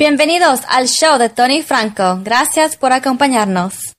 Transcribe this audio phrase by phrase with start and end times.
[0.00, 2.20] Bienvenidos al show de Tony Franco.
[2.24, 3.94] Gracias por acompañarnos.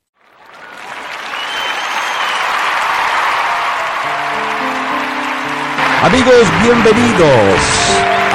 [6.01, 7.56] Amigos, bienvenidos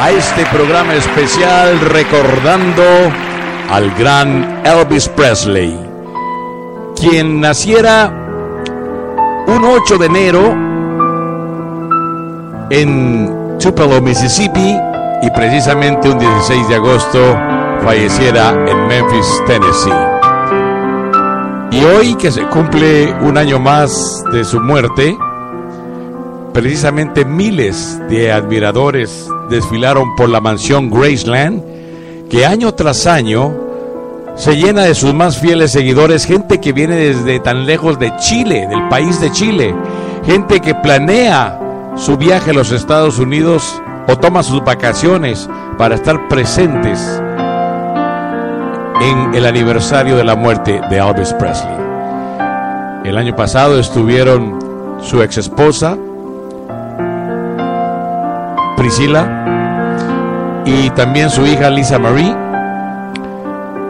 [0.00, 2.84] a este programa especial recordando
[3.68, 5.76] al gran Elvis Presley,
[6.94, 8.12] quien naciera
[9.48, 10.54] un 8 de enero
[12.70, 14.76] en Tupelo, Mississippi,
[15.22, 19.90] y precisamente un 16 de agosto falleciera en Memphis, Tennessee.
[21.70, 25.16] Y hoy que se cumple un año más de su muerte,
[26.52, 31.62] precisamente miles de admiradores desfilaron por la mansión Graceland,
[32.30, 33.52] que año tras año
[34.36, 38.66] se llena de sus más fieles seguidores, gente que viene desde tan lejos de Chile,
[38.68, 39.74] del país de Chile,
[40.24, 41.60] gente que planea
[41.96, 45.48] su viaje a los Estados Unidos o toma sus vacaciones
[45.78, 47.20] para estar presentes
[49.00, 51.76] en el aniversario de la muerte de Elvis Presley.
[53.04, 55.96] El año pasado estuvieron su ex esposa,
[58.76, 62.34] Priscila, y también su hija Lisa Marie.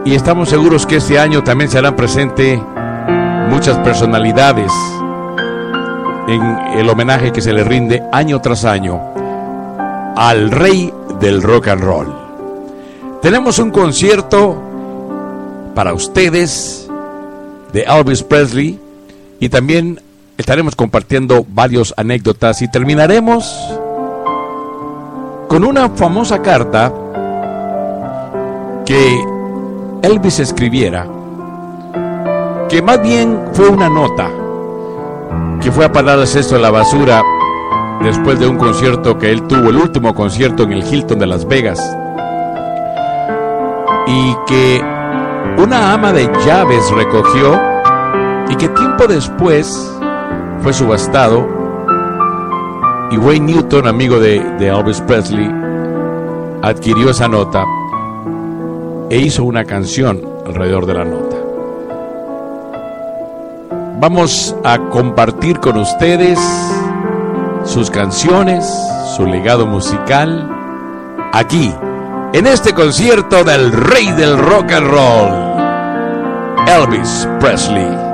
[0.05, 2.61] Y estamos seguros que este año también serán presentes
[3.51, 4.73] muchas personalidades
[6.29, 6.43] en
[6.79, 9.01] el homenaje que se le rinde año tras año
[10.17, 12.15] al rey del rock and roll.
[13.23, 14.66] Tenemos un concierto
[15.77, 16.89] para ustedes
[17.75, 18.81] de Elvis Presley
[19.39, 20.01] y también
[20.39, 23.55] estaremos compartiendo varias anécdotas y terminaremos
[25.49, 26.91] con una famosa carta
[28.87, 29.23] que
[30.01, 31.07] Elvis escribiera,
[32.71, 34.31] que más bien fue una nota
[35.61, 37.23] que fue a parar al cesto de la basura
[38.03, 41.47] después de un concierto que él tuvo, el último concierto en el Hilton de Las
[41.47, 41.97] Vegas,
[44.07, 44.96] y que
[45.59, 47.59] una ama de llaves recogió
[48.49, 49.91] y que tiempo después
[50.63, 51.47] fue subastado
[53.11, 55.51] y Wayne Newton, amigo de, de Elvis Presley,
[56.63, 57.65] adquirió esa nota
[59.11, 61.37] e hizo una canción alrededor de la nota.
[63.99, 66.39] Vamos a compartir con ustedes
[67.65, 68.67] sus canciones,
[69.17, 70.51] su legado musical,
[71.33, 71.73] aquí,
[72.33, 75.46] en este concierto del rey del rock and roll,
[76.67, 78.06] Elvis Presley.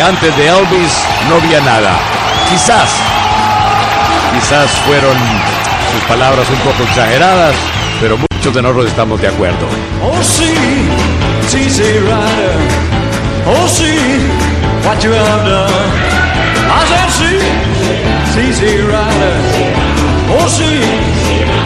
[0.00, 0.92] Antes de Elvis
[1.28, 1.90] no había nada.
[2.50, 2.88] Quizás,
[4.32, 5.16] quizás fueron
[5.92, 7.54] sus palabras un poco exageradas,
[8.00, 9.66] pero muchos de nosotros estamos de acuerdo.
[10.02, 12.56] Oh, it's easy rider.
[13.46, 13.66] Oh,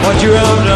[0.03, 0.72] what you have done.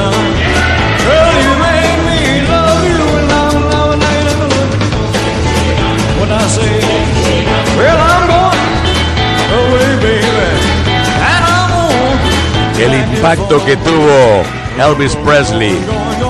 [13.17, 14.43] Impacto que tuvo
[14.77, 15.75] Elvis Presley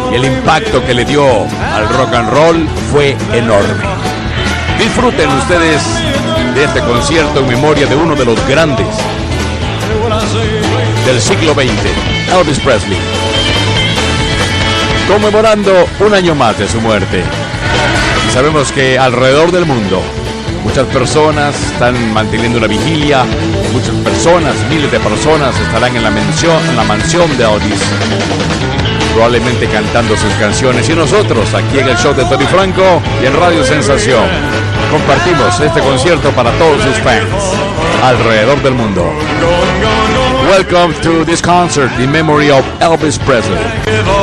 [0.10, 1.22] y el impacto que le dio
[1.76, 3.84] al rock and roll fue enorme.
[4.80, 5.84] Disfruten ustedes
[6.56, 8.88] de este concierto en memoria de uno de los grandes
[11.06, 12.98] del siglo XX, Elvis Presley.
[15.10, 17.22] Conmemorando un año más de su muerte.
[18.28, 20.02] Y sabemos que alrededor del mundo
[20.64, 23.24] Muchas personas están manteniendo una vigilia,
[23.74, 27.82] muchas personas, miles de personas estarán en la, mención, en la mansión de Otis,
[29.14, 30.90] probablemente cantando sus canciones.
[30.90, 34.26] Y nosotros, aquí en el show de Tony Franco y en Radio Sensación,
[34.92, 37.28] compartimos este concierto para todos sus fans
[38.04, 39.04] alrededor del mundo.
[40.50, 44.17] Welcome to this concert in memory of Elvis Presley.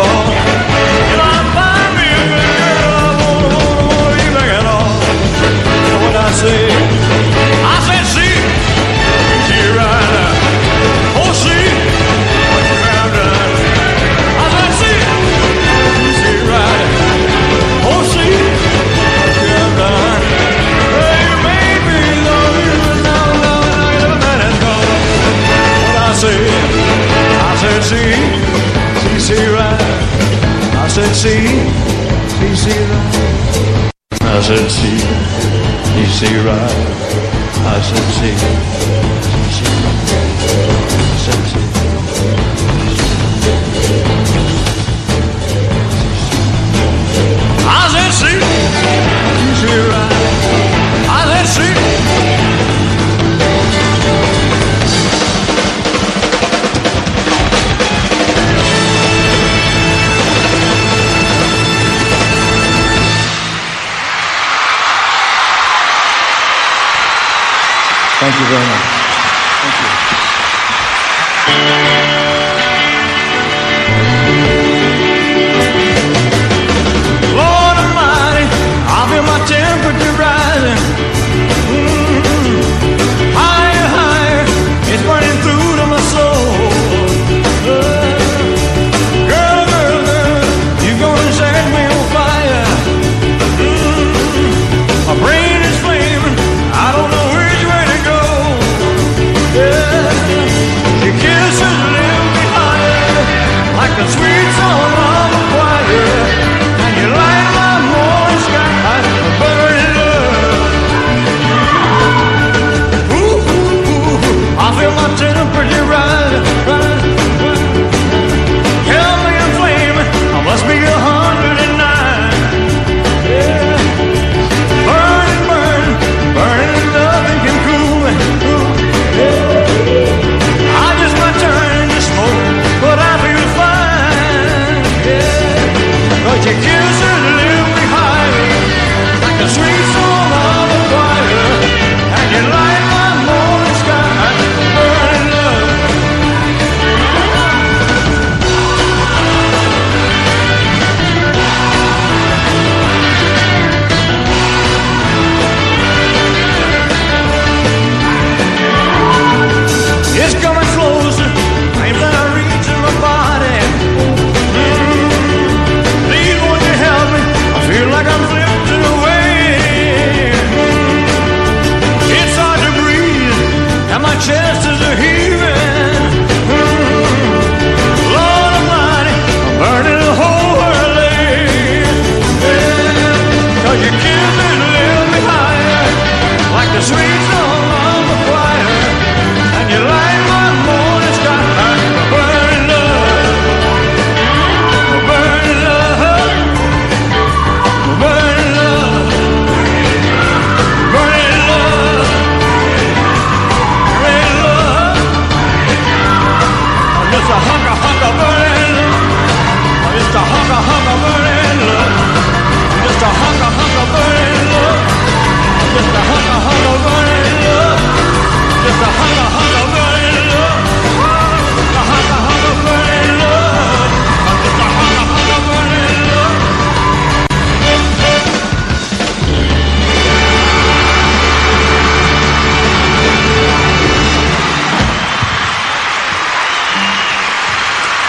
[31.14, 31.44] rzeczy i
[32.40, 33.04] you see right.
[34.26, 34.96] i said, see,
[35.96, 36.94] you see right.
[39.38, 39.92] i zira.
[41.24, 41.60] Rzeczy.
[47.68, 48.40] A rzeczy
[49.40, 50.23] i zira.
[68.36, 69.03] 一哥呢？
[103.96, 104.33] Cause we.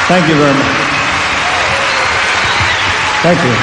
[0.07, 0.75] Thank you very much.
[3.25, 3.53] Thank you.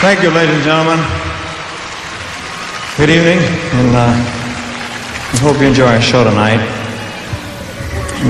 [0.00, 1.04] Thank you, ladies and gentlemen.
[2.96, 3.40] Good evening,
[3.76, 6.64] and uh, I hope you enjoy our show tonight.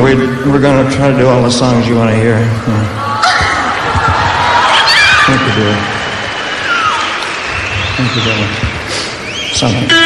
[0.03, 0.19] We're,
[0.51, 2.35] we're going to try to do all the songs you want to hear.
[5.27, 5.77] Thank you, dear.
[7.95, 9.55] Thank you very much.
[9.55, 10.06] Something.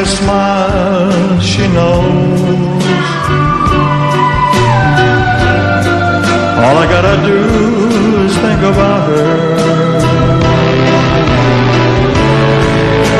[0.00, 2.40] a smile she knows.
[6.64, 7.40] All I gotta do
[8.26, 9.98] is think about her.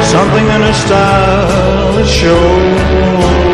[0.05, 3.48] Something in her style that shows.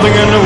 [0.00, 0.37] something in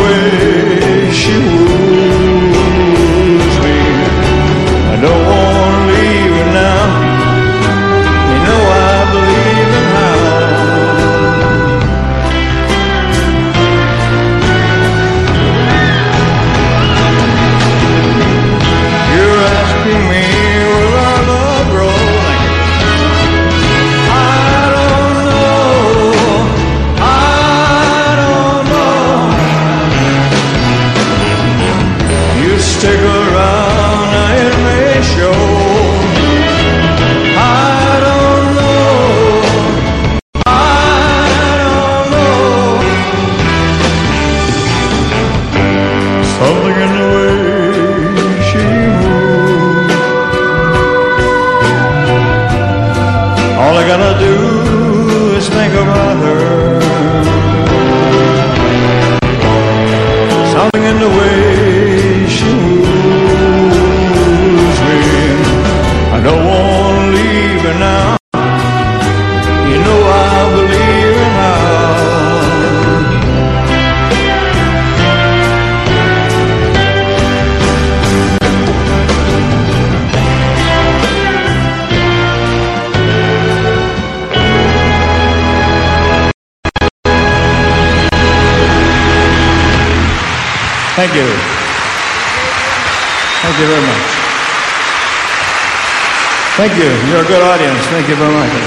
[96.72, 97.12] Thank you.
[97.12, 97.86] You're a good audience.
[97.88, 98.61] Thank you very much.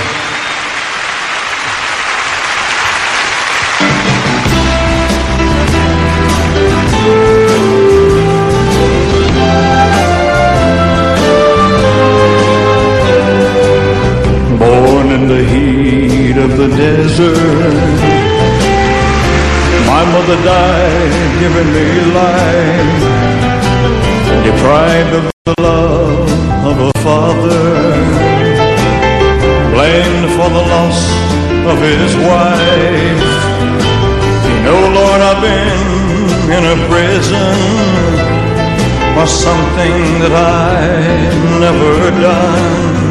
[40.27, 43.05] that I've never done.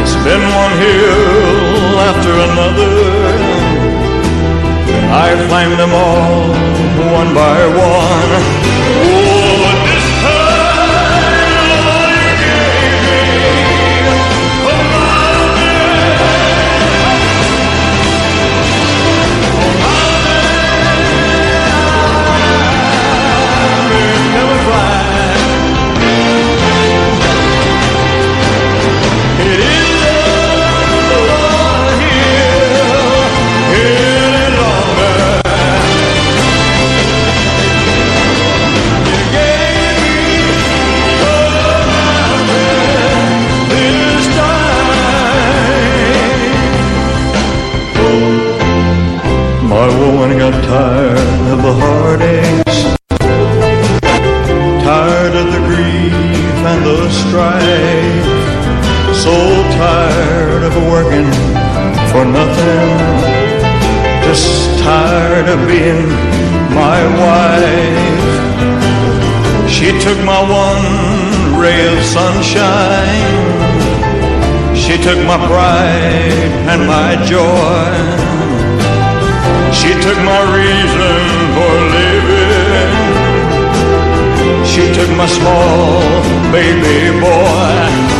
[0.00, 2.94] It's been one hill after another.
[5.12, 6.48] I climbed them all
[7.12, 8.67] one by one.
[59.24, 59.34] so
[59.74, 61.26] tired of working
[62.10, 62.88] for nothing.
[64.22, 66.06] Just tired of being
[66.82, 68.28] my wife.
[69.68, 73.46] She took my one ray of sunshine.
[74.76, 77.90] She took my pride and my joy.
[79.78, 81.18] She took my reason
[81.56, 82.94] for living.
[84.64, 86.02] She took my small
[86.52, 88.17] baby boy.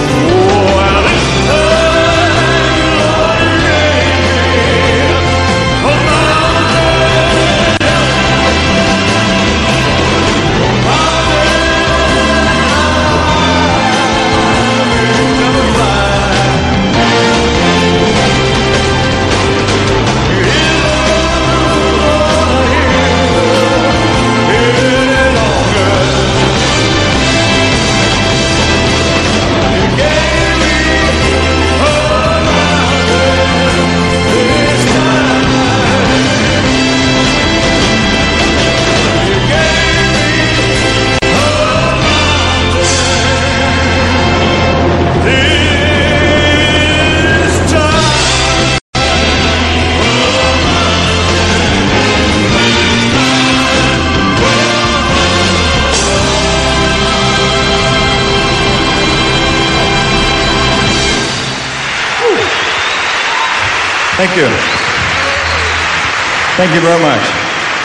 [66.58, 67.22] Thank you very much.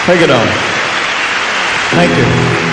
[0.08, 0.48] Take it on.
[1.94, 2.73] Thank you.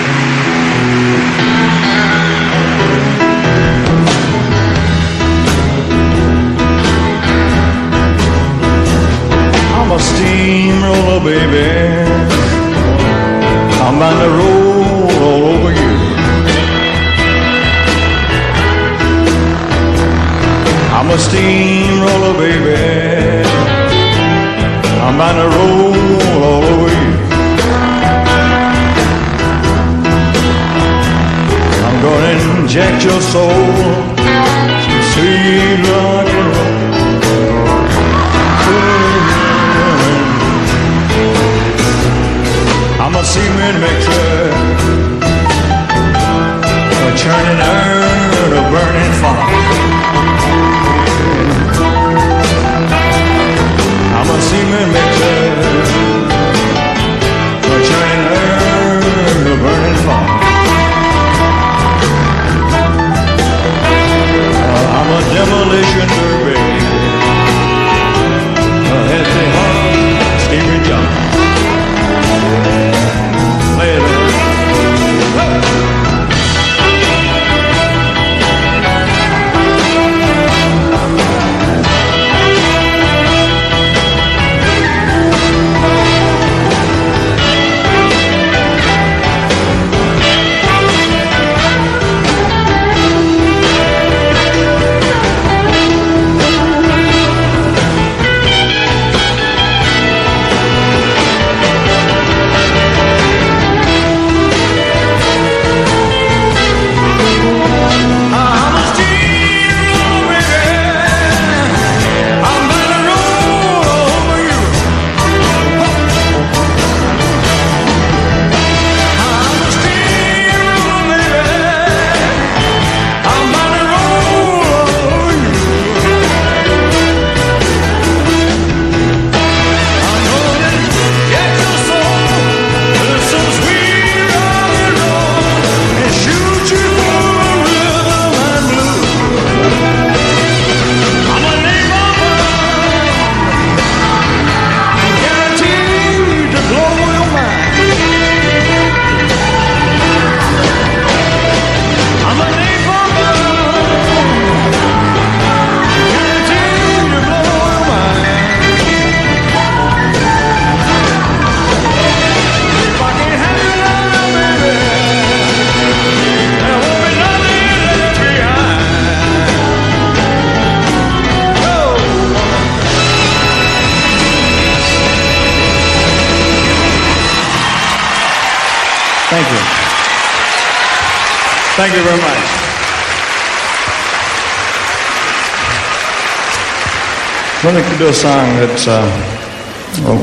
[188.11, 189.07] A song that's uh,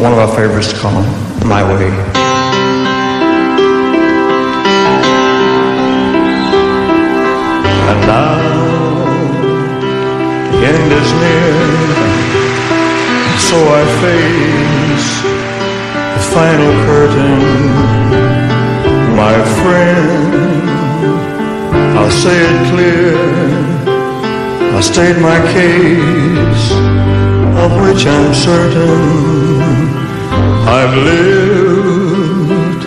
[0.03, 1.07] one of our favorites called
[1.47, 1.89] My Way.
[7.89, 8.37] And now
[10.53, 11.59] the end is near
[13.49, 15.09] so I face
[16.15, 17.41] the final curtain,
[19.17, 20.33] my friend.
[21.97, 23.59] I'll say it clear.
[24.77, 26.71] I state my case,
[27.69, 29.59] of which I'm certain.
[30.79, 32.85] I've lived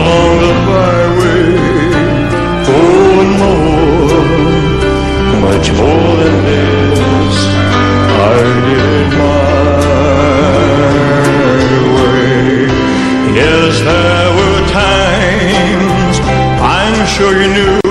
[0.00, 1.44] along the byway.
[2.72, 4.24] Oh, and more,
[5.46, 7.36] much more than this,
[8.20, 8.36] I
[8.68, 9.40] did my
[11.94, 12.40] way.
[13.40, 16.16] Yes, there were times
[16.78, 17.89] I'm sure you knew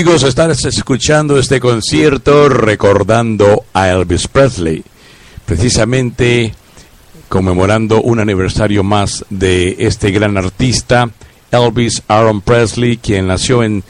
[0.00, 4.82] Amigos, están escuchando este concierto recordando a Elvis Presley,
[5.44, 6.54] precisamente
[7.28, 11.10] conmemorando un aniversario más de este gran artista,
[11.52, 13.84] Elvis Aaron Presley, quien nació en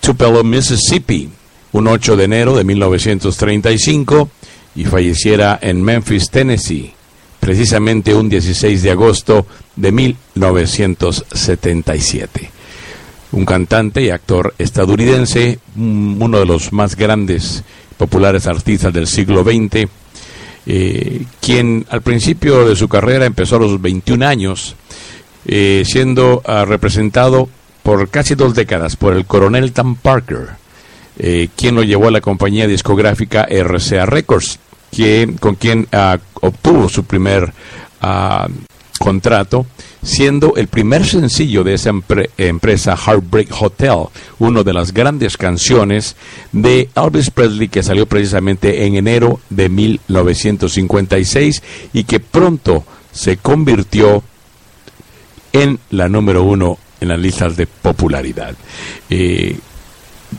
[0.00, 1.28] Tupelo, Mississippi,
[1.72, 4.30] un 8 de enero de 1935
[4.76, 6.94] y falleciera en Memphis, Tennessee,
[7.38, 12.43] precisamente un 16 de agosto de 1977
[13.34, 17.64] un cantante y actor estadounidense, mm, uno de los más grandes
[17.96, 19.88] populares artistas del siglo XX,
[20.66, 24.76] eh, quien al principio de su carrera empezó a los 21 años,
[25.46, 27.48] eh, siendo ah, representado
[27.82, 30.50] por casi dos décadas por el coronel Tom Parker,
[31.18, 34.58] eh, quien lo llevó a la compañía discográfica RCA Records,
[35.40, 37.52] con quien ah, obtuvo su primer
[38.00, 38.48] ah,
[38.98, 39.66] contrato,
[40.04, 44.04] siendo el primer sencillo de esa empre- empresa Heartbreak Hotel,
[44.38, 46.14] una de las grandes canciones
[46.52, 51.62] de Elvis Presley que salió precisamente en enero de 1956
[51.92, 54.22] y que pronto se convirtió
[55.52, 58.54] en la número uno en las listas de popularidad.
[59.10, 59.58] Eh,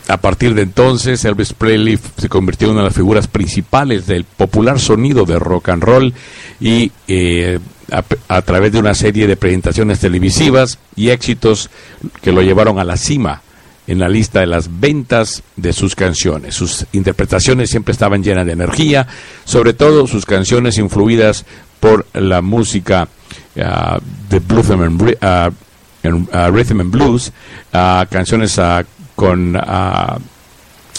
[0.08, 4.24] a partir de entonces, Elvis Presley se convirtió en una de las figuras principales del
[4.24, 6.14] popular sonido de rock and roll
[6.60, 7.60] y eh,
[8.28, 11.70] a, través de una serie de presentaciones televisivas y éxitos
[12.22, 13.42] que lo llevaron a la cima
[13.88, 16.56] en la lista de las ventas de sus canciones.
[16.56, 19.08] Sus interpretaciones siempre estaban llenas de energía,
[19.44, 21.46] sobre todo sus canciones influidas
[21.80, 23.08] por la música
[23.56, 24.42] uh, de uh,
[26.52, 27.32] rhythm and blues,
[28.10, 28.60] canciones
[29.15, 29.58] con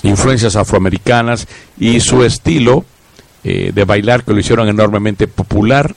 [0.03, 1.47] influencias afroamericanas
[1.79, 2.85] y su estilo
[3.45, 5.95] eh, de bailar que lo hicieron enormemente popular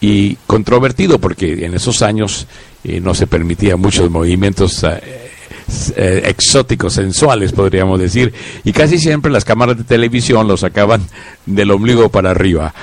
[0.00, 2.46] y controvertido porque en esos años
[2.84, 8.32] eh, no se permitían muchos movimientos eh, exóticos, sensuales, podríamos decir,
[8.64, 11.02] y casi siempre las cámaras de televisión lo sacaban
[11.46, 12.74] del ombligo para arriba.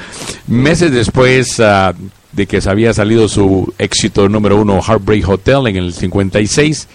[0.47, 1.93] Meses después uh,
[2.31, 6.87] de que se había salido su éxito número uno, Heartbreak Hotel, en el 56,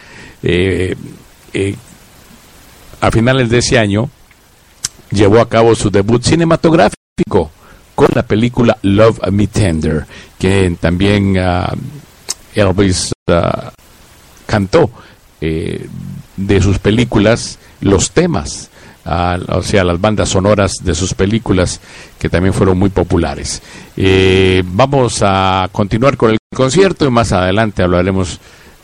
[0.44, 0.94] eh,
[1.52, 1.76] eh,
[3.00, 4.08] a finales de ese año,
[5.10, 7.50] llevó a cabo su debut cinematográfico
[7.94, 10.06] con la película Love Me Tender,
[10.38, 11.76] que también uh,
[12.54, 13.70] Elvis uh,
[14.46, 14.90] cantó
[15.40, 15.88] eh,
[16.36, 18.70] de sus películas los temas,
[19.04, 21.80] o sea, las bandas sonoras de sus películas
[22.18, 23.60] que también fueron muy populares.
[23.96, 28.38] Eh, vamos a continuar con el concierto y más adelante hablaremos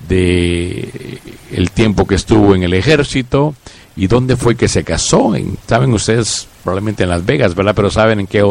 [0.06, 1.18] de
[1.52, 3.54] el tiempo que estuvo en el ejército
[3.96, 5.34] y dónde fue que se casó.
[5.34, 7.74] En, saben ustedes probablemente en Las Vegas, ¿verdad?
[7.74, 8.44] Pero saben en qué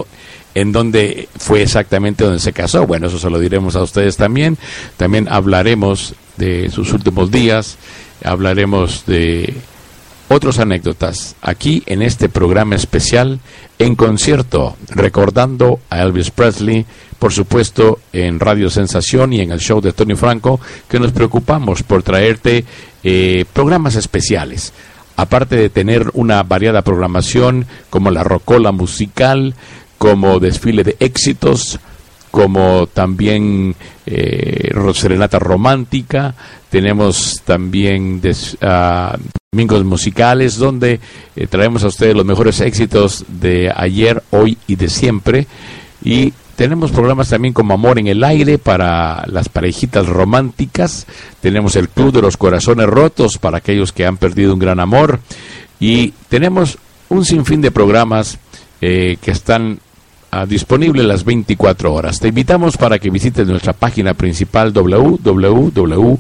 [0.56, 2.88] en dónde fue exactamente donde se casó.
[2.88, 4.58] Bueno, eso se lo diremos a ustedes también.
[4.98, 7.78] También hablaremos de sus últimos días,
[8.24, 9.54] hablaremos de
[10.30, 13.40] otras anécdotas aquí en este programa especial
[13.80, 16.86] en concierto, recordando a Elvis Presley,
[17.20, 21.84] por supuesto en Radio Sensación y en el show de Tony Franco, que nos preocupamos
[21.84, 22.66] por traerte
[23.04, 24.74] eh, programas especiales.
[25.16, 29.56] Aparte de tener una variada programación como la rocola musical,
[29.98, 31.80] como desfile de éxitos,
[32.38, 33.74] como también
[34.06, 36.36] eh, serenata romántica,
[36.70, 39.18] tenemos también uh,
[39.52, 41.00] domingos musicales donde
[41.36, 45.48] eh, traemos a ustedes los mejores éxitos de ayer, hoy y de siempre.
[46.04, 51.08] Y tenemos programas también como Amor en el Aire para las parejitas románticas.
[51.42, 55.22] Tenemos el Club de los Corazones Rotos para aquellos que han perdido un gran amor.
[55.80, 56.78] Y tenemos
[57.10, 58.38] un sinfín de programas
[58.80, 59.80] eh, que están
[60.48, 62.20] disponibles las 24 horas.
[62.20, 66.20] Te invitamos para que visites nuestra página principal www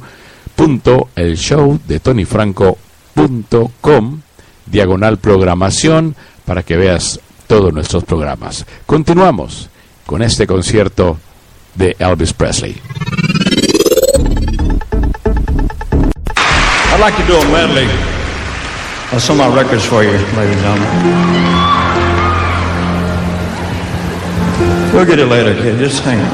[0.57, 4.21] punto el show de tonyfranco.com
[4.65, 6.15] diagonal programación
[6.45, 8.65] para que veas todos nuestros programas.
[8.85, 9.69] Continuamos
[10.05, 11.17] con este concierto
[11.75, 12.81] de Elvis Presley.
[16.91, 17.87] I'd like to do a medley
[19.13, 21.76] of some of my records for you, ladies and gentlemen.
[24.97, 25.77] We'll get it later, kid.
[25.77, 26.25] Just hang on.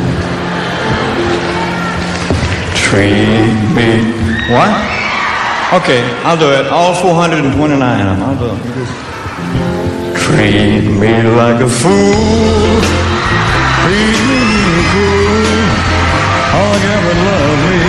[2.73, 4.08] Train me.
[4.47, 4.71] What?
[5.84, 6.67] Okay, I'll do it.
[6.67, 8.23] All 429 of them.
[8.23, 8.62] I'll do it.
[10.15, 12.80] Train me like a fool.
[13.84, 14.41] Treat me
[14.95, 15.67] cool.
[16.56, 17.84] Altogether love me.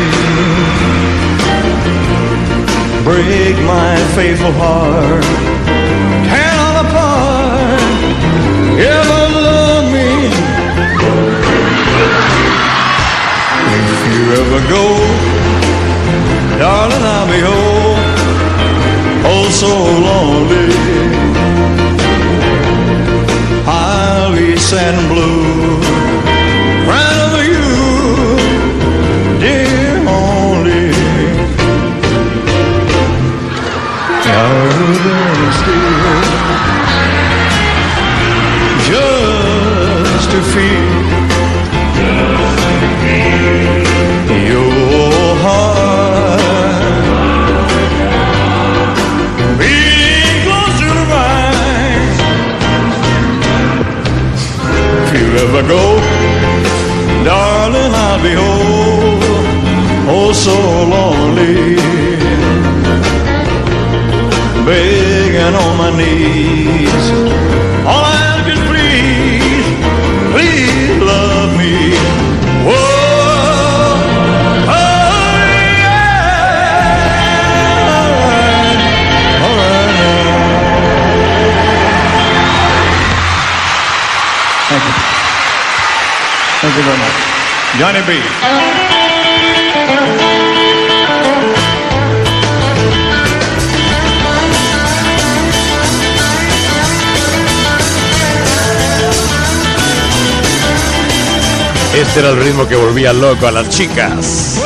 [3.04, 5.53] Break my faithful heart.
[14.14, 14.84] You ever go,
[16.58, 18.00] darling, I'll be home,
[19.26, 19.72] oh so
[20.08, 20.70] lonely.
[23.66, 25.80] I'll be sad and blue,
[27.50, 27.66] you,
[29.40, 30.84] dear only.
[35.58, 35.94] Still,
[38.86, 40.93] just to feel
[55.36, 55.82] ever go,
[57.24, 60.56] darling, I'll be oh, oh so
[60.94, 61.76] lonely,
[64.64, 67.63] begging on my knees.
[87.78, 88.20] Johnny B.
[101.96, 104.58] Este era el ritmo que volvía loco a las chicas.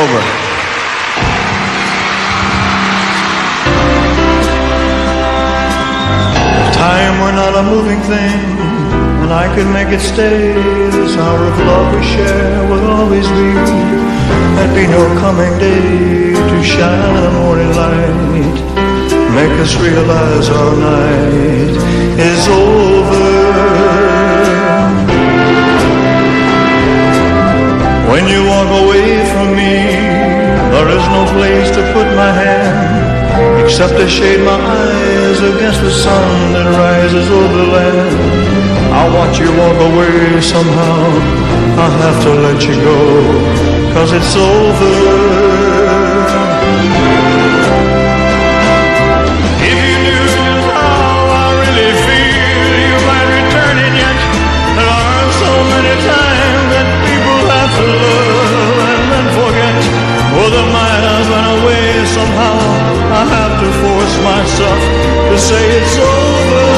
[0.00, 0.22] Over.
[6.72, 8.40] Time were not a moving thing,
[9.22, 10.54] and I could make it stay,
[10.90, 13.50] this hour of love we share will always be.
[14.56, 18.58] There'd be no coming day to shine the morning light,
[19.38, 21.74] make us realize our night
[22.30, 24.09] is over.
[28.30, 29.74] You walk away from me,
[30.72, 33.10] there is no place to put my hand
[33.62, 38.16] except to shade my eyes against the sun that rises over land.
[38.92, 41.50] I'll watch you walk away somehow.
[41.82, 42.98] I'll have to let you go,
[43.94, 45.89] cause it's over.
[62.20, 62.56] Somehow.
[63.20, 64.80] I have to force myself
[65.30, 66.68] to say it's over.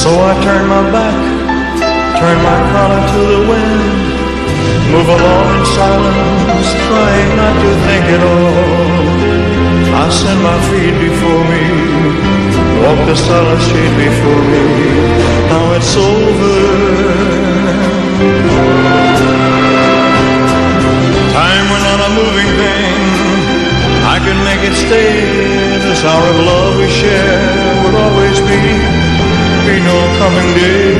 [0.00, 1.18] So I turn my back,
[2.20, 3.82] turn my collar to the wind,
[4.92, 9.04] move along in silence, trying not to think at all.
[10.02, 11.64] I send my feet before me,
[12.82, 14.64] walk the silent street before me.
[15.50, 17.53] Now it's over.
[21.64, 23.00] Time we're not a moving thing.
[24.04, 25.24] I can make it stay.
[25.88, 27.40] This hour of love we share
[27.82, 28.60] will always be.
[29.64, 30.92] Be no coming day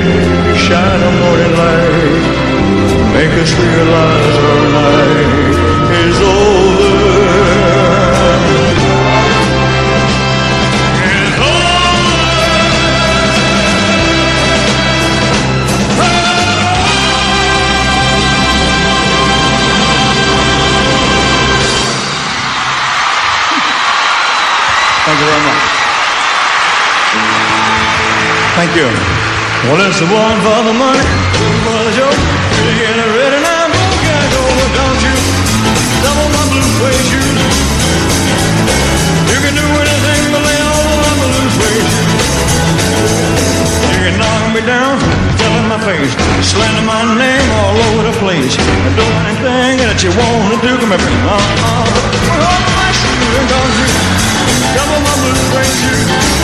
[0.57, 2.25] shine a morning light.
[3.13, 5.84] Make us realize our night
[28.75, 29.71] Thank you.
[29.71, 32.11] Well, it's the one for the money, two for the show.
[32.11, 34.43] You get it ready now, boom, gotta go,
[34.75, 35.15] don't you?
[36.03, 37.55] Double my blue suede shoes.
[39.31, 41.87] You can do anything but lay all of my blue suede.
[43.95, 44.99] You can knock me down,
[45.39, 46.11] tell my face,
[46.43, 48.59] slander my name all over the place.
[48.59, 51.87] Do anything that you want to do, come here, uh, uh,
[52.27, 53.87] put on my shoes, don't you?
[54.75, 56.44] Double my blue suede shoes.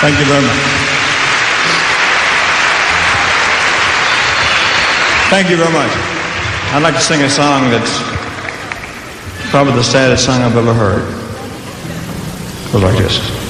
[0.00, 0.56] Thank you very much.
[5.28, 5.92] Thank you very much.
[6.72, 8.00] I'd like to sing a song that's
[9.50, 11.02] probably the saddest song I've ever heard.
[12.66, 13.40] It goes like this.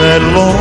[0.00, 0.57] that long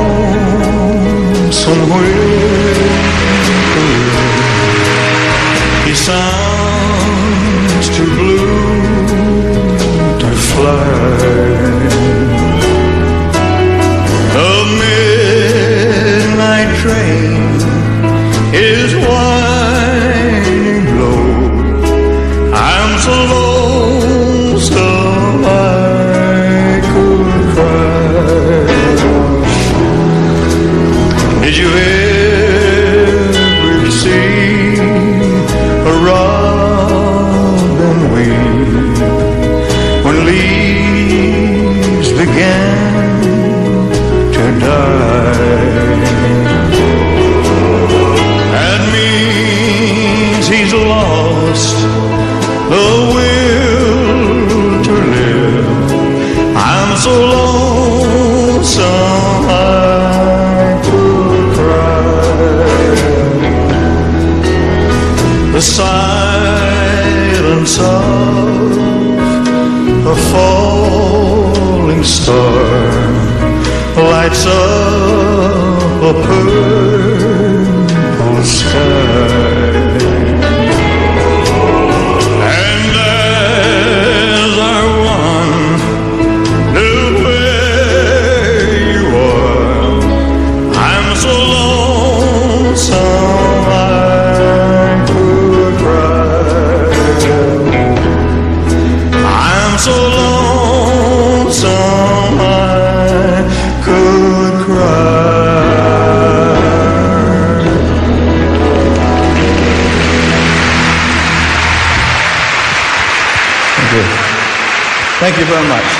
[115.48, 115.92] very much.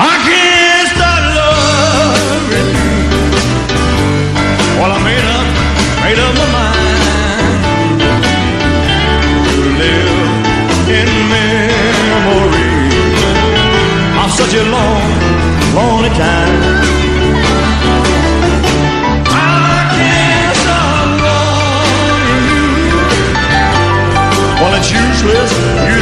[0.00, 2.92] I can't loving you.
[4.78, 5.46] Well, I made up,
[6.04, 8.00] made up my mind
[9.52, 10.18] to live
[10.98, 12.72] in memory
[14.22, 15.04] of such a long,
[15.74, 16.67] lonely time.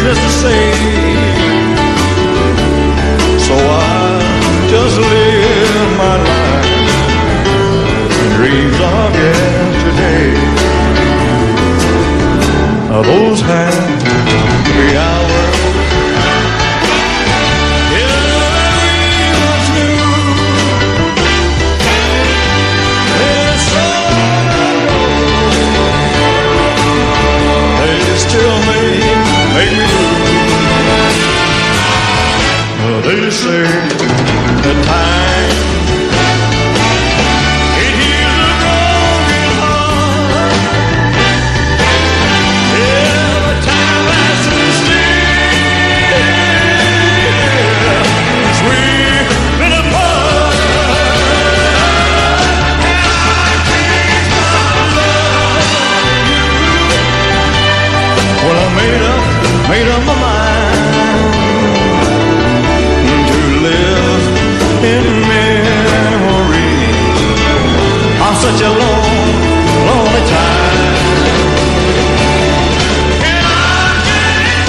[0.06, 1.76] just the same.
[3.46, 4.20] So I
[4.70, 6.70] just live my life,
[8.36, 10.26] dreams of yesterday.
[12.88, 13.95] Now those hands
[68.46, 69.02] such a long,
[69.88, 70.86] lonely time.
[73.30, 74.62] And I'm getting.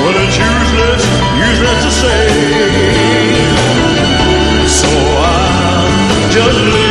[0.00, 1.02] Well, it's useless,
[1.48, 2.24] useless to say.
[4.68, 6.83] So I just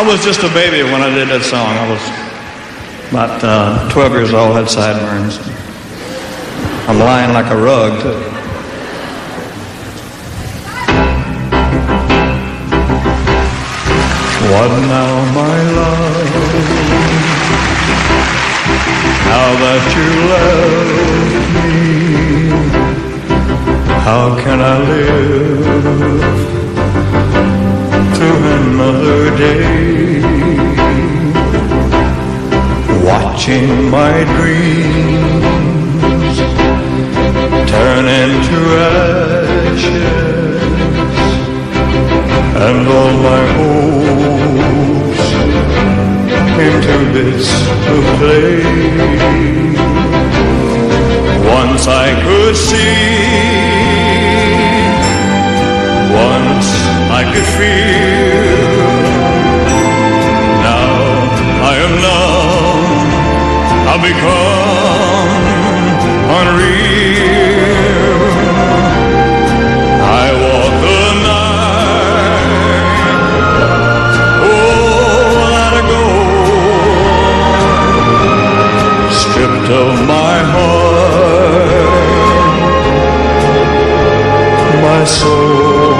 [0.00, 1.76] I was just a baby when I did that song.
[1.76, 2.00] I was
[3.10, 5.36] about uh, 12 years old, had sideburns.
[6.88, 8.16] I'm lying like a rug, too.
[14.48, 16.32] What now, my love?
[19.28, 21.76] Now that you left me,
[24.00, 24.99] how can I live
[33.50, 35.42] Watching my dreams
[37.68, 39.82] turn into ashes
[42.64, 45.24] and all my hopes
[46.66, 47.50] into bits
[47.94, 48.62] of clay.
[51.58, 53.02] Once I could see,
[56.14, 56.68] once
[57.10, 58.69] I could feel.
[63.92, 65.30] I've become
[66.38, 68.20] unreal.
[70.22, 73.00] I walk the night,
[74.46, 76.04] oh, let it go,
[79.10, 81.90] stripped of my heart,
[84.86, 85.90] my soul.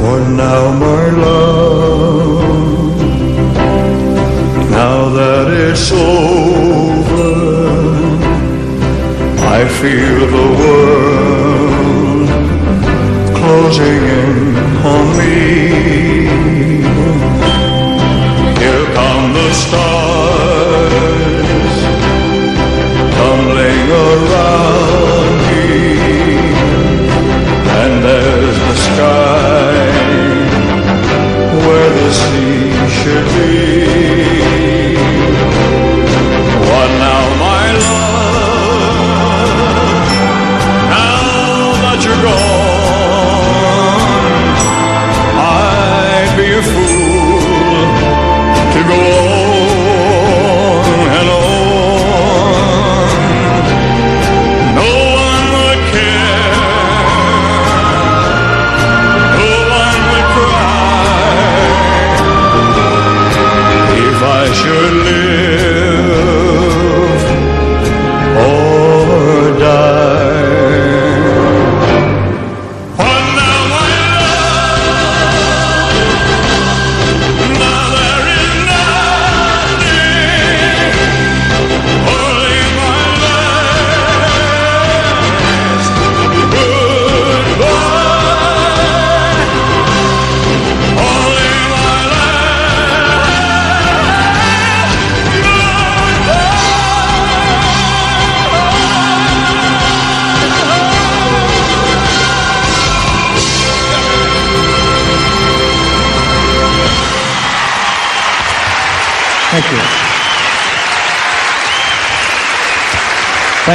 [0.00, 1.87] What now, my love?
[5.80, 7.30] It's over,
[9.38, 12.28] I feel the world
[13.38, 14.56] closing in
[14.94, 15.36] on me.
[18.60, 19.86] Here come the stars
[23.16, 25.66] tumbling around me,
[27.82, 29.78] and there's the sky
[31.64, 32.66] where the sea
[32.98, 34.67] should be.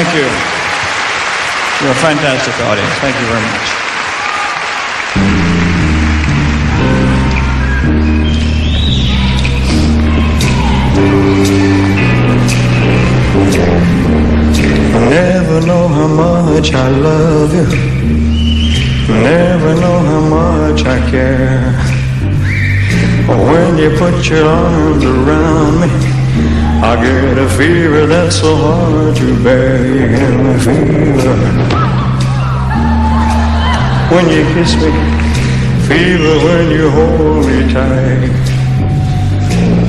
[0.03, 0.27] Thank you.
[1.81, 2.91] You're a fantastic audience.
[2.99, 3.67] Thank you very much.
[15.09, 17.67] Never know how much I love you.
[19.07, 21.71] Never know how much I care.
[23.25, 26.02] When you put your arms around me,
[26.86, 29.86] I get a fever that's so hard to bear.
[29.86, 31.38] You fever.
[34.13, 34.91] When you kiss me,
[35.88, 38.34] fever when you hold me tight.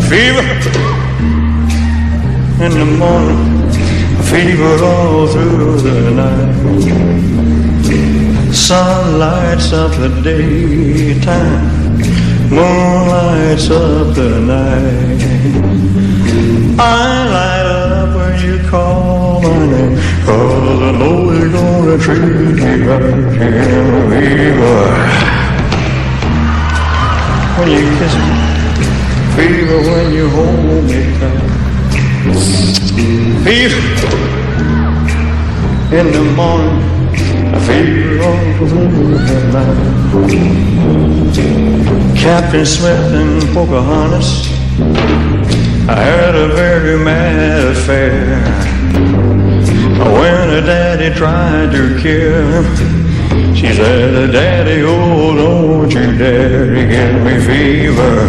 [0.09, 0.47] Fever
[2.65, 3.73] in the morning,
[4.31, 6.55] fever all through the night.
[8.55, 11.99] Sun lights up the daytime,
[12.51, 16.24] moon lights up the night.
[16.77, 16.81] I
[17.31, 19.97] light up when you call my name,
[20.27, 23.03] oh, cause I know you're gonna treat me right
[23.39, 24.83] here, fever.
[27.57, 28.29] When you kiss me,
[29.37, 31.51] fever when you hold me tight.
[33.45, 33.83] Fever
[35.95, 36.79] in the morning,
[37.55, 39.79] I feel all through the night.
[42.19, 44.49] Captain Smith and Pocahontas,
[45.87, 48.41] I had a very mad affair.
[49.99, 52.65] When her daddy tried to kill.
[53.55, 58.27] She said, Daddy, oh, don't you dare to give me fever.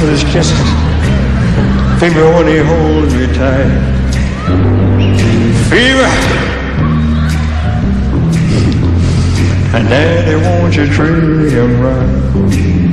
[0.00, 0.52] But it's just
[2.00, 3.80] fever when he holds me tight.
[5.70, 6.10] Fever.
[9.76, 12.83] And Daddy, won't you treat him right?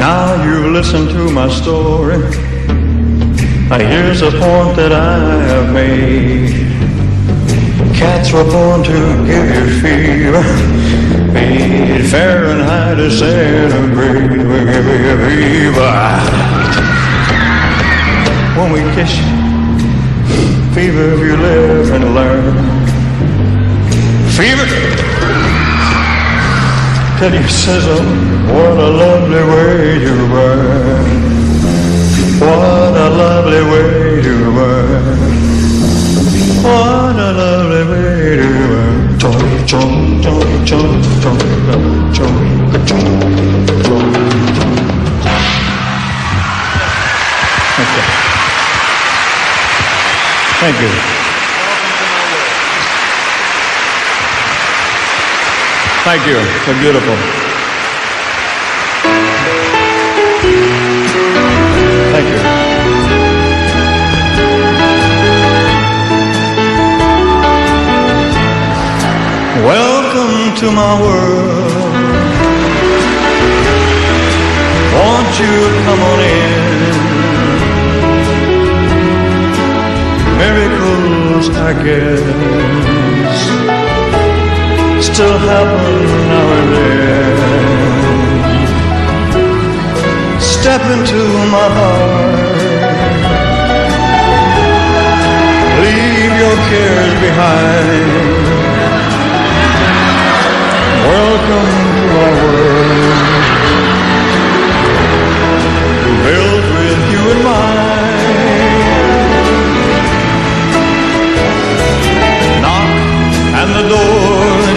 [0.00, 2.16] Now you've listened to my story.
[3.68, 5.18] Now here's a point that I
[5.50, 6.54] have made.
[7.94, 10.42] Cats were born to give you fever.
[11.36, 15.92] It Fahrenheit or centigrade, we give you fever.
[18.56, 19.12] When we kiss
[20.74, 22.56] fever if you live and learn.
[24.30, 24.89] Fever.
[27.20, 28.02] Tell you sizzle,
[28.46, 31.04] what a lovely way to burn.
[32.40, 35.30] What a lovely way to burn.
[36.64, 39.18] What a lovely way to burn.
[39.18, 39.36] Chom,
[39.68, 41.38] chom, chom, chom, chom,
[42.16, 42.34] chom,
[42.86, 43.14] chom,
[43.84, 44.80] chom.
[47.82, 48.06] Okay.
[50.60, 51.39] Thank you.
[56.02, 56.38] Thank you.
[56.64, 57.14] So beautiful.
[62.12, 62.40] Thank you.
[69.62, 71.70] Welcome to my world.
[74.94, 76.80] Won't you come on in?
[80.38, 82.20] Miracles, I guess,
[85.20, 87.36] still happen now and then.
[90.40, 91.20] Step into
[91.56, 92.56] my heart.
[95.84, 98.10] Leave your cares behind.
[101.10, 103.09] Welcome to our world.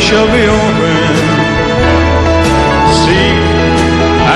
[0.03, 1.15] Shall be open.
[2.99, 3.43] Seek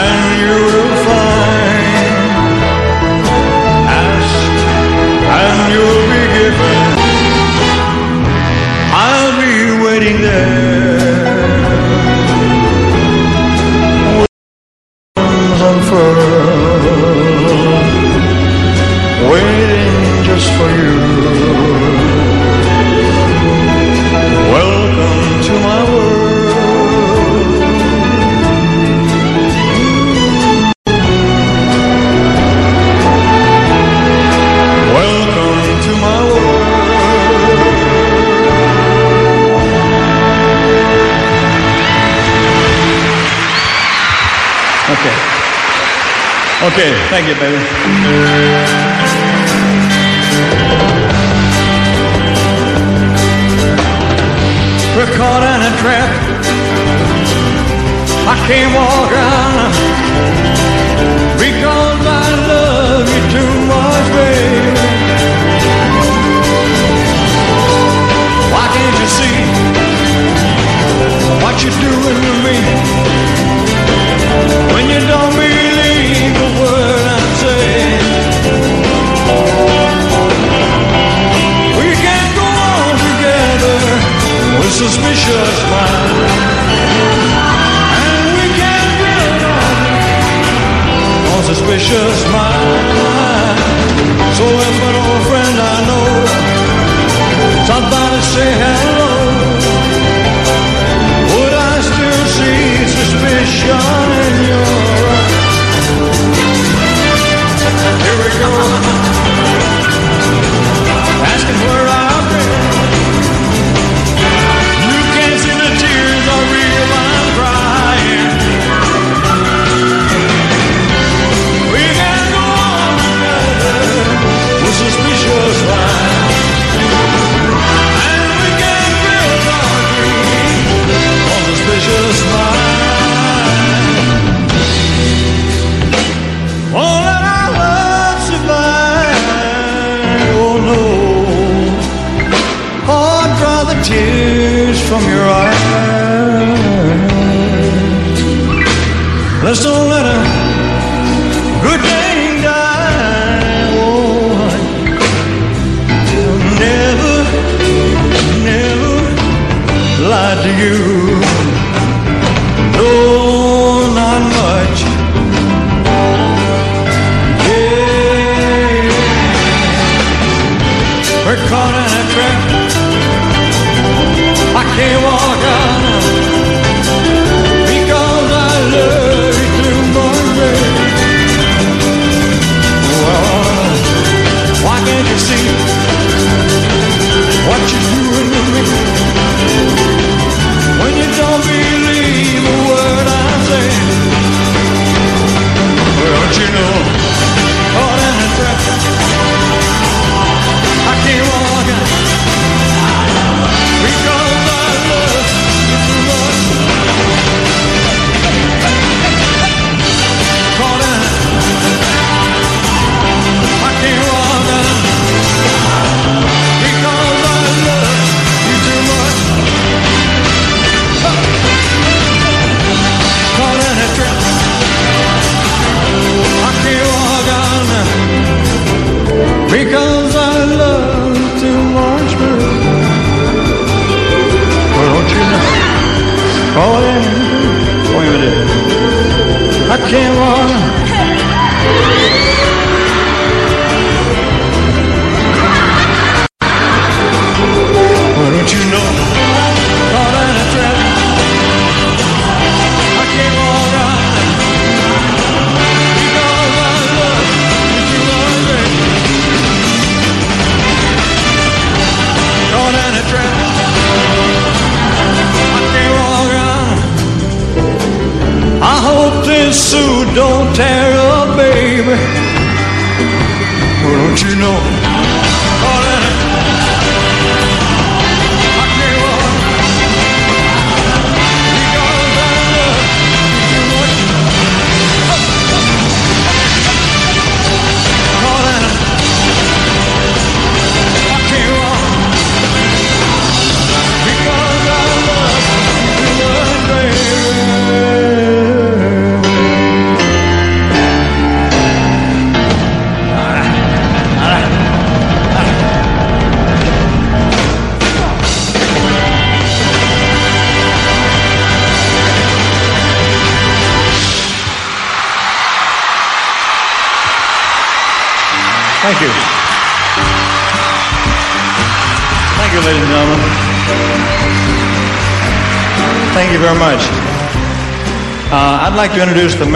[0.02, 2.16] and you will find.
[4.00, 4.48] Ask
[5.44, 5.97] and you'll
[47.18, 47.77] thank you, baby.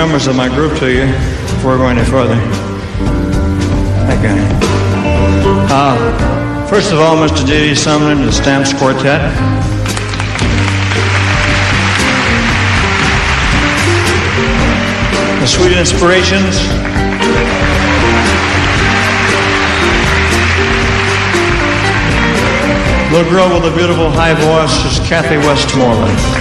[0.07, 1.05] Members of my group to you
[1.53, 2.35] before we go any further.
[4.07, 4.33] Thank you.
[5.69, 7.45] Uh, first of all, Mr.
[7.45, 7.75] J.D.
[7.75, 9.21] Sumner and the Stamps Quartet.
[15.39, 16.57] The Sweet Inspirations.
[23.13, 26.40] Little girl with a beautiful high voice is Kathy Westmoreland.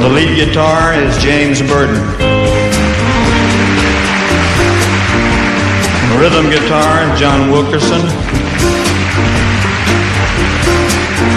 [0.00, 2.00] The lead guitar is James Burden.
[6.18, 8.00] Rhythm guitar, John Wilkerson.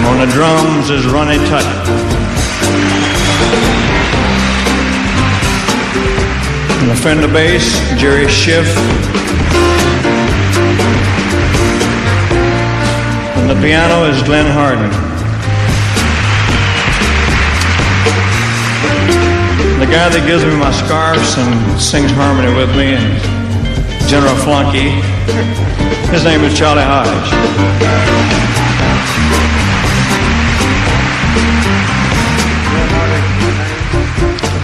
[0.06, 1.64] On the drums is Ronnie Tutt.
[6.80, 8.68] On the Fender bass, Jerry Schiff.
[13.36, 15.03] On the piano is Glenn Hardin.
[19.84, 23.04] The guy that gives me my scarves and sings harmony with me and
[24.08, 24.96] General Flunky,
[26.08, 27.28] his name is Charlie Hodge.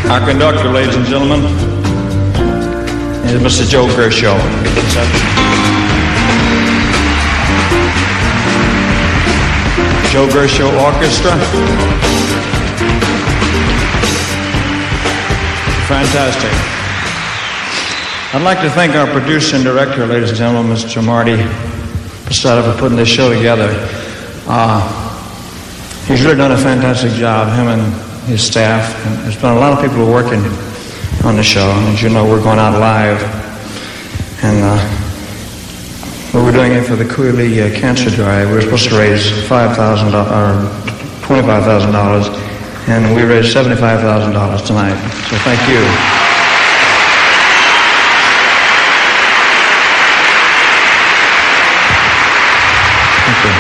[0.09, 1.45] Our conductor, ladies and gentlemen,
[3.29, 3.69] is Mr.
[3.69, 4.41] Joe Gershaw.
[10.09, 12.40] Joe Gershaw Orchestra.
[15.91, 16.53] Fantastic.
[18.33, 21.05] I'd like to thank our producer and director, ladies and gentlemen, Mr.
[21.05, 21.35] Marty
[22.27, 23.71] Posada, for putting this show together.
[24.47, 24.87] Uh,
[26.07, 27.93] he's really done a fantastic job, him and
[28.29, 28.95] his staff.
[29.05, 30.39] And there's been a lot of people working
[31.27, 31.69] on the show.
[31.69, 33.21] And as you know, we're going out live.
[34.45, 34.79] And uh,
[36.33, 38.47] we were doing it for the Cooley uh, Cancer Drive.
[38.47, 40.55] We were supposed to raise $5,000 or
[41.27, 42.50] $25,000,
[42.91, 44.99] and we raised $75,000 tonight.
[45.29, 45.81] So thank you.
[53.27, 53.53] Thank you.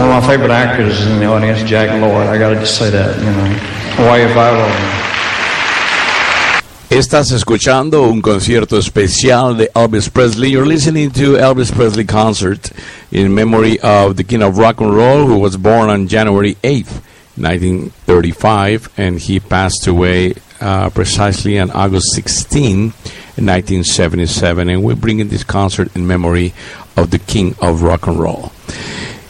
[0.00, 2.28] One of my favorite actors is in the audience, Jack Lord.
[2.28, 3.58] I got to just say that, you know.
[3.96, 4.99] Hawaii Five-O.
[6.90, 10.50] Estás escuchando un concierto especial de Elvis Presley.
[10.50, 12.72] You're listening to Elvis Presley concert
[13.12, 17.00] in memory of the king of rock and roll who was born on January 8th,
[17.36, 22.90] 1935 and he passed away uh, precisely on August 16,
[23.36, 26.52] 1977 and we're bringing this concert in memory
[26.96, 28.50] of the king of rock and roll.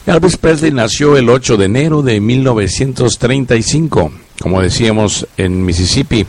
[0.07, 6.27] Elvis Presley nació el 8 de enero de 1935, como decíamos en Mississippi.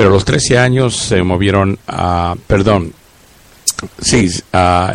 [0.00, 2.94] Pero a los 13 años se movieron a, perdón,
[4.00, 4.94] sí, a,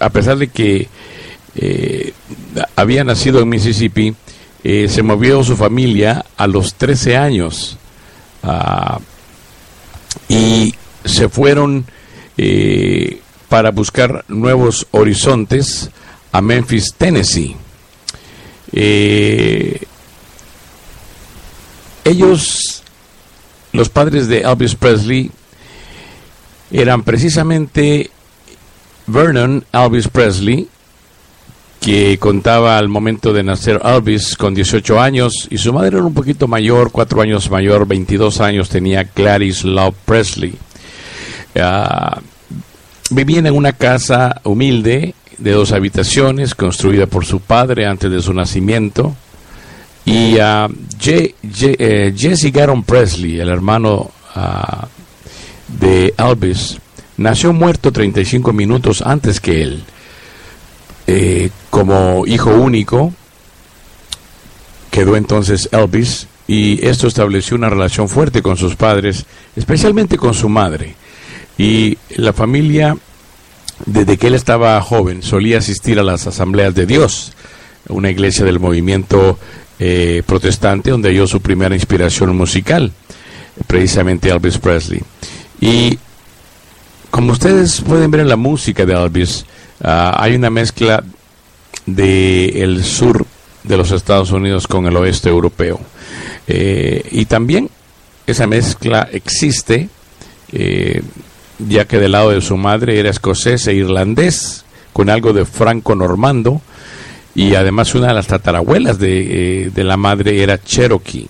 [0.00, 0.88] a pesar de que
[1.54, 2.14] eh,
[2.76, 4.14] había nacido en Mississippi,
[4.64, 7.76] eh, se movió su familia a los 13 años
[8.42, 8.98] uh,
[10.30, 11.84] y se fueron
[12.38, 15.90] eh, para buscar nuevos horizontes
[16.32, 17.54] a Memphis, Tennessee.
[18.72, 19.78] Eh,
[22.02, 22.75] ellos
[23.76, 25.30] los padres de Elvis Presley
[26.70, 28.10] eran precisamente
[29.06, 30.68] Vernon Elvis Presley,
[31.80, 36.14] que contaba al momento de nacer Elvis con 18 años, y su madre era un
[36.14, 40.54] poquito mayor, cuatro años mayor, 22 años tenía Clarice Love Presley.
[41.54, 42.20] Uh,
[43.10, 48.32] vivían en una casa humilde de dos habitaciones, construida por su padre antes de su
[48.32, 49.14] nacimiento.
[50.06, 54.86] Y uh, Jesse Garon Presley, el hermano uh,
[55.66, 56.78] de Elvis,
[57.16, 59.82] nació muerto 35 minutos antes que él.
[61.08, 63.12] Eh, como hijo único,
[64.90, 69.26] quedó entonces Elvis y esto estableció una relación fuerte con sus padres,
[69.56, 70.94] especialmente con su madre.
[71.58, 72.96] Y la familia,
[73.86, 77.32] desde que él estaba joven, solía asistir a las asambleas de Dios,
[77.88, 79.38] una iglesia del movimiento
[79.78, 82.92] eh, protestante donde halló su primera inspiración musical,
[83.66, 85.02] precisamente Elvis Presley.
[85.60, 85.98] Y
[87.10, 89.46] como ustedes pueden ver en la música de Elvis,
[89.82, 91.02] uh, hay una mezcla
[91.86, 93.26] de el sur
[93.62, 95.80] de los Estados Unidos con el oeste europeo.
[96.46, 97.70] Eh, y también
[98.26, 99.88] esa mezcla existe,
[100.52, 101.02] eh,
[101.58, 106.60] ya que del lado de su madre era escocés e irlandés, con algo de franco-normando,
[107.36, 111.28] y además una de las tatarabuelas de, eh, de la madre era Cherokee.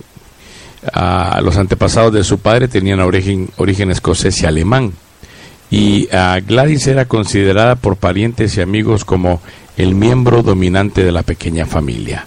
[0.93, 4.93] Ah, los antepasados de su padre tenían origen, origen escocés y alemán.
[5.69, 9.41] Y ah, Gladys era considerada por parientes y amigos como
[9.77, 12.25] el miembro dominante de la pequeña familia.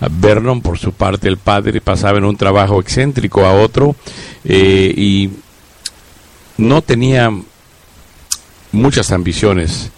[0.00, 3.96] Ah, Vernon, por su parte, el padre, pasaba en un trabajo excéntrico a otro
[4.44, 5.30] eh, y
[6.56, 7.32] no tenía
[8.70, 9.90] muchas ambiciones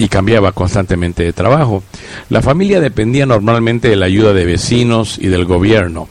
[0.00, 1.84] y cambiaba constantemente de trabajo.
[2.30, 6.08] La familia dependía normalmente de la ayuda de vecinos y del gobierno.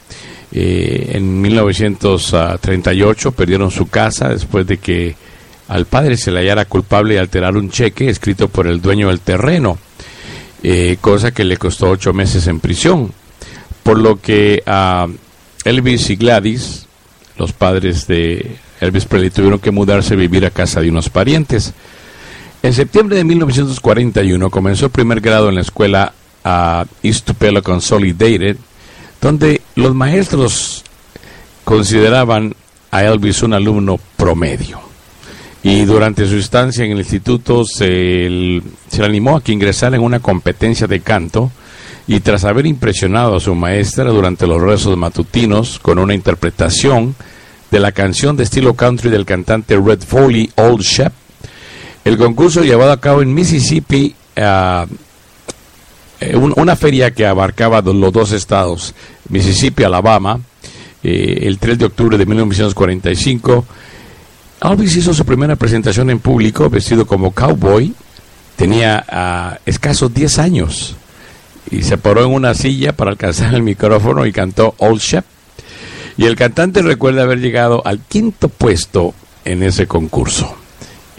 [0.52, 5.16] Eh, en 1938 perdieron su casa después de que
[5.68, 9.22] al padre se le hallara culpable de alterar un cheque escrito por el dueño del
[9.22, 9.80] terreno,
[10.62, 13.12] eh, cosa que le costó ocho meses en prisión.
[13.82, 15.08] Por lo que a
[15.66, 16.86] Elvis y Gladys,
[17.40, 21.74] los padres de Elvis Presley, tuvieron que mudarse a vivir a casa de unos parientes.
[22.62, 27.32] En septiembre de 1941 comenzó el primer grado en la escuela uh, East
[27.64, 28.58] Consolidated,
[29.22, 30.84] donde los maestros
[31.64, 32.54] consideraban
[32.92, 34.82] a Elvis un alumno promedio.
[35.64, 40.04] Y durante su estancia en el instituto se, se le animó a que ingresara en
[40.04, 41.52] una competencia de canto
[42.08, 47.16] y tras haber impresionado a su maestra durante los rezos matutinos con una interpretación
[47.72, 51.14] de la canción de estilo country del cantante Red Foley, Old Shep,
[52.06, 54.86] el concurso llevado a cabo en Mississippi, uh,
[56.56, 58.94] una feria que abarcaba los dos estados,
[59.30, 60.40] Mississippi, Alabama,
[61.04, 63.66] eh, el 3 de octubre de 1945.
[64.62, 67.94] Elvis hizo su primera presentación en público vestido como cowboy.
[68.58, 70.96] Tenía uh, escasos 10 años
[71.72, 75.24] y se paró en una silla para alcanzar el micrófono y cantó Old Shep.
[76.18, 79.14] Y el cantante recuerda haber llegado al quinto puesto
[79.46, 80.59] en ese concurso.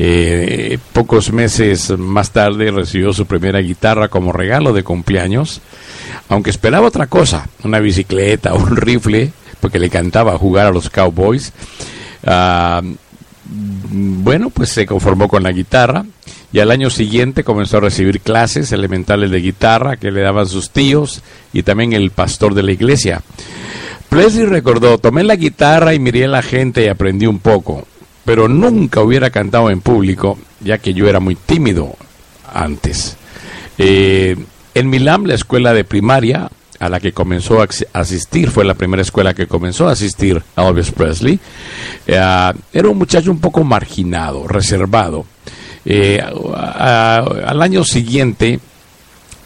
[0.03, 5.61] Eh, pocos meses más tarde recibió su primera guitarra como regalo de cumpleaños,
[6.30, 9.30] aunque esperaba otra cosa, una bicicleta o un rifle,
[9.61, 11.53] porque le encantaba jugar a los Cowboys.
[12.24, 12.80] Ah,
[13.44, 16.07] bueno, pues se conformó con la guitarra
[16.51, 20.70] y al año siguiente comenzó a recibir clases elementales de guitarra que le daban sus
[20.70, 21.22] tíos
[21.53, 23.20] y también el pastor de la iglesia.
[24.09, 27.86] Presley recordó, tomé la guitarra y miré a la gente y aprendí un poco
[28.24, 31.96] pero nunca hubiera cantado en público, ya que yo era muy tímido
[32.52, 33.16] antes.
[33.78, 34.36] Eh,
[34.74, 39.02] en Milán, la escuela de primaria a la que comenzó a asistir, fue la primera
[39.02, 41.38] escuela que comenzó a asistir a Elvis Presley,
[42.06, 45.26] eh, era un muchacho un poco marginado, reservado.
[45.84, 48.60] Eh, al año siguiente,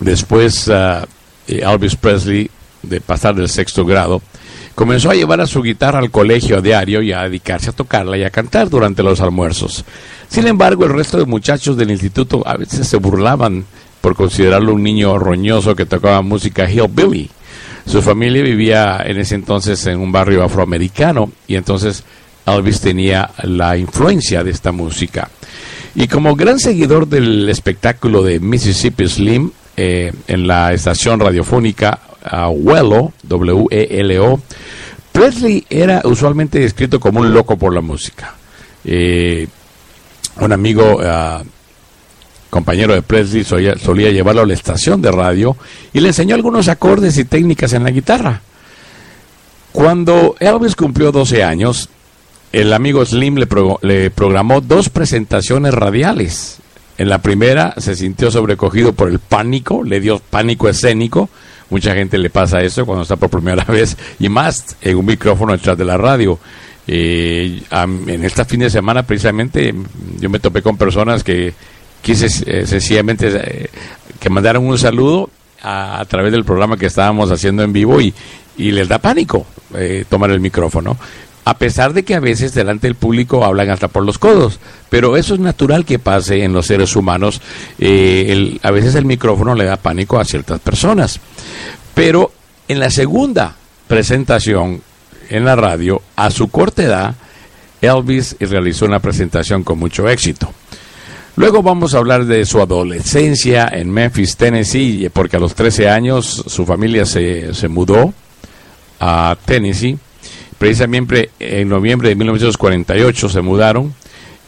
[0.01, 1.05] después uh,
[1.47, 2.51] Elvis Presley
[2.83, 4.23] de pasar del sexto grado,
[4.75, 8.17] comenzó a llevar a su guitarra al colegio a diario y a dedicarse a tocarla
[8.19, 9.85] y a cantar durante los almuerzos.
[10.29, 13.65] Sin embargo, el resto de muchachos del instituto a veces se burlaban
[14.01, 17.31] por considerarlo un niño roñoso que tocaba música hillbilly.
[17.87, 22.05] Su familia vivía en ese entonces en un barrio afroamericano y entonces
[22.47, 25.31] Elvis tenía la influencia de esta música.
[25.95, 32.01] Y como gran seguidor del espectáculo de Mississippi Slim eh, en la estación radiofónica
[32.51, 34.41] WELO, W-E-L-O,
[35.13, 38.35] Presley era usualmente descrito como un loco por la música.
[38.85, 39.47] Eh,
[40.41, 41.45] un amigo, uh,
[42.51, 43.75] compañero de Presley, solía,
[44.11, 45.57] llevarlo a la estación de radio
[45.93, 48.41] y le enseñó algunos acordes y técnicas en la guitarra.
[49.73, 51.89] Cuando Elvis cumplió 12 años,
[52.53, 56.59] el amigo Slim le programó dos presentaciones radiales.
[56.97, 61.29] En la primera se sintió sobrecogido por el pánico, le dio pánico escénico.
[61.75, 65.55] Mucha gente le pasa eso cuando está por primera vez y más en un micrófono
[65.55, 66.39] detrás de la radio.
[66.87, 69.75] Eh, en esta fin de semana precisamente
[70.21, 71.53] yo me topé con personas que
[72.01, 73.71] quise eh, sencillamente eh,
[74.21, 75.31] que mandaron un saludo
[75.63, 78.15] a, través del programa que estábamos haciendo en vivo y,
[78.57, 79.45] y les da pánico
[80.09, 80.97] tomar el micrófono
[81.45, 84.59] a pesar de que a veces delante del público hablan hasta por los codos.
[84.89, 87.41] Pero eso es natural que pase en los seres humanos.
[87.79, 91.21] Eh, a veces el micrófono le da pánico a ciertas personas.
[91.95, 92.33] Pero
[92.67, 94.83] en la segunda presentación
[95.29, 97.15] en la radio, a su corta edad,
[97.81, 100.51] Elvis realizó una presentación con mucho éxito.
[101.37, 106.45] Luego vamos a hablar de su adolescencia en Memphis, Tennessee, porque a los 13 años
[106.47, 108.15] su familia se, se mudó
[109.01, 109.99] a Tennessee
[110.59, 113.95] Precisamente en noviembre de 1948 se mudaron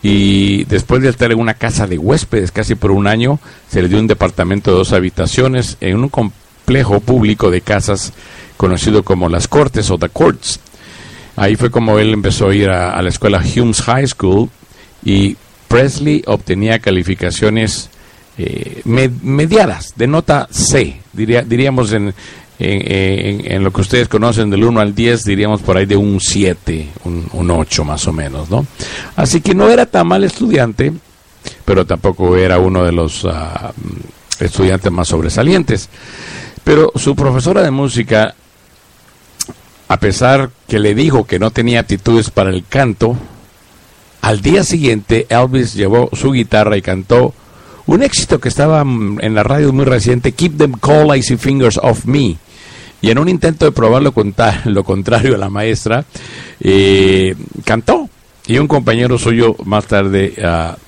[0.02, 3.88] y después de estar en una casa de huéspedes casi por un año, se le
[3.88, 8.12] dio un departamento de dos habitaciones en un complejo público de casas
[8.56, 10.60] conocido como las Cortes o The Courts.
[11.34, 14.48] Ahí fue como él empezó a ir a, la escuela Humes High School
[15.04, 15.36] y
[15.68, 17.90] Presley obtenía calificaciones
[18.38, 22.14] eh, mediadas, de nota C, diría, diríamos en,
[22.58, 26.88] en, lo que ustedes conocen del 1 al 10, diríamos por ahí de un 7,
[27.04, 28.66] un, 8 más o menos, ¿no?
[29.16, 30.92] Así que no era tan mal estudiante,
[31.64, 33.72] pero tampoco era uno de los ah,
[34.40, 35.88] estudiantes más sobresalientes.
[36.64, 38.34] Pero su profesora de música,
[39.88, 43.16] a pesar que le dijo que no tenía aptitudes para el canto,
[44.22, 47.34] al día siguiente Elvis llevó su guitarra y cantó
[47.86, 52.04] un éxito que estaba en la radio muy reciente, Keep Them Cold Icy Fingers Off
[52.06, 52.36] Me
[53.02, 54.12] y en un intento de probar lo,
[54.64, 56.04] lo contrario a la maestra,
[56.60, 57.34] eh,
[57.64, 58.08] cantó.
[58.48, 60.34] Y un compañero suyo más tarde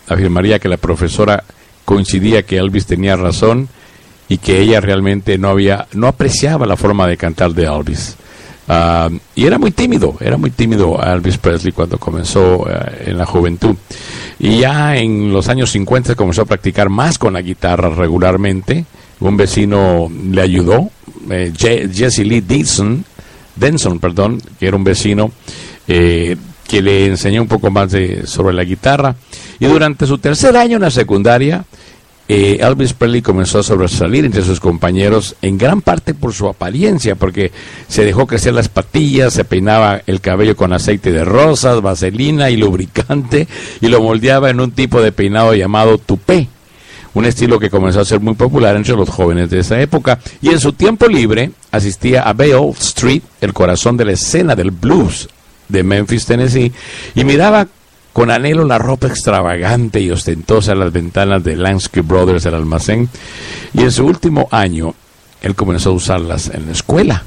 [0.06, 1.42] afirmaría que la profesora
[1.84, 3.68] coincidía que Elvis tenía razón
[4.28, 8.16] y que ella realmente no había, no apreciaba la forma de cantar de Elvis.
[8.70, 13.24] Ah, y era muy tímido, era muy tímido Elvis Presley cuando comenzó ah, en la
[13.24, 13.74] juventud.
[14.38, 18.84] Y ya en los años 50 comenzó a practicar más con la guitarra regularmente.
[19.20, 20.90] Un vecino le ayudó
[21.30, 23.04] eh, Jesse Lee Denson,
[23.56, 25.32] Denson, perdón, que era un vecino
[25.86, 29.16] eh, que le enseñó un poco más de, sobre la guitarra.
[29.58, 31.64] Y durante su tercer año en la secundaria,
[32.28, 37.14] eh, Elvis Presley comenzó a sobresalir entre sus compañeros, en gran parte por su apariencia,
[37.14, 37.52] porque
[37.88, 42.56] se dejó crecer las patillas, se peinaba el cabello con aceite de rosas, vaselina y
[42.56, 43.48] lubricante,
[43.80, 46.48] y lo moldeaba en un tipo de peinado llamado tupé
[47.18, 50.20] un estilo que comenzó a ser muy popular entre los jóvenes de esa época.
[50.40, 54.70] Y en su tiempo libre asistía a Bale Street, el corazón de la escena del
[54.70, 55.28] blues
[55.68, 56.72] de Memphis, Tennessee,
[57.16, 57.66] y miraba
[58.12, 63.08] con anhelo la ropa extravagante y ostentosa en las ventanas de Lansky Brothers del almacén.
[63.74, 64.94] Y en su último año,
[65.42, 67.24] él comenzó a usarlas en la escuela.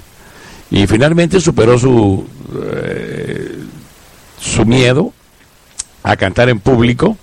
[0.70, 2.26] Y finalmente superó su,
[2.64, 3.58] eh,
[4.40, 5.12] su miedo
[6.04, 7.18] a cantar en público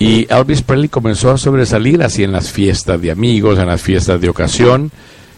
[0.00, 4.18] y Elvis Presley comenzó a sobresalir así en las fiestas de amigos, en las fiestas
[4.18, 4.90] de ocasión,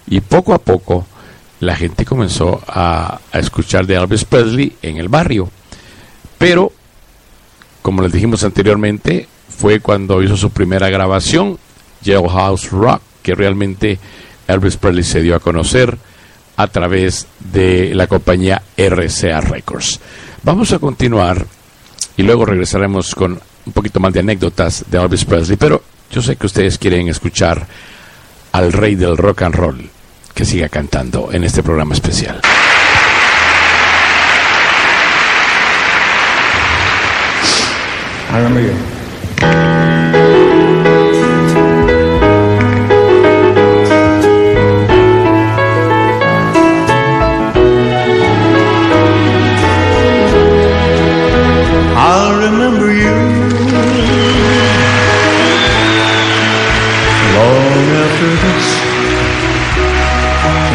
[0.07, 1.05] y poco a poco
[1.59, 5.51] la gente comenzó a, escuchar de Elvis Presley en el barrio.
[6.39, 6.73] Pero,
[7.83, 11.59] como les dijimos anteriormente, fue cuando hizo su primera grabación,
[12.05, 13.99] Jailhouse Rock, que realmente
[14.47, 15.99] Elvis Presley se dio a conocer
[16.57, 19.99] a través de la compañía RCA Records.
[20.45, 21.45] Vamos a continuar
[22.17, 26.37] y luego regresaremos con un poquito más de anécdotas de Elvis Presley, pero yo sé
[26.37, 27.67] que ustedes quieren escuchar
[28.53, 29.91] al rey del rock and roll
[30.35, 32.41] que siga cantando en este programa especial.
[38.35, 39.72] I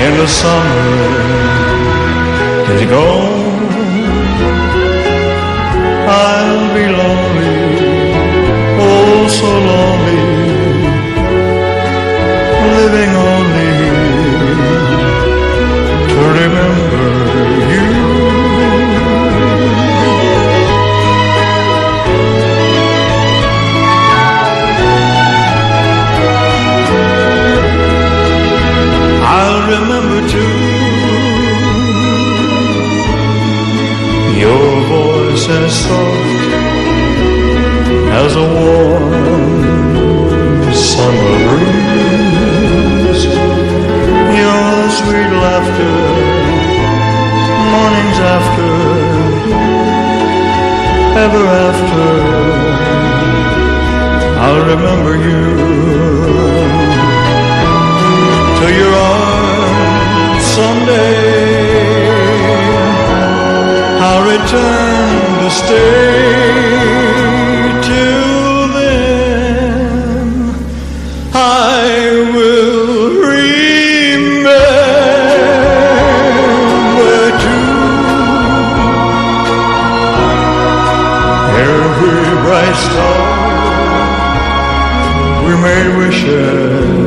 [0.08, 0.84] in the summer
[2.74, 3.36] is gone.
[6.10, 7.56] I'll be lonely,
[8.88, 10.22] oh so lonely,
[12.78, 13.37] living only
[29.80, 30.54] remember too
[34.44, 36.50] your voice as soft
[38.22, 39.14] as a warm
[40.74, 43.24] summer breeze.
[44.40, 45.98] Your sweet laughter,
[47.74, 48.74] mornings after,
[51.26, 52.08] ever after.
[54.44, 55.42] I'll remember you
[58.60, 59.37] to your arms
[60.88, 62.08] someday.
[64.00, 66.72] I'll return to stay
[67.84, 69.06] till then.
[71.34, 71.86] I
[72.36, 73.68] will remember
[77.44, 77.68] too
[81.68, 83.20] every bright star
[85.46, 87.07] we made wishes upon.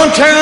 [0.00, 0.39] Don't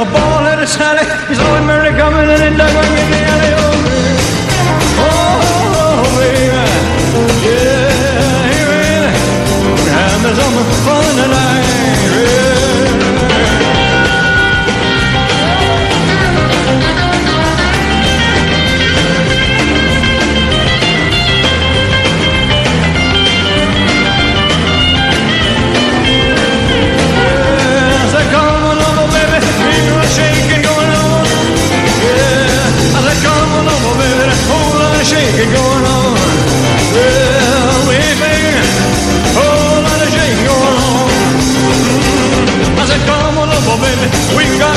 [0.00, 1.04] a ball at a Sally.
[1.28, 4.14] He's always Mary coming in and dug me in the alley, oh baby.
[4.98, 6.64] Oh, baby.
[7.46, 9.10] Yeah, hey, baby.
[9.94, 11.03] I'm on the phone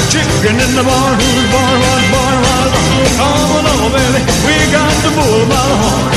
[0.09, 1.19] chicken in the barn.
[1.19, 1.77] Who's barn?
[1.83, 2.37] What barn?
[2.47, 3.03] What barn?
[3.19, 4.21] Come on over, baby.
[4.47, 6.07] We got the bull by the horn.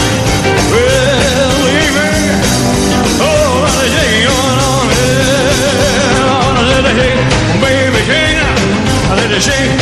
[0.70, 4.86] Well, we ain't making a whole lot of shaking going on.
[4.94, 6.58] Yeah.
[6.58, 7.18] I said, hey,
[7.58, 8.54] baby, shake now.
[9.10, 9.74] I said, shake,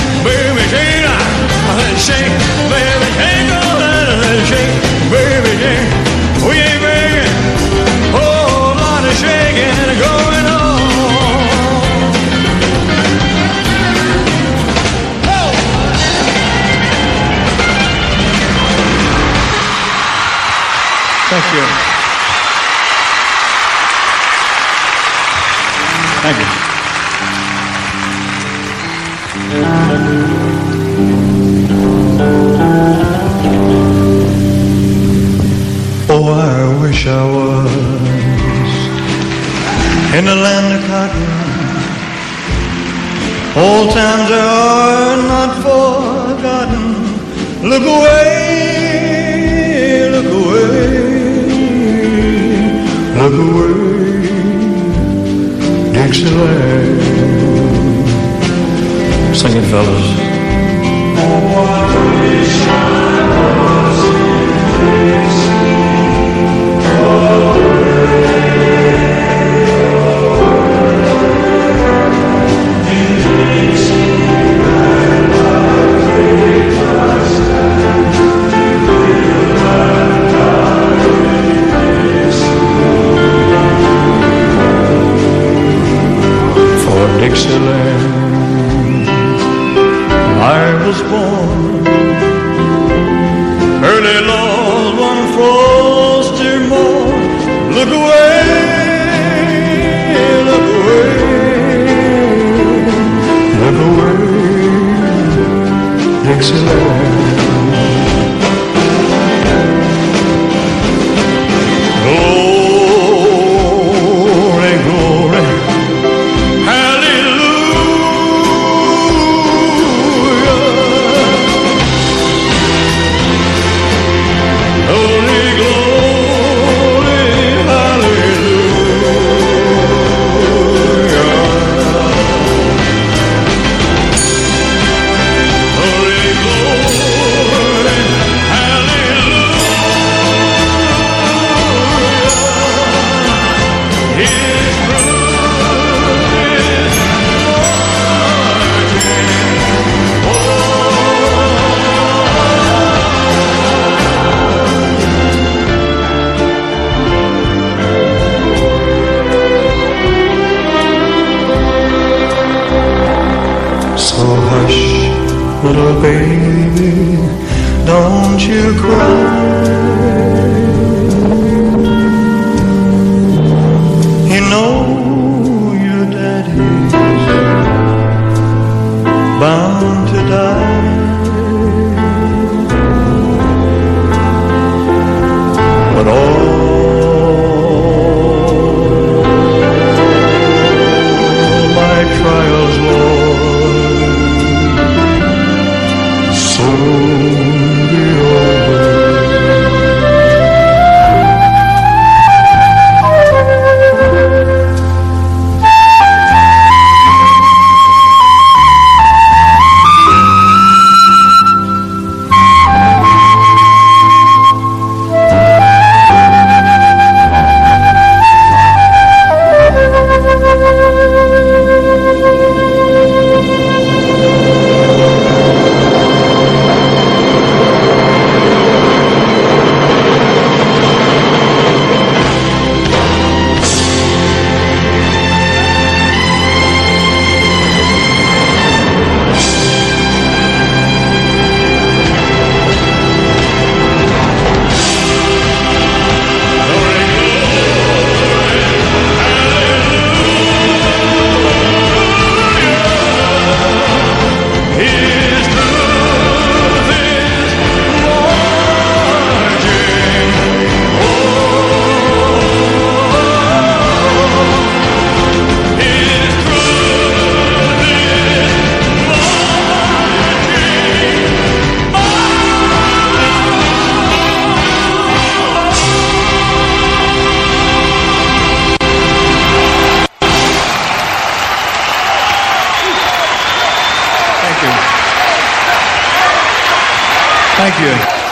[287.58, 287.74] Thank.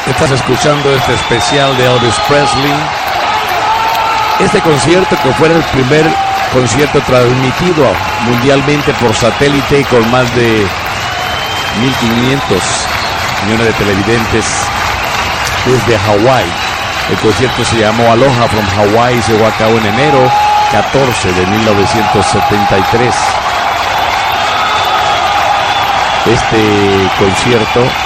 [0.07, 2.73] Estás escuchando este especial de Elvis Presley.
[4.39, 6.07] Este concierto que fue el primer
[6.53, 7.93] concierto transmitido
[8.23, 12.39] mundialmente por satélite con más de 1.500
[13.47, 14.47] millones de televidentes
[15.67, 16.47] desde Hawái.
[17.11, 20.31] El concierto se llamó Aloha from Hawaii y se llevó a cabo en enero
[20.71, 23.15] 14 de 1973.
[26.27, 28.06] Este concierto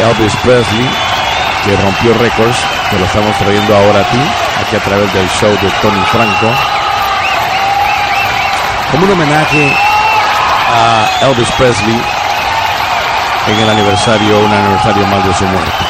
[0.00, 0.88] Elvis Presley
[1.64, 2.56] que rompió récords,
[2.90, 4.18] que lo estamos trayendo ahora a ti,
[4.60, 6.50] aquí a través del show de Tony Franco,
[8.90, 9.72] como un homenaje
[10.68, 12.00] a Elvis Presley
[13.48, 15.84] en el aniversario, un aniversario más de su muerte.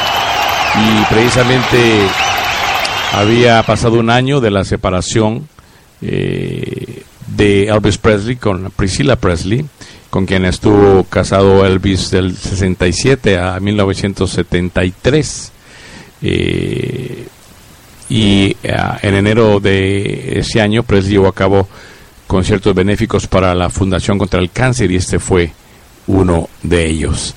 [0.75, 2.07] Y precisamente
[3.13, 5.47] había pasado un año de la separación
[6.01, 9.65] eh, de Elvis Presley con Priscilla Presley,
[10.13, 15.51] con quien estuvo casado Elvis del 67 a 1973.
[16.21, 17.27] Eh,
[18.11, 21.67] y en enero de ese año Presley llevó a cabo
[22.27, 25.51] conciertos benéficos para la Fundación contra el Cáncer y este fue
[26.05, 27.33] uno de ellos.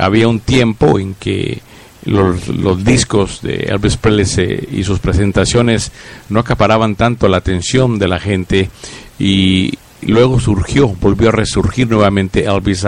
[0.00, 1.62] había un tiempo en que
[2.06, 5.92] los, discos de Elvis Presley y sus presentaciones
[6.28, 8.68] no acaparaban tanto la atención de la gente
[9.16, 12.84] y luego surgió, volvió a resurgir nuevamente Elvis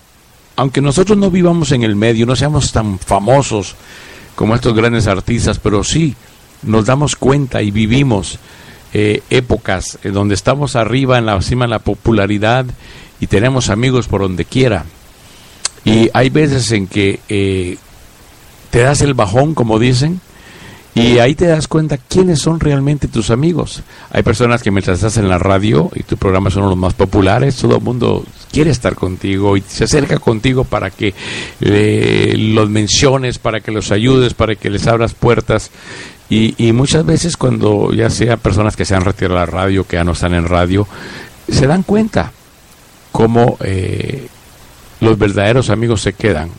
[0.55, 3.75] aunque nosotros no vivamos en el medio, no seamos tan famosos
[4.35, 6.15] como estos grandes artistas, pero sí
[6.63, 8.39] nos damos cuenta y vivimos
[8.93, 12.65] eh, épocas en donde estamos arriba en la cima de la popularidad
[13.19, 14.85] y tenemos amigos por donde quiera.
[15.85, 17.77] Y hay veces en que eh,
[18.69, 20.21] te das el bajón, como dicen,
[20.99, 23.81] y ahí te das cuenta quiénes son realmente tus amigos.
[24.11, 27.55] Hay personas que mientras estás en la radio y tu programa son los más populares,
[27.55, 31.13] todo el mundo quiere estar contigo y se acerca contigo para que
[32.37, 35.71] los menciones, para que los ayudes, para que les abras puertas.
[36.29, 39.95] Y, muchas veces cuando ya sea personas que se han retirado de la radio, que
[39.95, 40.87] ya no están en radio,
[41.47, 42.31] se dan cuenta
[43.11, 44.27] cómo eh,
[44.99, 46.49] los verdaderos amigos se quedan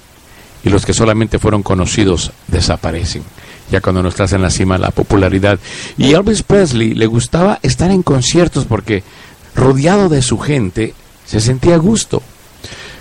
[0.65, 3.23] y los que solamente fueron conocidos desaparecen,
[3.71, 5.59] ya cuando no estás en la cima la popularidad.
[5.97, 9.03] Y Elvis Presley le gustaba estar en conciertos porque
[9.55, 10.95] rodeado de su gente
[11.27, 12.23] se sentía a gusto.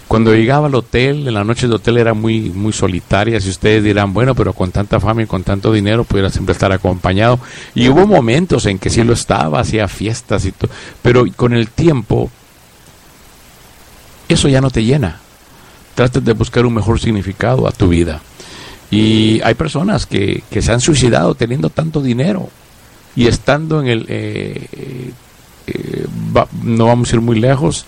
[0.08, 3.40] Cuando llegaba al hotel, en la noche de hotel era muy, muy solitaria.
[3.40, 6.72] Si ustedes dirán, bueno, pero con tanta fama y con tanto dinero pudiera siempre estar
[6.72, 7.40] acompañado.
[7.76, 10.72] Y hubo momentos en que sí lo estaba, hacía fiestas y todo.
[11.04, 12.32] Pero con el tiempo,
[14.28, 15.20] eso ya no te llena
[16.00, 18.22] trates de buscar un mejor significado a tu vida.
[18.92, 22.50] Y hay personas que, se han suicidado teniendo tanto dinero
[23.16, 24.06] y estando en el...
[24.08, 25.12] Eh,
[25.68, 26.06] eh,
[26.64, 27.86] no vamos a ir muy lejos.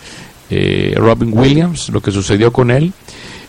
[0.49, 2.94] Eh, Robin Williams, lo que sucedió con él.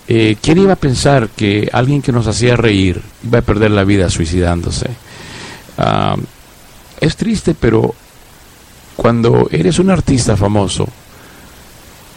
[0.06, 4.10] ¿Quién iba a pensar que alguien que nos hacía reír iba a perder la vida
[4.10, 4.90] suicidándose?
[5.78, 6.16] Ah,
[7.00, 7.94] es triste, pero
[8.94, 10.86] cuando eres un artista famoso,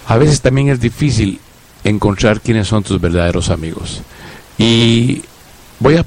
[0.08, 1.40] a veces también es difícil
[1.84, 4.02] encontrar quiénes son tus verdaderos amigos.
[4.58, 5.22] Y
[5.80, 6.06] voy a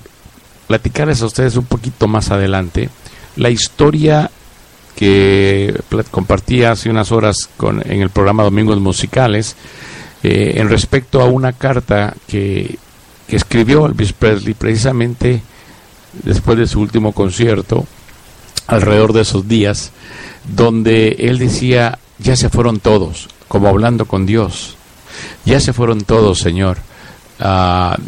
[0.66, 2.90] platicarles a ustedes un poquito más adelante
[3.36, 4.30] la historia
[4.96, 5.80] que
[6.10, 9.54] compartí hace unas horas con, en el programa Domingos Musicales
[10.24, 12.78] eh, en respecto a una carta que,
[13.28, 15.42] escribió Elvis Presley precisamente
[16.24, 17.86] después de su último concierto,
[18.66, 19.90] alrededor de esos días,
[20.56, 24.76] donde él decía, ya se fueron todos, como hablando con Dios.
[25.44, 26.78] Ya se fueron todos, Señor.
[27.38, 27.98] Ah,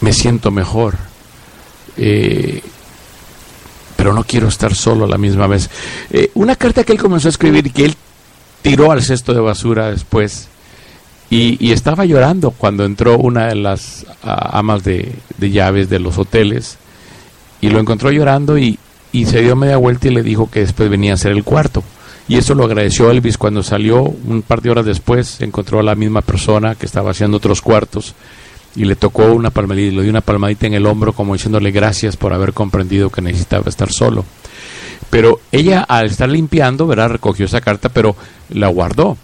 [0.00, 0.96] me siento mejor.
[1.96, 2.62] Eh,
[3.96, 5.68] pero no quiero estar solo a la misma vez.
[6.10, 7.96] Eh, una carta que él comenzó a escribir y que él
[8.62, 10.48] tiró al cesto de basura después.
[11.30, 16.78] Y, estaba llorando cuando entró una de las amas de, llaves de los hoteles
[17.60, 18.78] y lo encontró llorando y,
[19.12, 21.82] y se dio media vuelta y le dijo que después venía a ser el cuarto.
[22.28, 25.94] Y eso lo agradeció Elvis cuando salió un par de horas después, encontró a la
[25.94, 28.14] misma persona que estaba haciendo otros cuartos
[28.76, 32.16] y le tocó una palmadita, le dio una palmadita en el hombro como diciéndole gracias
[32.16, 34.24] por haber comprendido que necesitaba estar solo.
[35.10, 37.10] Pero ella al estar limpiando, ¿verdad?
[37.10, 38.14] Recogió esa carta, pero
[38.50, 39.16] la guardó.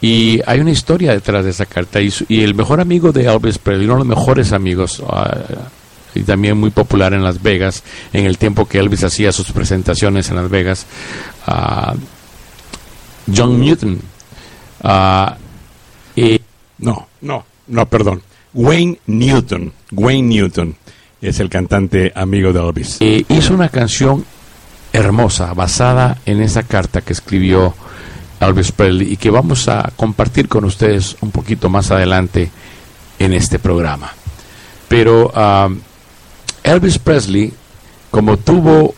[0.00, 2.00] Y hay una historia detrás de esa carta.
[2.00, 6.22] Y, y el mejor amigo de Elvis Presley, uno de los mejores amigos, uh, y
[6.22, 7.82] también muy popular en Las Vegas,
[8.12, 10.86] en el tiempo que Elvis hacía sus presentaciones en Las Vegas,
[11.46, 11.96] uh,
[13.34, 14.00] John Newton.
[14.82, 15.30] Uh,
[16.16, 16.40] y,
[16.78, 18.22] no, no, no, perdón.
[18.56, 19.72] Wayne Newton.
[19.92, 20.74] Wayne Newton
[21.20, 22.96] es el cantante amigo de Elvis.
[23.00, 24.24] Eh, hizo una canción
[24.92, 27.74] hermosa basada en esa carta que escribió
[28.40, 32.50] Elvis Presley y que vamos a compartir con ustedes un poquito más adelante
[33.18, 34.10] en este programa.
[34.88, 35.78] Pero um,
[36.62, 37.52] Elvis Presley,
[38.10, 38.94] como tuvo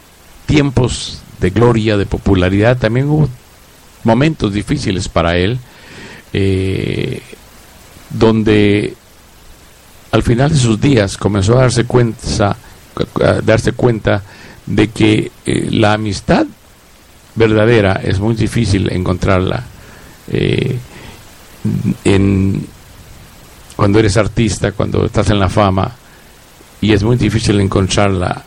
[0.46, 3.28] tiempos de gloria, de popularidad, también hubo
[4.04, 5.58] momentos difíciles para él,
[6.32, 7.22] eh,
[8.10, 8.94] donde
[10.10, 12.56] al final de sus días comenzó a darse cuenta,
[13.22, 14.22] a darse cuenta
[14.66, 16.46] de que eh, la amistad
[17.34, 19.64] verdadera es muy difícil encontrarla
[20.28, 20.78] eh,
[22.04, 22.66] en,
[23.76, 25.92] cuando eres artista, cuando estás en la fama,
[26.80, 28.44] y es muy difícil encontrarla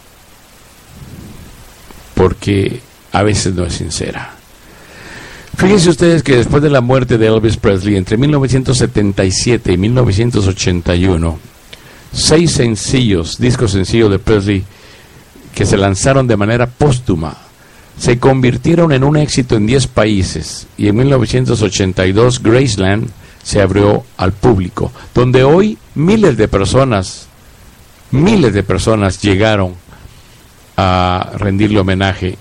[2.13, 2.81] porque
[3.11, 4.35] a veces no es sincera.
[5.57, 11.50] Fíjense ustedes que después de la muerte de Elvis Presley entre 1977 y 1981,
[12.11, 14.63] seis sencillos, discos sencillos de Presley
[15.55, 17.37] que se lanzaron de manera póstuma,
[17.97, 23.09] se convirtieron en un éxito en 10 países y en 1982 Graceland
[23.43, 27.27] se abrió al público, donde hoy miles de personas,
[28.11, 29.75] miles de personas llegaron
[30.77, 32.37] a rendirle homenaje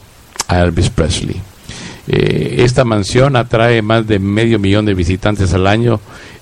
[0.49, 1.41] a Elvis Presley.
[2.07, 6.01] Eh, esta mansión atrae más de medio millón de visitantes al año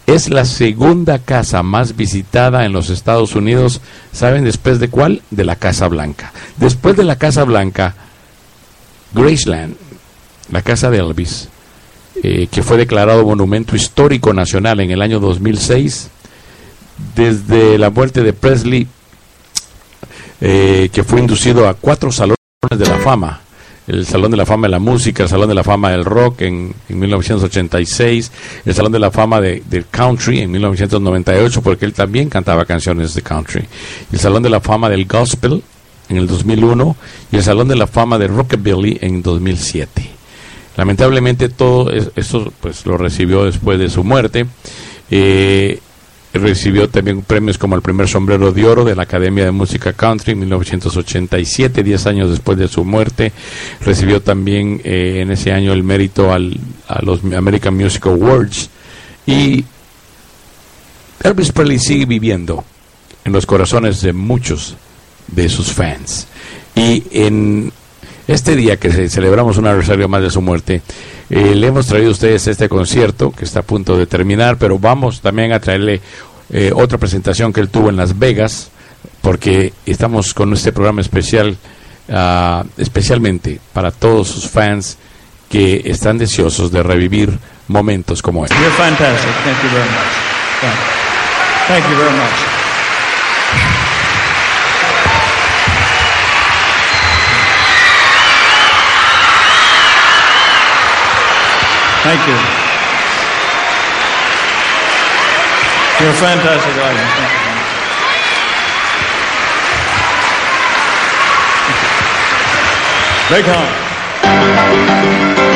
[0.09, 3.83] es la segunda casa más visitada en los Estados Unidos.
[4.11, 5.21] ¿Saben después de cuál?
[5.31, 6.33] De la Casa Blanca.
[6.57, 7.95] Después de la Casa Blanca,
[9.13, 9.77] Graceland,
[10.51, 11.51] la casa de Elvis,
[12.23, 16.09] eh, que fue declarado Monumento Histórico Nacional en el año 2006,
[17.15, 18.89] desde la muerte de Presley,
[20.41, 22.39] eh, que fue inducido a cuatro salones
[22.71, 23.43] de la fama
[23.89, 26.43] el Salón de la Fama de la Música, el Salón de la Fama del Rock
[26.43, 28.33] en, 1986,
[28.67, 33.15] el Salón de la Fama de, del Country en 1998, porque él también cantaba canciones
[33.15, 33.65] de country,
[34.13, 35.63] el Salón de la Fama del Gospel
[36.11, 36.97] en el 2001
[37.33, 40.11] y el Salón de la Fama de Rockabilly en 2007.
[40.77, 44.47] Lamentablemente todo eso pues lo recibió después de su muerte.
[45.11, 45.81] Eh,
[46.33, 50.33] Recibió también premios como el primer sombrero de oro de la Academia de Música Country
[50.33, 53.33] en 1987, 10 años después de su muerte.
[53.81, 56.57] Recibió también eh, en ese año el mérito al,
[56.87, 58.69] a los American Music Awards.
[59.27, 59.65] Y
[61.23, 62.65] Elvis Presley sigue viviendo
[63.25, 64.77] en los corazones de muchos
[65.29, 66.27] de sus fans.
[66.75, 67.73] Y en
[68.27, 70.83] este día que celebramos un aniversario más de su muerte,
[71.31, 74.79] eh, le hemos traído a ustedes este concierto que está a punto de terminar, pero
[74.79, 76.01] vamos también a traerle
[76.51, 78.71] eh, otra presentación que él tuvo en Las Vegas,
[79.21, 81.57] porque estamos con este programa especial,
[82.09, 84.97] uh, especialmente para todos sus fans
[85.51, 87.39] que están deseosos de revivir
[87.69, 88.57] momentos como este.
[102.05, 102.37] Thank you.
[106.01, 107.13] You're a fantastic audience.
[107.17, 107.39] Thank you.
[113.31, 115.48] Big horn.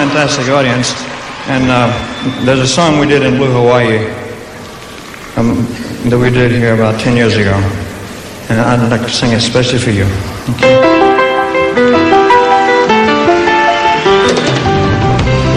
[0.00, 0.94] Fantastic audience.
[1.52, 1.88] And uh,
[2.46, 3.98] there's a song we did in Blue Hawaii
[5.36, 5.66] um,
[6.08, 7.52] that we did here about 10 years ago.
[8.48, 10.04] And I'd like to sing it especially for you.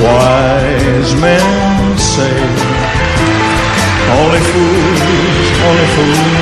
[0.04, 2.36] Wise men say
[4.12, 5.02] only fools,
[5.64, 6.33] only fools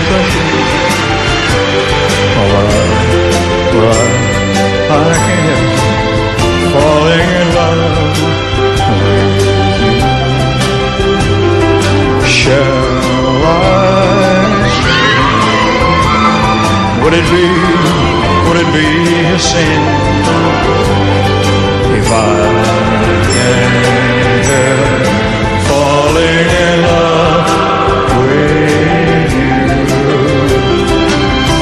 [17.22, 17.46] it be,
[18.48, 18.88] would it be
[19.26, 19.82] a sin
[22.00, 22.26] if I
[23.30, 25.06] can't help
[25.68, 27.62] falling in love?
[28.26, 29.54] with you.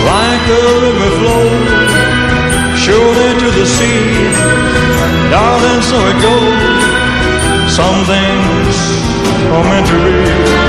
[0.09, 1.91] Like the river flows,
[2.83, 4.31] surely to the sea,
[5.31, 6.83] darling, so it goes.
[7.77, 8.75] Some things
[9.53, 10.68] are meant to be.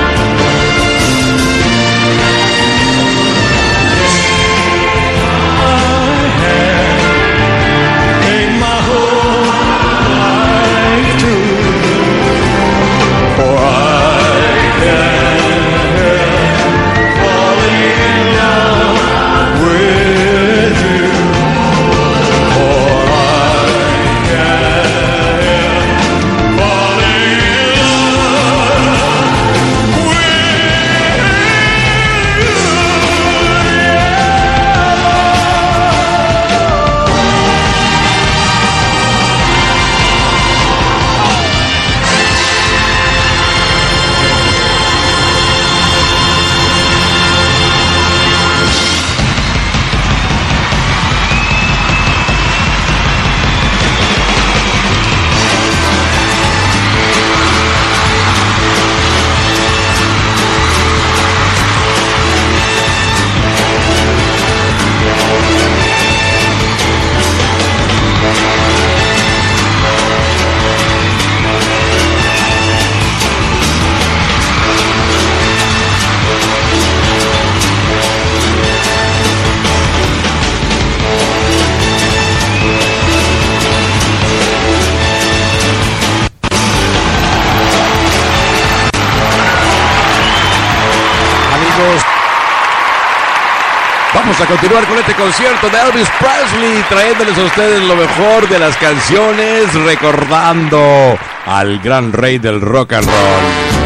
[94.41, 98.77] A continuar con este concierto de Elvis Presley, trayéndoles a ustedes lo mejor de las
[98.77, 103.81] canciones, recordando al gran rey del rock and roll.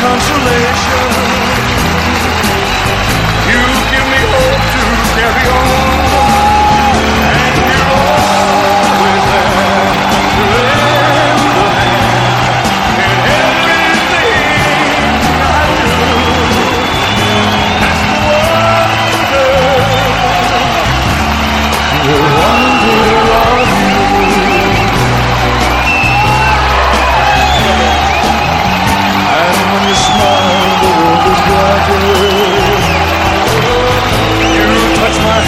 [0.00, 1.09] Consolation.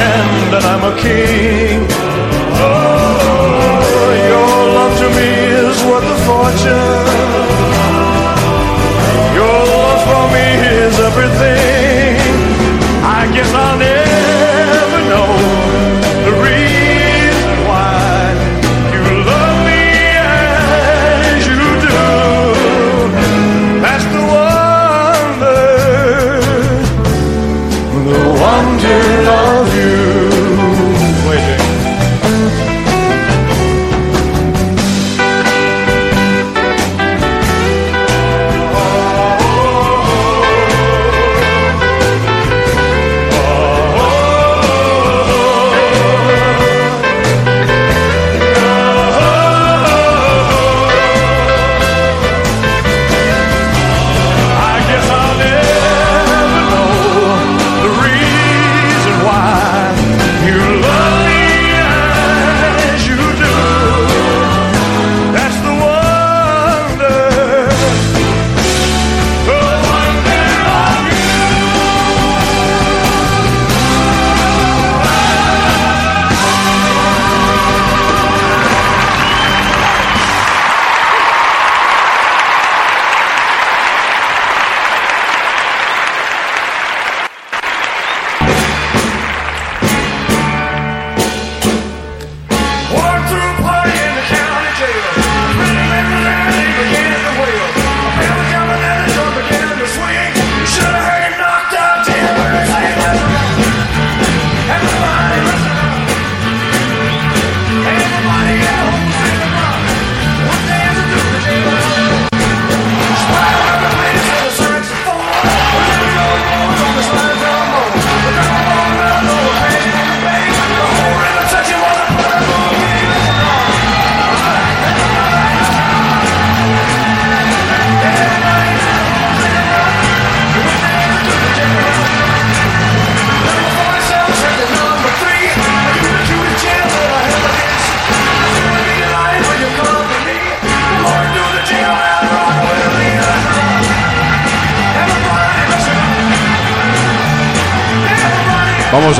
[0.03, 1.79] Hand, and I'm a king.
[2.65, 5.31] Oh, your love to me
[5.62, 7.07] is worth a fortune.
[9.39, 10.47] Your love for me
[10.83, 12.15] is everything.
[13.19, 14.02] I guess I'll never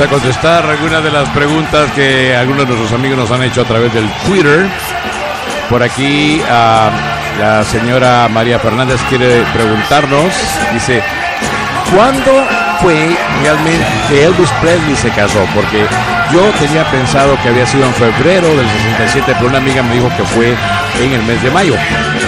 [0.03, 3.63] a contestar algunas de las preguntas que algunos de nuestros amigos nos han hecho a
[3.63, 4.67] través del Twitter.
[5.69, 6.89] Por aquí ah,
[7.39, 10.33] la señora María Fernández quiere preguntarnos,
[10.73, 11.01] dice,
[11.95, 12.45] ¿cuándo
[12.81, 15.45] fue realmente que Elvis Presley se casó?
[15.55, 15.85] Porque
[16.33, 20.09] yo tenía pensado que había sido en febrero del 67, pero una amiga me dijo
[20.17, 20.53] que fue
[21.01, 21.75] en el mes de mayo.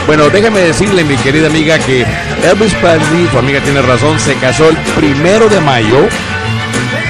[0.07, 2.06] Bueno, déjeme decirle, mi querida amiga, que
[2.43, 6.07] Elvis Presley, tu amiga tiene razón, se casó el primero de mayo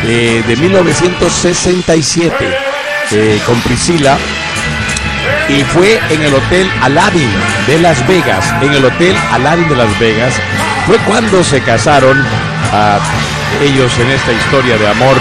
[0.07, 2.35] eh, de 1967
[3.11, 4.17] eh, con Priscila
[5.49, 7.29] y fue en el Hotel Aladdin
[7.67, 8.45] de Las Vegas.
[8.61, 10.33] En el Hotel Aladdin de Las Vegas
[10.85, 12.23] fue cuando se casaron
[12.71, 12.99] a
[13.61, 15.17] ellos en esta historia de amor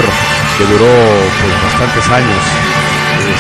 [0.59, 0.87] que duró
[1.41, 2.43] pues, bastantes años.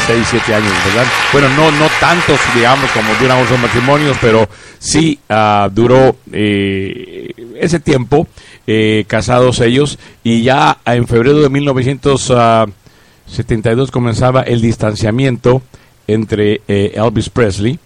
[0.06, 1.06] 6, 7 años, ¿verdad?
[1.32, 4.48] Bueno, no, no tantos, digamos, como duran otros matrimonios, pero
[4.78, 8.26] sí ah, duró eh, ese tiempo
[8.66, 15.62] eh, casados ellos y ya en febrero de 1972 comenzaba el distanciamiento
[16.08, 17.78] entre eh, Elvis Presley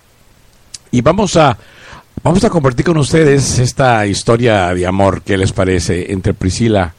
[0.90, 1.58] y vamos a
[2.22, 6.94] vamos a compartir con ustedes esta historia de amor que les parece entre Priscila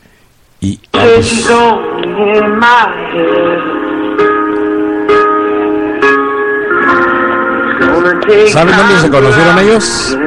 [0.60, 1.48] y Elvis.
[8.52, 10.18] ¿Saben dónde se conocieron ellos?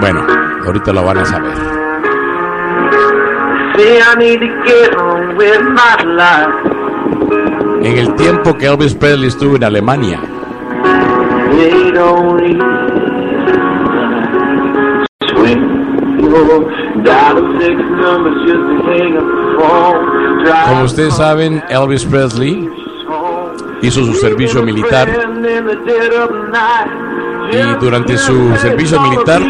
[0.00, 0.26] Bueno,
[0.64, 1.81] ahorita lo van a saber.
[7.82, 10.20] En el tiempo que Elvis Presley estuvo en Alemania.
[20.68, 22.70] Como ustedes saben, Elvis Presley
[23.82, 25.08] hizo su servicio militar.
[27.52, 29.42] y durante su servicio militar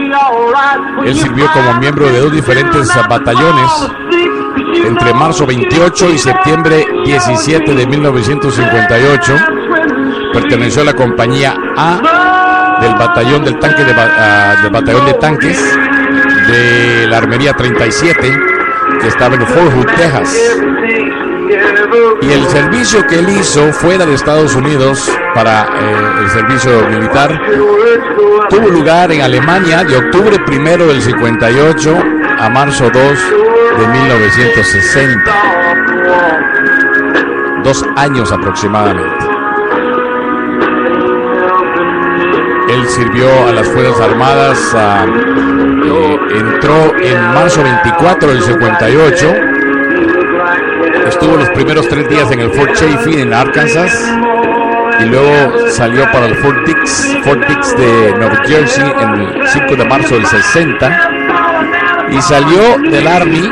[1.04, 3.90] él sirvió como miembro de dos diferentes batallones
[4.84, 9.36] entre marzo 28 y septiembre 17 de 1958
[10.32, 15.78] perteneció a la compañía A del batallón del tanque de, ah, batallón de tanques
[16.48, 18.40] de la armería 37
[19.00, 20.60] que estaba en Fort Hood, Texas.
[22.22, 27.40] Y el servicio que él hizo fuera de Estados Unidos para eh, el servicio militar
[28.48, 32.02] tuvo lugar en Alemania de octubre primero del 58
[32.42, 32.92] a marzo 2
[33.78, 35.32] de 1960.
[37.62, 39.24] Dos años aproximadamente.
[42.68, 49.34] Él sirvió a las Fuerzas Armadas, eh, entró en marzo 24 del 58
[51.06, 53.92] estuvo los primeros tres días en el Fort Chaffee en Arkansas
[55.00, 59.76] y luego salió para el Fort Dix, Fort Dix de Nueva Jersey en el 5
[59.76, 61.11] de marzo del 60
[62.12, 63.50] y salió del Army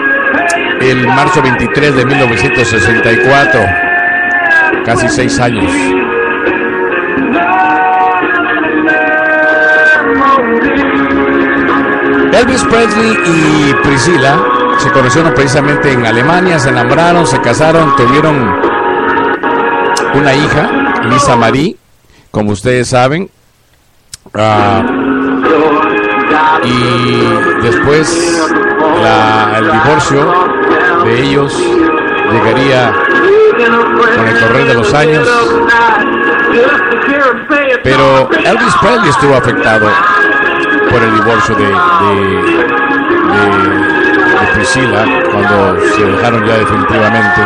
[0.80, 3.60] el marzo 23 de 1964,
[4.84, 5.72] casi seis años.
[12.32, 14.38] Elvis Presley y Priscilla
[14.78, 18.60] se conocieron precisamente en Alemania, se enamoraron, se casaron, tuvieron
[20.14, 20.70] una hija,
[21.04, 21.76] Lisa Marie,
[22.30, 23.30] como ustedes saben.
[24.34, 24.99] Ah,
[26.64, 28.40] y después
[29.56, 30.32] el divorcio
[31.04, 31.54] de ellos
[32.32, 32.92] llegaría
[34.16, 35.28] con el correr de los años.
[37.82, 39.88] Pero Elvis Presley estuvo afectado
[40.90, 42.70] por el divorcio de,
[44.54, 47.40] Priscila cuando se dejaron ya definitivamente.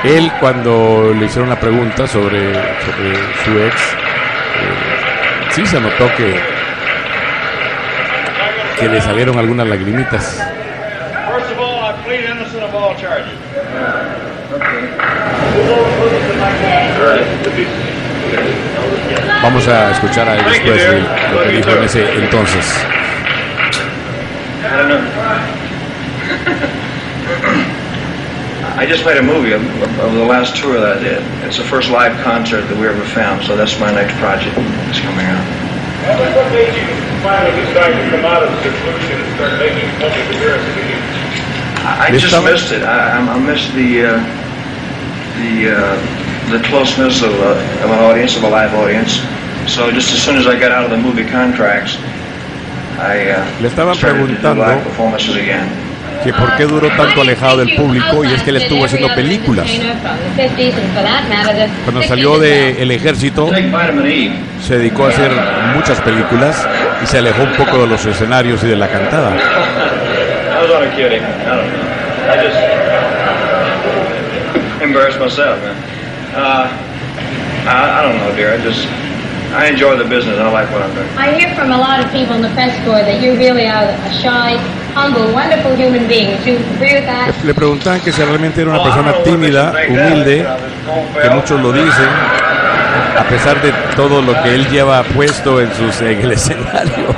[0.04, 3.14] él cuando le hicieron la pregunta sobre, sobre
[3.44, 3.74] su ex,
[5.50, 6.40] sí se notó que
[8.78, 10.42] que le salieron algunas lagrimitas.
[19.42, 22.86] Vamos a escuchar a Elvis Presley lo que dijo en ese entonces.
[24.62, 25.59] I don't know.
[28.78, 29.62] I just made a movie of,
[29.98, 31.20] of the last tour that I did.
[31.44, 34.54] It's the first live concert that we ever found, so that's my next project
[34.86, 35.42] that's coming out.
[36.06, 36.86] What made you
[37.20, 40.80] finally decide to come out of seclusion and start making public appearances?
[41.82, 42.52] I, I just summer?
[42.52, 42.82] missed it.
[42.82, 44.18] I, I, I missed the uh,
[45.42, 45.96] the uh,
[46.50, 49.20] the closeness of, uh, of an audience, of a live audience.
[49.70, 51.96] So just as soon as I got out of the movie contracts,
[52.98, 55.89] I uh, Le estaban started to do live performances again.
[56.22, 59.66] Que por qué duró tanto alejado del público y es que él estuvo haciendo películas.
[61.84, 64.32] Cuando salió del ejército Take vitamin E.
[64.66, 65.30] se dedicó a hacer
[65.74, 66.66] muchas películas
[67.02, 69.32] y se alejó un poco de los escenarios y de la cantada.
[69.32, 71.22] I was only kidding.
[71.22, 71.90] I don't know.
[72.28, 72.58] I just
[74.82, 75.76] embarrassed myself, man.
[76.34, 76.68] Uh,
[77.66, 78.52] I, I don't know, dear.
[78.52, 78.86] I just
[79.52, 80.38] I enjoy the business.
[80.38, 81.08] I like what I'm doing.
[81.18, 83.82] I hear from a lot of people in the press corps that you really are
[83.82, 84.54] a shy,
[84.96, 85.34] humble?
[87.44, 90.46] Le preguntaban que si realmente era una persona tímida, humilde,
[91.22, 92.08] que muchos lo dicen,
[93.18, 97.14] a pesar de todo lo que él lleva puesto en, sus, en el escenario.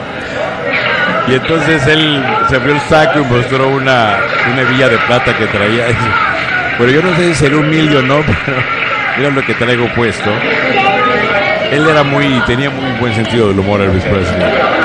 [1.28, 4.16] Y entonces él se abrió el saco y mostró una,
[4.52, 5.86] una hebilla de plata que traía.
[6.78, 8.16] Pero yo no sé si sería humilde o no,
[8.46, 8.56] pero
[9.16, 10.30] mira lo que traigo puesto.
[11.70, 14.81] Él era muy, tenía muy buen sentido del humor, Elvis Presley.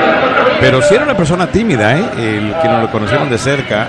[0.60, 2.04] Pero sí era una persona tímida, ¿eh?
[2.18, 3.88] El que nos lo conocieron de cerca.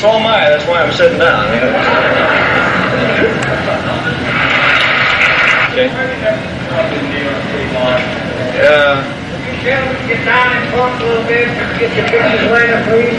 [0.00, 0.50] So am I.
[0.50, 1.46] That's why I'm sitting down.
[5.74, 5.88] okay.
[10.06, 11.48] Get down and talk a little bit,
[11.80, 13.18] get your pictures later, please.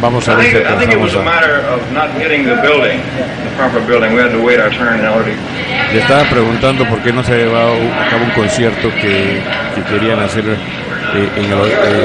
[0.00, 1.24] Vamos a I ver si think, I think it was alcanzamos a a...
[1.24, 4.12] matter of not getting the building, the proper building.
[4.12, 7.22] We had to wait our turn in order to Le estaba preguntando por qué no
[7.24, 9.40] se llevaba a cabo un concierto que,
[9.74, 10.44] que querían hacer
[11.14, 11.60] en el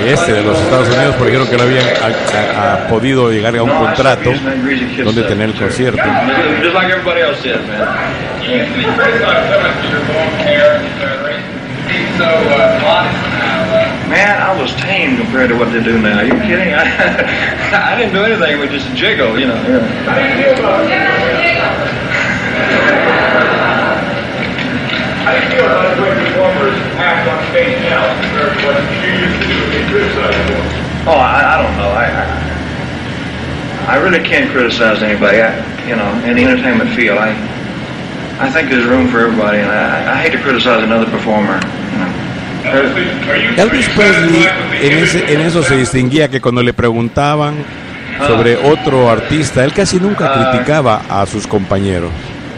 [0.07, 3.31] eh, este de los Estados Unidos, porque dijeron que no habían a- a- a podido
[3.31, 4.31] llegar a un contrato
[5.03, 6.01] donde tener el concierto.
[6.61, 7.87] Just like everybody else did, man.
[14.13, 16.19] I was tame compared to what they do now.
[16.19, 16.73] Are you kidding?
[16.73, 16.83] I,
[17.93, 19.55] I didn't do anything but just jiggle, you know.
[19.55, 20.91] how do you feel about it?
[25.21, 28.79] How do you feel about the way performers act on stage now compared to what
[29.03, 30.59] you used to do and get criticized for?
[31.11, 31.91] Oh, I, I don't know.
[31.91, 32.51] I, I
[33.87, 35.41] I really can't criticize anybody.
[35.41, 35.51] I,
[35.89, 37.33] you know, in the entertainment field, I
[38.39, 41.59] I think there's room for everybody, and I, I hate to criticize another performer.
[41.91, 42.11] You know.
[42.61, 46.29] Elvis, are you- Elvis are you Presley satisfied with en, ese- en eso se distinguía
[46.29, 47.55] que cuando le preguntaban
[48.19, 48.27] ah.
[48.27, 50.51] sobre otro artista, él casi nunca ah.
[50.51, 52.11] criticaba a sus compañeros.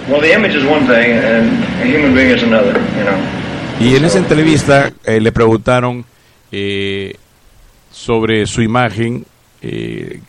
[0.09, 2.73] Well, the image is one thing, and a human being is another.
[2.97, 3.42] You know.
[3.79, 6.05] Y en esa entrevista eh, le preguntaron
[6.51, 7.15] eh,
[7.91, 9.25] sobre su imagen,
[9.61, 10.21] eh,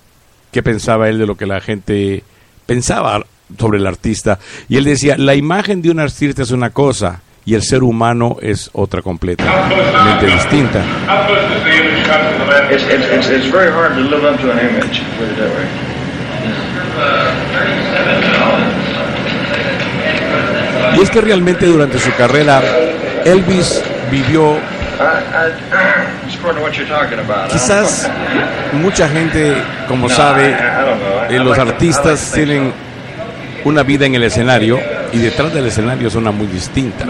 [0.51, 2.25] qué pensaba él de lo que la gente
[2.67, 3.25] pensaba
[3.59, 4.39] sobre el artista.
[4.69, 8.37] Y él decía, la imagen de un artista es una cosa y el ser humano
[8.41, 10.83] es otra completamente distinta.
[11.07, 12.73] How close does the image come to the man?
[12.73, 15.55] It's, it's, it's, it's very hard to live up to an image, put it that
[15.55, 15.95] way.
[20.97, 22.63] Y es que realmente durante su carrera,
[23.25, 24.59] Elvis vivió,
[27.51, 28.11] quizás
[28.73, 29.55] mucha gente,
[29.89, 30.55] como sabe,
[31.31, 32.73] eh, los artistas tienen
[33.65, 34.79] una vida en el escenario
[35.13, 37.05] y detrás del escenario es una muy distinta.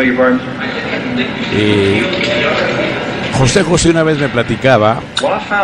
[1.53, 2.03] Eh,
[3.39, 5.01] José José una vez me platicaba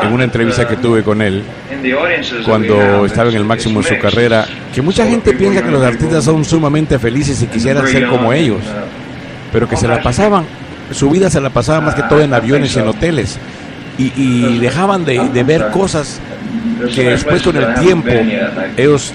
[0.02, 1.44] en una entrevista que tuve con él
[2.44, 4.44] cuando estaba en el máximo de su carrera
[4.74, 8.58] que mucha gente piensa que los artistas son sumamente felices y quisieran ser como ellos,
[8.58, 8.99] uh,
[9.52, 10.44] pero que se la pasaban,
[10.92, 13.38] su vida se la pasaba más que todo en aviones y en hoteles
[14.00, 16.20] y, y dejaban de, ver cosas
[16.94, 18.10] que después con el tiempo
[18.76, 19.12] ellos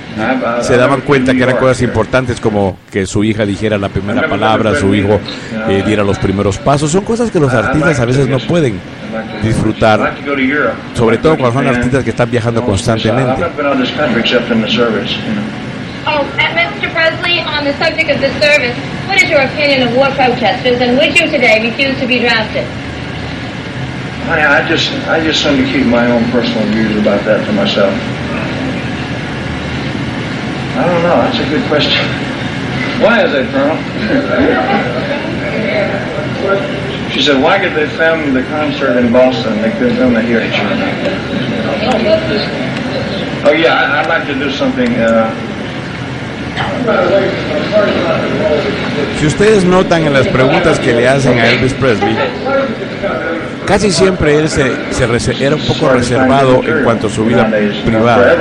[0.61, 4.75] se daban cuenta que eran cosas importantes como que su hija dijera la primera palabra,
[4.75, 5.19] su hijo
[5.67, 6.91] eh, diera los primeros pasos.
[6.91, 8.79] Son cosas que los artistas a veces no pueden
[9.43, 10.13] disfrutar,
[10.93, 13.43] sobre todo cuando son artistas que están viajando constantemente.
[16.07, 16.91] Oh, Mr.
[16.93, 18.77] Presley, on the subject of the service,
[19.07, 22.65] what is your opinion of war protesters, and would you today refuse to be drafted?
[24.29, 27.51] Honey, I just, I just seem to keep my own personal views about that to
[27.53, 27.93] myself.
[30.77, 31.17] I don't know.
[31.25, 32.05] That's a good question.
[33.01, 33.77] Why is that, Colonel?
[37.11, 39.61] She said, why could they film the concert in Boston?
[39.61, 40.85] They couldn't film it here in China.
[43.47, 44.89] Oh yeah, I, I'd like to do something.
[44.95, 45.29] Uh,
[49.19, 52.15] Si ustedes notan en las preguntas que le hacen a Elvis Presley,
[53.65, 57.49] casi siempre él se, se era un poco reservado en cuanto a su vida
[57.85, 58.35] privada.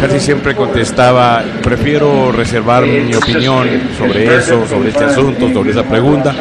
[0.00, 3.68] Casi siempre contestaba, prefiero reservar mi opinión
[3.98, 6.34] sobre eso, sobre este asunto, sobre esa pregunta.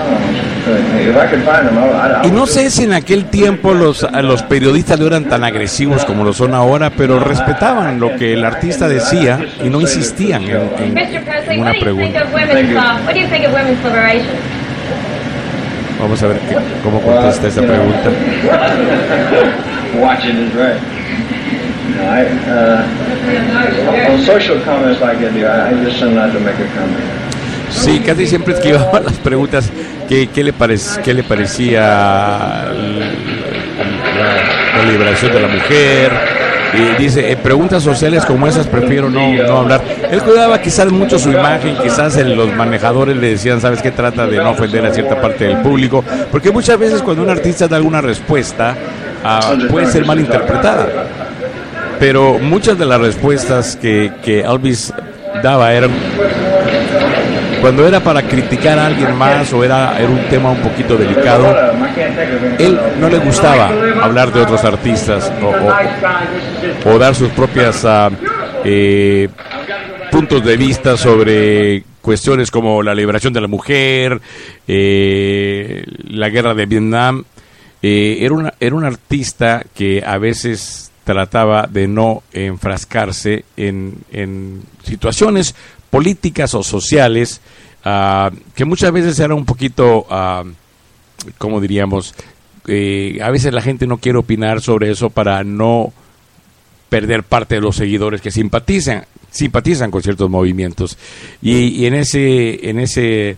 [2.24, 6.06] Y no sé si en aquel tiempo los, a los periodistas no eran tan agresivos
[6.06, 10.50] como lo son ahora, pero respetaban lo que el artista decía y no insistían en,
[10.80, 10.94] en-
[11.54, 12.20] en what una do you think pregunta.
[16.00, 18.10] Vamos a ver qué- cómo contesta esa pregunta.
[24.18, 24.24] Uh.
[27.70, 29.70] Sí, casi siempre esquivaba las preguntas.
[30.12, 31.80] ¿Qué, le, parec- qué le parecía
[34.18, 36.12] la, liberación de la mujer?
[36.74, 39.82] Y dice, eh, preguntas sociales como esas prefiero no, no hablar.
[40.12, 43.92] Él cuidaba quizás mucho su imagen, quizás los manejadores le decían, ¿sabes qué?
[43.92, 46.04] Trata de no ofender a cierta parte del público.
[46.30, 48.76] Porque muchas veces cuando un artista da alguna respuesta,
[49.24, 50.90] ah, puede ser mal interpretada.
[52.02, 54.94] Pero muchas de las respuestas que, que Elvis
[55.42, 55.90] daba eran
[57.62, 61.56] cuando era para criticar a alguien más o era, era un tema un poquito delicado,
[62.58, 63.72] él no le gustaba
[64.02, 65.32] hablar de otros artistas
[66.86, 68.10] o, dar sus propias ah,
[68.66, 69.30] eh,
[70.12, 74.20] puntos de vista sobre cuestiones como la liberación de la mujer,
[74.68, 77.24] eh, la guerra de Vietnam.
[77.84, 84.62] Eh, era, una, era un artista que a veces trataba de no enfrascarse en, en
[84.84, 85.56] situaciones
[85.92, 87.42] políticas o sociales
[87.86, 90.44] ah, que muchas veces eran un poquito, ah,
[91.38, 92.16] ¿cómo diríamos?
[92.68, 95.94] Eh, a veces la gente no quiere opinar sobre eso para no
[96.90, 100.98] perder parte de los seguidores que simpatizan simpatizan con ciertos movimientos.
[101.42, 103.38] Y, y en ese en ese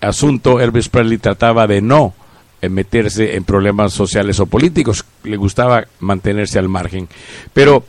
[0.00, 2.14] asunto Elvis Presley trataba de no
[2.62, 5.04] eh, meterse en problemas sociales o políticos.
[5.24, 7.08] Le gustaba mantenerse al margen.
[7.52, 7.84] Pero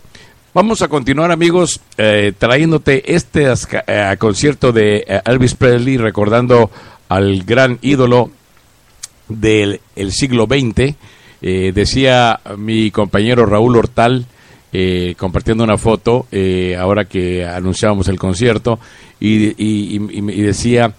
[0.58, 3.46] vamos a continuar amigos eh, trayéndote este
[3.86, 6.72] eh, concierto de eh, Elvis Presley recordando
[7.10, 8.32] al gran ídolo
[9.30, 10.96] del el siglo XX.
[11.44, 14.26] Eh, decía mi compañero Raúl Hortal,
[15.18, 16.26] compartiendo una foto,
[16.80, 18.80] ahora que anunciábamos el concierto,
[19.20, 20.94] y, y- decía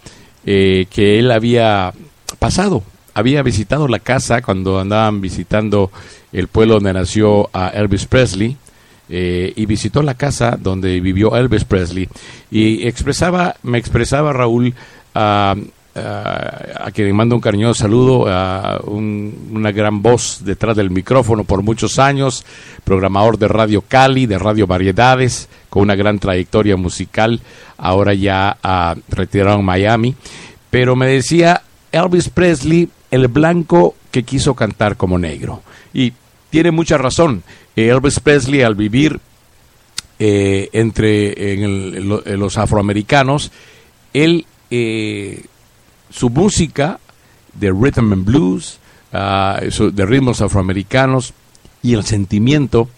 [0.44, 1.93] que él había
[2.39, 2.82] pasado,
[3.14, 5.90] había visitado la casa cuando andaban visitando
[6.32, 8.56] el pueblo donde nació a Elvis Presley,
[9.09, 12.09] eh, y visitó la casa donde vivió Elvis Presley
[12.51, 14.74] y expresaba, me expresaba Raúl
[15.14, 15.55] ah,
[16.01, 21.43] a quien le mando un cariñoso saludo, a un- una gran voz detrás del micrófono
[21.43, 22.44] por muchos años,
[22.85, 27.40] programador de Radio Cali, de Radio Variedades, con una gran trayectoria musical,
[27.78, 30.14] ahora ya ah, retirado en Miami,
[30.70, 35.62] pero me decía Elvis Presley, el blanco que quiso cantar como negro.
[35.93, 36.12] Y
[36.51, 37.43] tiene mucha razón.
[37.87, 39.21] Elvis Presley al vivir
[40.19, 43.53] eh, entre en el- los afroamericanos,
[44.13, 45.45] él eh,
[46.11, 46.99] su música
[47.55, 48.79] de rhythm and blues,
[49.71, 51.33] su- de ritmos afroamericanos
[51.83, 52.89] y el sentimiento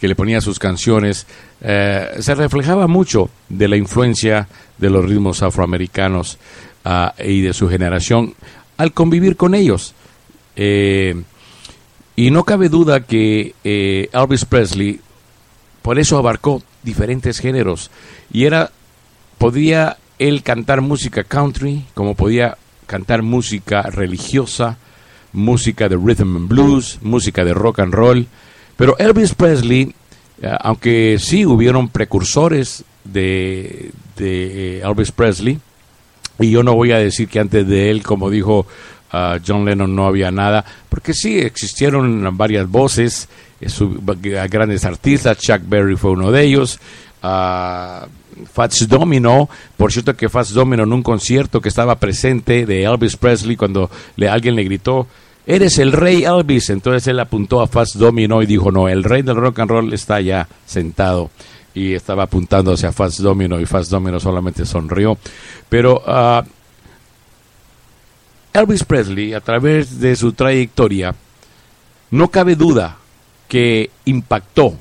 [0.00, 1.26] que le ponía a sus canciones
[1.62, 4.46] eh, se reflejaba mucho de la influencia
[4.78, 6.36] de los ritmos afroamericanos
[6.84, 8.34] ah, y de su generación
[8.76, 9.94] al convivir con ellos.
[10.54, 11.14] Eh,
[12.16, 15.00] y no cabe duda que eh, Elvis Presley
[15.82, 17.90] por eso abarcó diferentes géneros.
[18.32, 18.72] Y era
[19.38, 22.56] podía él cantar música country como podía
[22.86, 24.78] cantar música religiosa
[25.32, 28.26] música de rhythm and blues música de rock and roll.
[28.76, 29.94] Pero Elvis Presley
[30.42, 35.58] eh, aunque sí hubieron precursores de, de eh, Elvis Presley
[36.38, 38.66] y yo no voy a decir que antes de él, como dijo
[39.12, 43.28] John Lennon, no había nada, porque sí existieron varias voces,
[43.60, 46.78] eh, grandes artistas, Chuck Berry fue uno de ellos,
[47.22, 48.06] ah,
[48.52, 53.16] Fats Domino, por cierto que Fats Domino en un concierto que estaba presente de Elvis
[53.16, 55.06] Presley cuando le, alguien le gritó,
[55.46, 59.22] eres el rey Elvis, entonces él apuntó a Fats Domino y dijo, no, el rey
[59.22, 61.30] del rock and roll está ya sentado
[61.76, 65.18] y estaba apuntando hacia Fats Domino y Fats Domino solamente sonrió.
[65.68, 66.42] Pero ah,
[68.56, 71.14] Elvis Presley, a través de su trayectoria,
[72.10, 72.96] no cabe duda
[73.48, 74.74] que impactó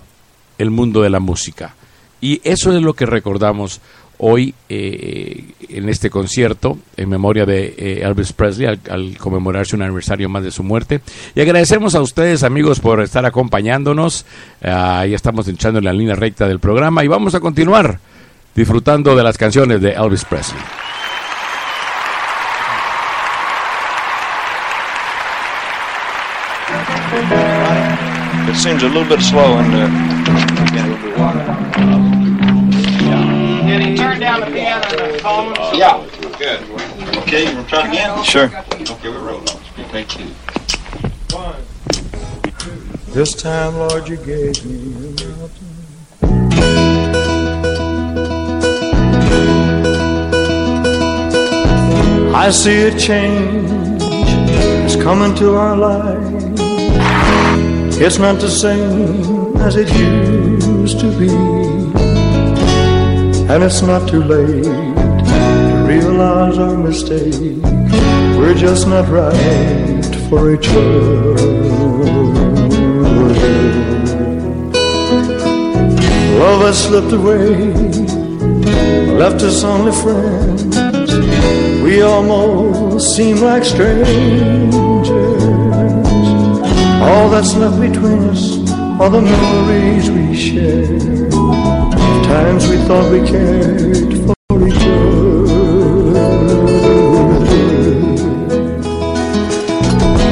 [0.58, 1.76] el mundo de la música.
[2.22, 3.82] Y eso es lo que recordamos
[4.18, 10.30] hoy eh, en este concierto en memoria de eh, Elvis Presley al, conmemorarse un aniversario
[10.30, 11.02] más de su muerte.
[11.36, 14.26] Y agradecemos a ustedes amigos por estar acompañándonos.
[14.62, 18.00] Uh, ya estamos echando en la línea recta del programa y vamos a continuar
[18.56, 20.62] disfrutando de las canciones de Elvis Presley.
[28.50, 29.88] It seems a little bit slow and uh,
[30.72, 31.44] get a little bit water.
[33.66, 35.58] Did he turn down the piano and the tones?
[35.78, 36.06] Yeah.
[36.38, 36.62] Good.
[37.20, 38.24] Okay, you want to try it again?
[38.24, 38.46] Sure.
[38.46, 39.48] Okay, we're rolling.
[39.90, 40.30] Take two.
[43.14, 45.76] This time, Lord, you gave me a mountain.
[52.36, 54.02] I see a change
[54.86, 56.45] is coming to our lives.
[57.98, 61.30] It's not the same as it used to be.
[63.50, 67.64] And it's not too late to realize our mistake.
[68.38, 71.36] We're just not right for each other.
[76.38, 77.72] Love has slipped away,
[79.18, 80.76] left us only friends.
[81.82, 85.35] We almost seem like strangers.
[87.08, 88.58] All that's left between us
[89.00, 91.30] are the memories we share.
[92.26, 94.12] Times we thought we cared
[94.50, 95.36] for each other.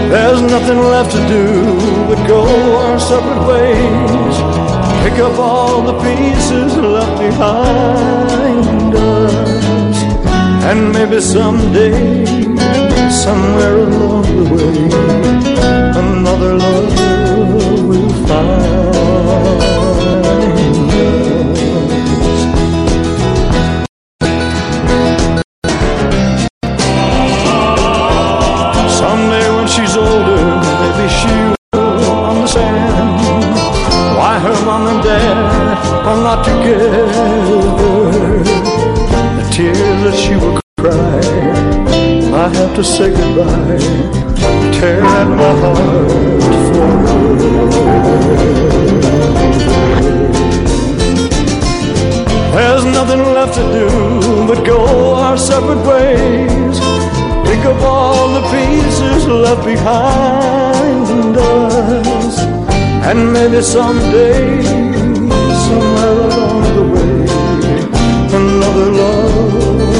[0.09, 1.45] There's nothing left to do
[2.07, 2.41] but go
[2.81, 4.35] our separate ways.
[5.03, 9.97] Pick up all the pieces left behind us.
[10.69, 12.25] And maybe someday,
[13.11, 15.52] somewhere along the way,
[16.33, 19.73] another love will find us.
[28.97, 30.43] Someday when she's older,
[30.79, 31.55] maybe she'll
[32.31, 33.19] understand
[34.17, 35.37] why her mom and dad
[36.07, 36.93] are not together.
[39.37, 41.52] The tears that she will cry,
[42.35, 43.77] I have to say goodbye.
[44.73, 46.09] Tear at my heart
[46.67, 46.89] for
[52.55, 53.87] There's nothing left to do
[54.47, 56.79] but go our separate ways.
[57.47, 62.39] Pick up all the pieces left behind us.
[63.09, 64.63] And maybe someday,
[65.65, 67.27] somewhere along the way,
[68.35, 69.92] another love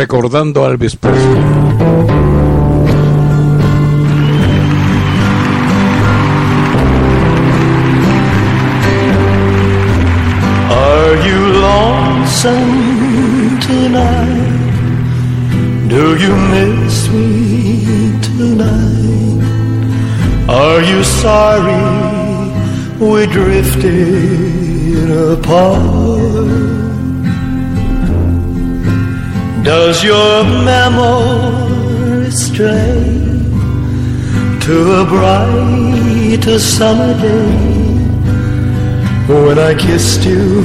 [0.00, 1.40] Recordando a Elvis Presley.
[10.70, 12.72] Are you lonesome
[13.60, 14.68] tonight?
[15.88, 19.42] Do you miss me tonight?
[20.48, 21.84] Are you sorry
[22.98, 26.09] we drifted apart?
[30.00, 33.04] Does your memory stray
[34.64, 38.00] to a bright summer day?
[39.28, 40.62] when I kissed you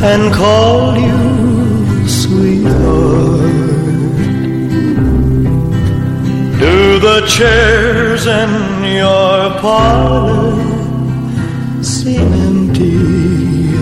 [0.00, 3.50] and called you sweetheart.
[6.60, 10.54] Do the chairs in your parlor
[11.82, 12.96] seem empty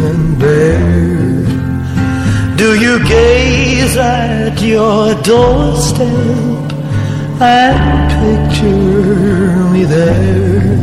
[0.08, 1.44] and bare?
[2.56, 6.08] Do you gaze at your doorstep
[7.40, 10.78] and picture me there?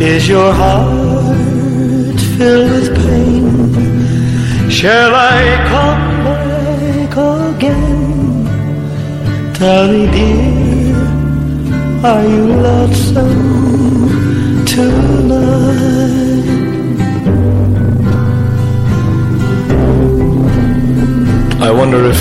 [0.00, 4.70] Is your heart filled with pain?
[4.70, 5.42] Shall I
[5.72, 7.16] come back
[7.56, 8.44] again?
[9.54, 10.96] Tell me, dear,
[12.02, 13.84] are you lonesome
[14.64, 16.23] tonight?
[21.64, 22.20] I wonder if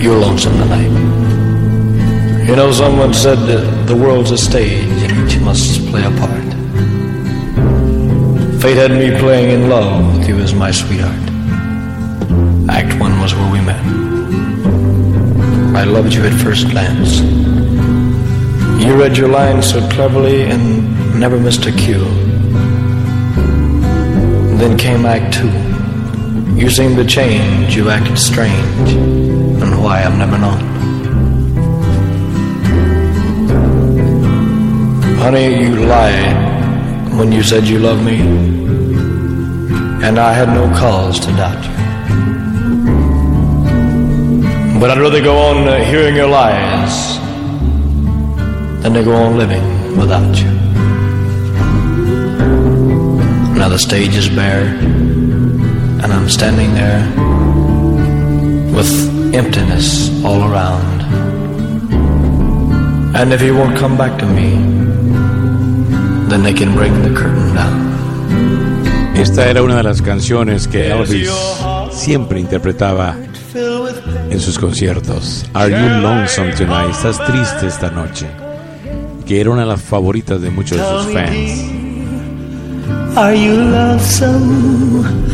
[0.00, 0.92] you're lonesome tonight.
[2.46, 6.48] You know, someone said that the world's a stage and each must play a part.
[8.62, 11.18] Fate had me playing in love with you as my sweetheart.
[12.70, 13.84] Act one was where we met.
[15.74, 17.18] I loved you at first glance.
[18.80, 22.04] You read your lines so cleverly and never missed a cue.
[24.60, 25.67] Then came Act Two.
[26.58, 28.90] You seemed to change, you acted strange,
[29.62, 30.58] and why I've never known.
[35.20, 38.18] Honey, you lied when you said you loved me,
[40.04, 41.78] and I had no cause to doubt you.
[44.80, 47.18] But I'd rather go on uh, hearing your lies
[48.82, 50.50] than to go on living without you.
[53.58, 54.66] Now the stage is bare,
[56.02, 57.02] and I'm standing there
[58.74, 61.02] with emptiness all around.
[63.16, 64.50] And if you won't come back to me,
[66.28, 67.88] then they can bring the curtain down.
[69.16, 71.30] Esta era una de las canciones que Elvis
[71.90, 73.16] siempre interpretaba
[74.30, 75.44] en sus conciertos.
[75.54, 76.90] Are You Lonesome Tonight?
[76.90, 78.26] ¿Estás triste esta noche?
[79.26, 81.78] Que era una de las favoritas de muchos de sus fans.
[83.16, 85.27] Are you lonesome?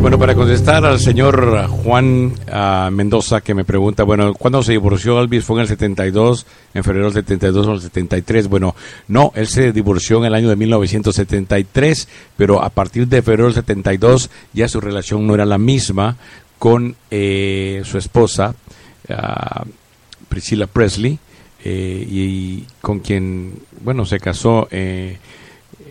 [0.00, 5.20] Bueno, para contestar al señor Juan ah, Mendoza que me pregunta, bueno, ¿cuándo se divorció
[5.20, 5.44] Elvis?
[5.44, 8.48] ¿Fue en el 72, en febrero del 72 o el 73?
[8.48, 8.74] Bueno,
[9.08, 13.54] no, él se divorció en el año de 1973, pero a partir de febrero del
[13.54, 16.16] 72 ya su relación no era la misma
[16.58, 18.54] con eh, su esposa,
[19.10, 19.64] ah,
[20.30, 21.18] Priscilla Presley,
[21.64, 25.16] eh, y, con quien, bueno, se casó eh,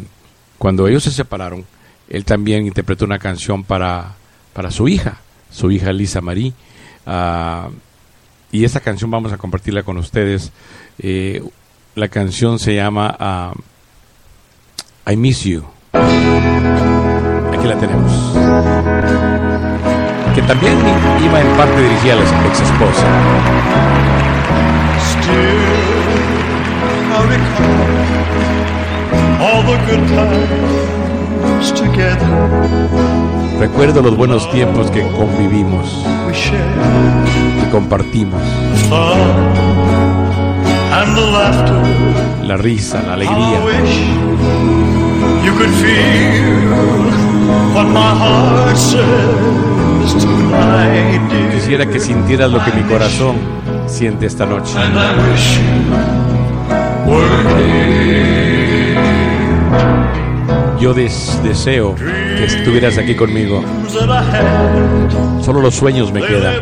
[0.57, 1.63] cuando ellos se separaron,
[2.09, 4.15] él también interpretó una canción para,
[4.53, 6.51] para su hija, su hija Lisa Marie.
[7.05, 7.69] Ah,
[8.51, 10.51] y esta canción vamos a compartirla con ustedes.
[10.99, 11.41] Eh,
[11.95, 13.53] la canción se llama ah,
[15.07, 15.63] I Miss You.
[15.93, 18.11] Aquí la tenemos.
[20.35, 20.77] Que también
[21.23, 23.07] iba en parte dirigida a la ex esposa.
[27.07, 27.95] I recall
[29.41, 33.15] all the good times together
[33.59, 36.03] Recuerdo los buenos tiempos que convivimos,
[37.61, 38.41] que compartimos.
[41.05, 42.47] Fun and the laughter.
[42.47, 43.59] La risa, la I alegría.
[43.65, 43.95] wish
[45.45, 46.73] you could feel
[47.73, 51.51] what my heart says tonight, dear.
[51.51, 53.35] Quisiera que sintieras lo que mi corazón
[53.87, 54.77] siente esta noche.
[54.77, 57.45] And I wish you were
[60.79, 63.63] Yo des- deseo que estuvieras aquí conmigo.
[65.41, 66.55] Solo los sueños me quedan.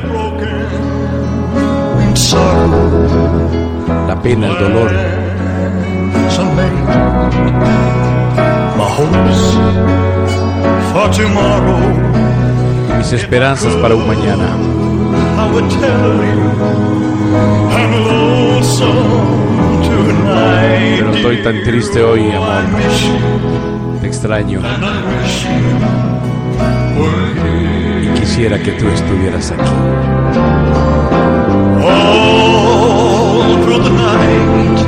[4.24, 4.92] Pena, el dolor.
[12.98, 14.48] Mis esperanzas para un mañana.
[20.98, 22.64] Pero estoy tan triste hoy, amor.
[24.02, 24.62] Te extraño
[28.02, 29.72] y quisiera que tú estuvieras aquí.
[33.34, 34.80] All through the night,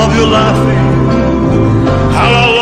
[0.00, 0.88] of your laughing.
[2.12, 2.59] How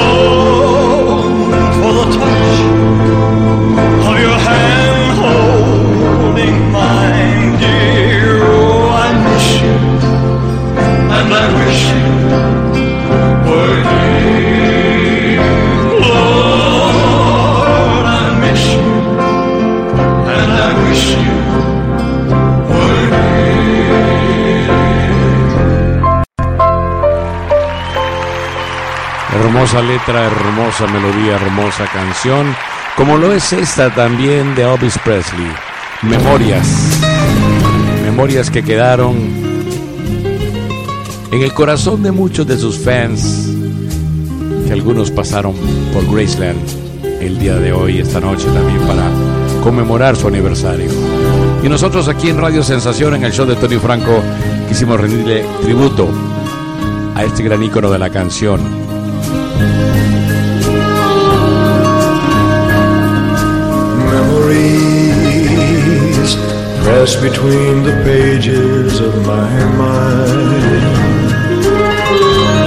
[29.59, 32.55] Hermosa letra, hermosa melodía, hermosa canción,
[32.97, 35.51] como lo es esta también de Elvis Presley.
[36.02, 37.01] Memorias.
[38.05, 39.16] Memorias que quedaron
[41.32, 43.48] en el corazón de muchos de sus fans,
[44.64, 45.56] que algunos pasaron
[45.93, 46.60] por Graceland
[47.20, 49.10] el día de hoy, esta noche también para
[49.64, 50.89] conmemorar su aniversario.
[51.64, 54.22] Y nosotros aquí en Radio Sensación, en el show de Tony Franco,
[54.68, 56.09] quisimos rendirle tributo
[57.16, 58.88] a este gran ícono de la canción.
[67.16, 70.89] Between the pages of my mind.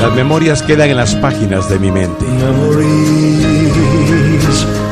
[0.02, 2.26] Las memorias quedan en las páginas de mi mente.
[2.26, 3.72] Memories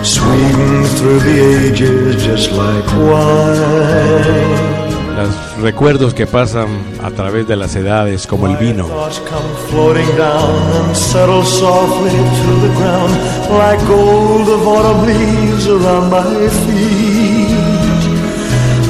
[0.04, 4.80] sweeten through the ages just like wine.
[5.18, 6.68] Los recuerdos que pasan
[7.04, 8.88] a través de las edades como el vino.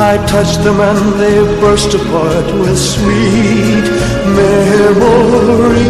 [0.01, 3.83] I touch them and they burst apart with sweet
[4.25, 5.89] memories.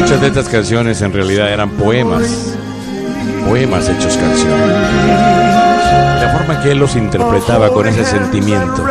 [0.00, 2.56] Muchas de estas canciones en realidad eran poemas,
[3.48, 4.58] poemas hechos canción.
[6.20, 8.84] La forma que él los interpretaba con ese sentimiento.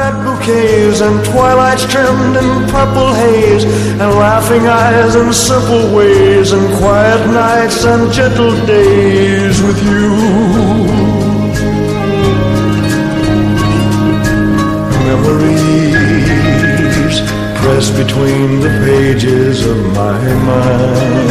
[15.26, 17.18] Memories
[17.60, 21.30] press between the pages of my mind.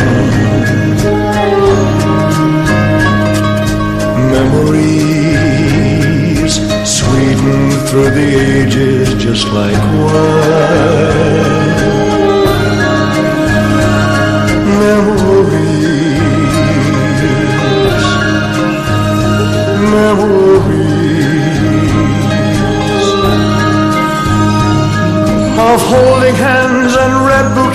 [4.32, 5.74] Memories
[6.84, 11.24] sweeten through the ages just like wine.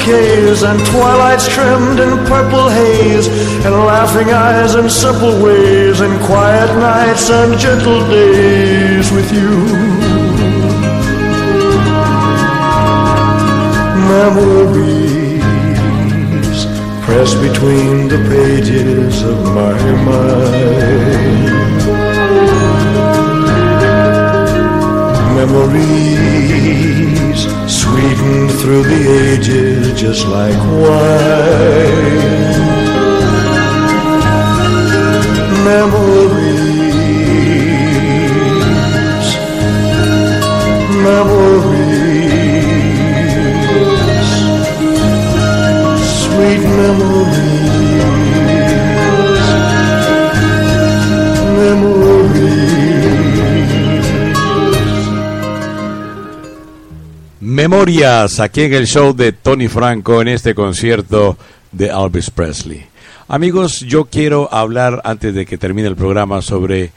[0.10, 3.28] Bouquets and twilights trimmed in purple haze
[3.66, 9.50] and laughing eyes and simple ways and quiet nights and gentle days with you.
[14.10, 15.44] Memories
[17.06, 21.50] press between the pages of my mind.
[25.36, 26.20] Memories
[27.90, 29.02] sweeten through the
[29.32, 32.20] ages just like wine.
[35.70, 36.96] Memories,
[41.08, 41.90] memories,
[46.22, 47.59] sweet memories,
[57.60, 61.38] Memorias aquí en el show de Tony Franco en este concierto
[61.74, 62.86] de Elvis Presley.
[63.28, 66.94] Amigos, yo quiero hablar antes de que termine el programa sobre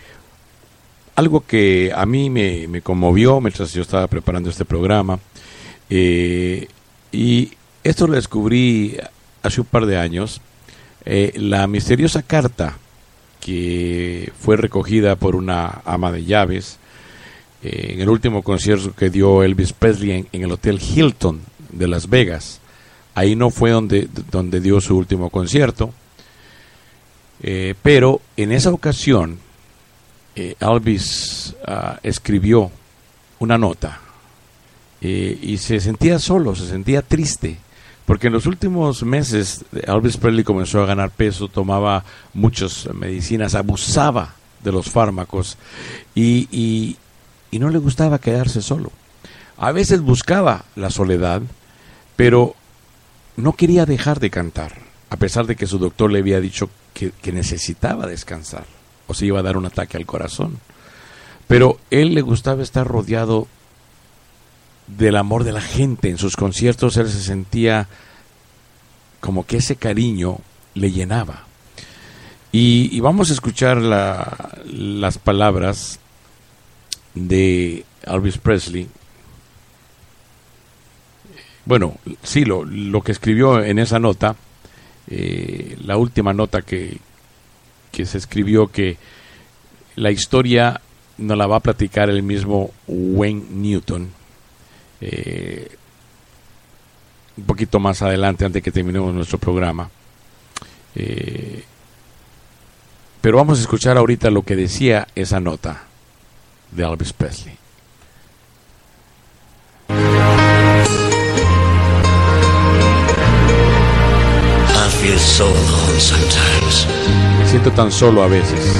[1.16, 5.18] algo que a mí me, conmovió mientras yo estaba preparando este programa.
[5.90, 6.68] Eh,
[7.10, 7.50] y
[7.82, 8.96] esto lo descubrí
[9.42, 10.40] hace un par de años.
[11.04, 12.78] Eh, la misteriosa carta
[13.40, 16.78] que fue recogida por una ama de llaves
[17.62, 21.40] en el último concierto que dio Elvis Presley en, el Hotel Hilton
[21.70, 22.60] de Las Vegas.
[23.14, 25.92] Ahí no fue donde, donde dio su último concierto.
[27.42, 29.38] Eh, pero en esa ocasión,
[30.34, 32.70] eh, Elvis ah, escribió
[33.40, 34.00] una nota
[35.00, 37.58] eh, y se sentía solo, se sentía triste,
[38.06, 44.34] porque en los últimos meses Elvis Presley comenzó a ganar peso, tomaba muchas medicinas, abusaba
[44.62, 45.58] de los fármacos
[46.14, 46.96] y-
[47.52, 48.90] y no le gustaba quedarse solo.
[49.58, 51.42] A veces buscaba la soledad,
[52.16, 52.56] pero
[53.36, 54.72] no quería dejar de cantar,
[55.10, 58.64] a pesar de que su doctor le había dicho que, que necesitaba descansar
[59.06, 60.58] o se iba a dar un ataque al corazón.
[61.46, 63.46] Pero él le gustaba estar rodeado
[64.86, 66.08] del amor de la gente.
[66.08, 67.88] En sus conciertos él se sentía
[69.20, 70.38] como que ese cariño
[70.74, 71.44] le llenaba.
[72.54, 75.98] Y, vamos a escuchar la- las palabras
[77.14, 78.88] de Elvis Presley.
[81.64, 84.34] Bueno, sí, lo, lo que escribió en esa nota,
[85.08, 86.98] eh, la última nota que,
[87.92, 88.96] que se escribió que
[89.96, 90.80] la historia
[91.18, 94.10] nos la va a platicar el mismo Wayne Newton.
[95.00, 95.76] eh,
[97.36, 99.88] un poquito más adelante, antes que terminemos nuestro programa.
[100.94, 101.64] Eh,
[103.20, 105.84] pero vamos a escuchar ahorita lo que decía esa nota
[106.72, 107.56] de Elvis Presley.
[117.38, 118.76] Me siento tan solo a veces.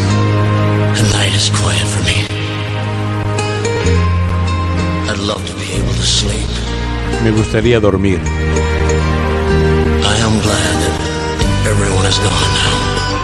[7.24, 7.30] Me.
[7.30, 8.20] Gustaría dormir.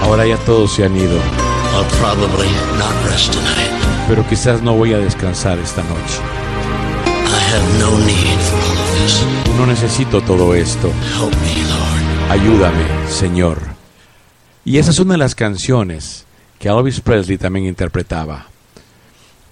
[0.03, 1.19] Ahora ya todos se han ido.
[1.74, 3.77] I'll probably not rest tonight
[4.09, 6.20] pero quizás no voy a descansar esta noche.
[9.59, 10.89] No necesito todo esto.
[10.89, 12.30] Help me, Lord.
[12.30, 13.59] Ayúdame, Señor.
[14.64, 16.24] Y esa es una de las canciones
[16.59, 18.47] que Elvis Presley también interpretaba.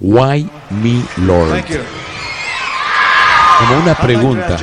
[0.01, 1.51] Why me, Lord?
[1.51, 1.81] Thank you.
[3.59, 4.57] Como una pregunta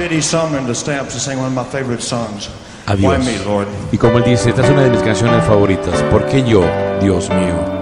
[2.86, 3.26] a Why Dios.
[3.26, 3.68] me, Lord?
[3.92, 6.02] Y como él dice, esta es una de mis canciones favoritas.
[6.04, 6.64] ¿Por qué yo,
[7.02, 7.73] Dios mío?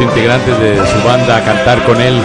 [0.00, 2.20] Integrantes de su banda a cantar con él.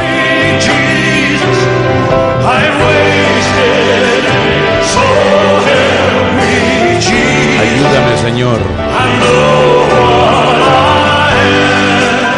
[7.62, 8.60] Ayúdame, Señor.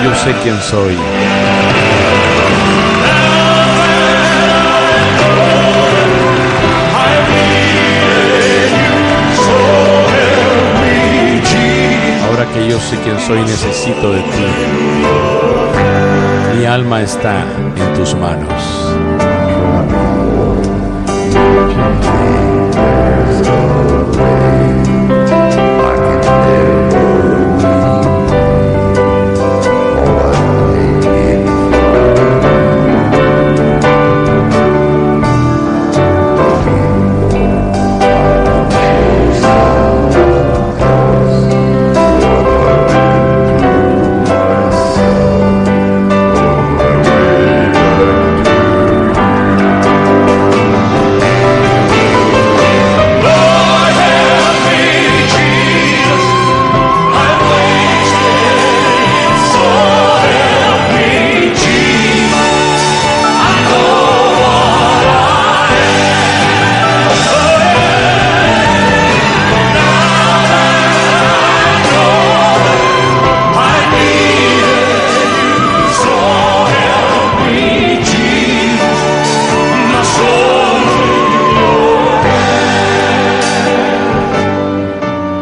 [0.04, 0.98] Yo sé quién soy.
[12.30, 15.17] Ahora que yo sé quién soy, necesito de ti.
[16.68, 17.46] Alma está
[17.78, 19.97] en tus manos.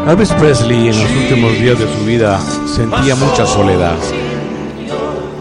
[0.07, 3.97] Elvis Presley en los últimos días de su vida sentía mucha soledad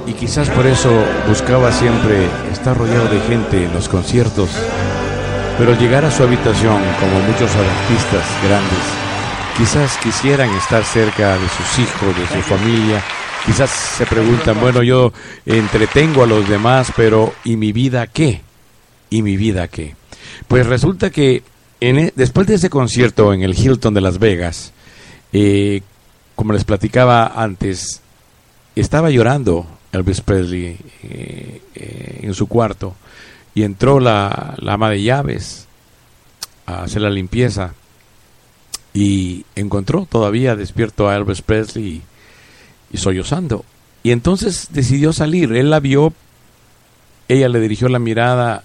[0.07, 0.91] y quizás por eso
[1.29, 4.49] buscaba siempre estar rodeado de gente en los conciertos,
[5.59, 8.79] pero llegar a su habitación como muchos artistas grandes,
[9.59, 13.03] quizás quisieran estar cerca de sus hijos, de su familia,
[13.45, 15.13] quizás se preguntan, bueno, yo
[15.45, 18.41] entretengo a los demás, pero ¿y mi vida qué?
[19.11, 19.95] ¿Y mi vida qué?
[20.49, 21.43] Pues resulta que
[21.85, 24.73] e- después de ese concierto en el Hilton de Las Vegas,
[25.33, 25.83] eh,
[26.35, 28.01] como les platicaba antes,
[28.77, 32.95] estaba llorando Elvis Presley eh, eh, en su cuarto
[33.55, 35.67] y entró la, la ama de llaves
[36.67, 37.75] a hacer la limpieza
[38.93, 42.03] y encontró todavía despierto a Elvis Presley y,
[42.93, 43.65] y sollozando.
[44.03, 45.53] Y entonces decidió salir.
[45.53, 46.13] Él la vio,
[47.29, 48.65] ella le dirigió la mirada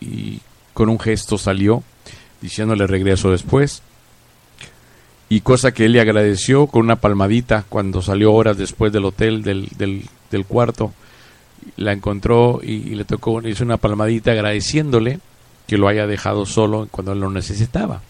[0.00, 0.40] y
[0.74, 1.82] con un gesto salió,
[2.42, 3.82] diciéndole regreso después.
[5.28, 9.42] Y cosa que él le agradeció con una palmadita cuando salió horas después del hotel,
[9.42, 10.92] del, del, del cuarto.
[11.76, 15.20] La encontró y, le tocó, hizo una palmadita agradeciéndole
[15.66, 18.02] que lo haya dejado solo cuando lo necesitaba.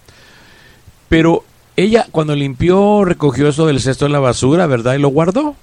[1.08, 1.44] Pero
[1.76, 4.94] ella cuando limpió, recogió eso del cesto de la basura, ¿verdad?
[4.94, 5.54] Y lo guardó.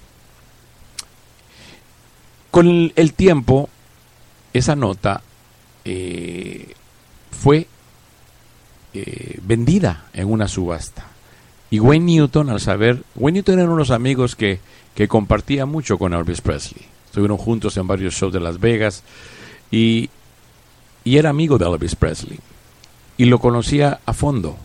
[2.52, 3.70] Con el, el tiempo,
[4.54, 5.22] esa nota
[5.86, 6.74] eh,
[7.32, 7.68] fue
[8.94, 11.06] eh, vendida en una subasta.
[11.72, 14.60] Y Wayne Newton, al saber, Wayne Newton eran unos amigos que,
[14.96, 16.84] que compartía mucho con Elvis Presley.
[17.06, 19.04] Estuvieron juntos en varios shows de Las Vegas
[19.72, 20.10] y,
[21.04, 22.40] y era amigo de Elvis Presley.
[23.18, 24.58] Y lo conocía a fondo.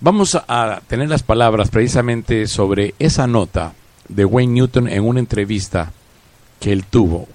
[0.00, 3.74] Vamos a, a tener las palabras precisamente sobre esa nota
[4.08, 5.92] de Wayne Newton en una entrevista
[6.60, 7.28] que él tuvo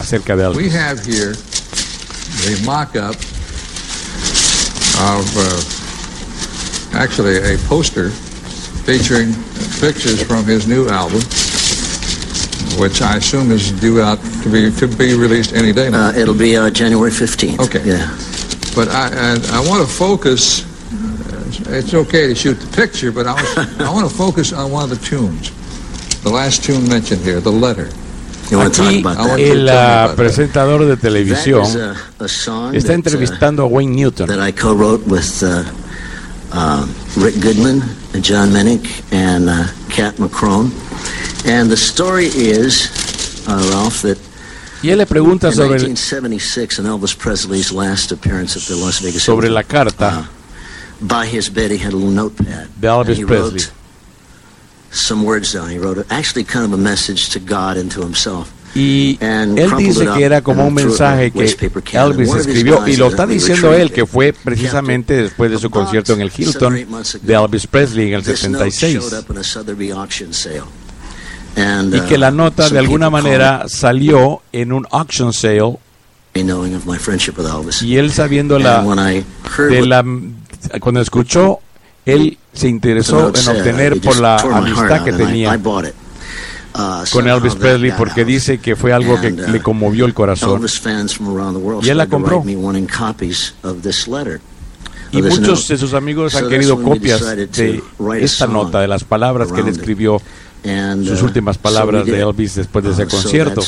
[0.00, 0.74] acerca de We Elvis.
[0.74, 1.34] have here
[2.44, 3.16] the mock-up
[4.98, 8.10] of uh, actually a poster
[8.84, 9.32] featuring
[9.80, 11.20] pictures from his new album.
[12.80, 16.08] which I assume is due out to be to be released any day now.
[16.08, 17.58] Uh, it'll be uh, January 15th.
[17.66, 17.82] Okay.
[17.84, 18.06] Yeah.
[18.74, 20.64] but I I want to focus.
[20.92, 24.70] uh, It's okay to shoot the picture, but I, was, I want to focus on
[24.70, 25.50] one of the tunes.
[26.22, 27.88] The last tune mentioned here, the letter.
[28.52, 29.04] Aquí
[29.42, 31.66] el ah, presentador de televisión
[32.26, 34.28] song está uh, entrevistando a Wayne Newton.
[34.28, 35.64] that I co-wrote with uh,
[36.52, 36.86] uh,
[37.16, 37.82] Rick Goodman,
[38.14, 40.70] and John Minnick, and uh, Kat McCrone.
[41.46, 42.90] And the story is,
[43.48, 44.18] uh, Ralph, that
[44.82, 48.76] Y él le pregunta in sobre, el- 1976, in Elvis Presley's last appearance at the
[48.76, 50.28] Las Vegas sobre la carta
[51.00, 52.68] by his bed he had a little notepad.
[52.78, 53.60] de Elvis Presley.
[53.60, 53.72] wrote
[54.96, 55.70] some words down.
[55.70, 58.52] He wrote actually kind of a message to God and to himself.
[58.74, 61.44] Y él dice que era como un mensaje que.
[61.92, 66.20] Elvis escribió y lo está diciendo él que fue precisamente después de su concierto en
[66.20, 66.86] el Hilton
[67.22, 70.64] de Elvis Presley en el This note 76 showed up in a Sotheby auction sale.
[71.56, 75.80] And, y que la uh, nota de alguna manera salió en un auction sale called
[76.34, 77.80] me knowing of my friendship with Elvis.
[77.80, 80.04] y él sabiendo la de la
[80.80, 81.60] cuando escuchó
[82.06, 85.60] él se interesó en said, obtener por la amistad que tenía.
[86.78, 90.12] Uh, con Elvis Presley porque dice que fue algo que And, uh, le conmovió el
[90.12, 90.58] corazón.
[90.58, 92.42] Elvis fans from around the world Y él la compró.
[95.12, 97.82] y muchos de sus amigos han querido copias de
[98.20, 100.20] esta nota de las palabras que él escribió
[101.04, 102.20] sus uh, últimas palabras de.
[102.20, 103.62] Elvis después de ese Uh, concierto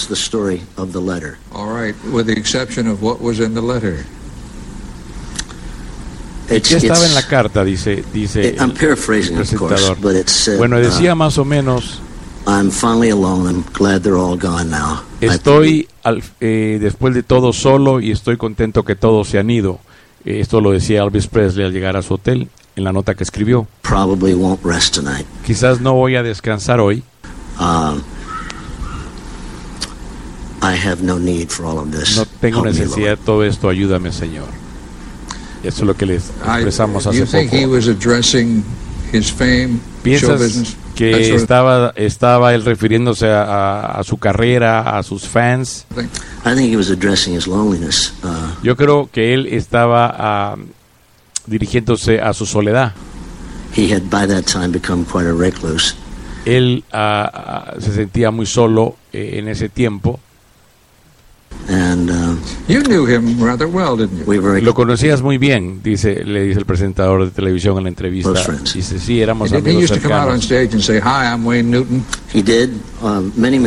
[6.49, 7.63] ¿Qué estaba en la carta?
[7.65, 8.73] Dice, dice el
[9.37, 9.99] presentador.
[10.27, 12.01] said, Bueno, decía uh, más o menos,
[15.21, 19.81] estoy al- eh, después de todo solo y estoy contento que todos se han ido.
[20.25, 23.25] Eh, esto lo decía Elvis Presley al llegar a su hotel en la nota que
[23.25, 23.67] escribió.
[25.45, 27.03] Quizás no voy a descansar hoy.
[27.61, 28.01] Um,
[30.63, 32.17] I have no need for all of this.
[32.17, 33.69] No tengo Help necesidad de todo esto.
[33.69, 34.47] Ayúdame, Señor.
[35.63, 37.69] Eso es lo que les expresamos hace poco.
[37.73, 38.63] was addressing
[39.13, 45.03] his fame, show ¿Piensas que estaba, estaba él refiriéndose a, a- a su carrera, a
[45.03, 45.87] sus fans?
[45.95, 46.09] thing?
[46.45, 48.13] I think he was addressing his loneliness.
[48.23, 48.29] Uh,
[48.63, 50.57] Yo creo que él estaba ah,
[51.47, 52.93] dirigiéndose a su soledad.
[53.77, 55.95] he had by that time become quite a recluse.
[56.45, 60.19] Él ah, se sentía muy solo eh, en ese tiempo.
[64.63, 68.33] Lo conocías muy bien, dice, le dice el presentador de televisión en la entrevista.
[68.75, 70.45] Dice, sí, éramos amigos used to come out on cercanos.
[70.45, 72.05] stage and say, "Hi, I'm Wayne Newton"?
[72.33, 72.71] He did
[73.03, 73.21] uh,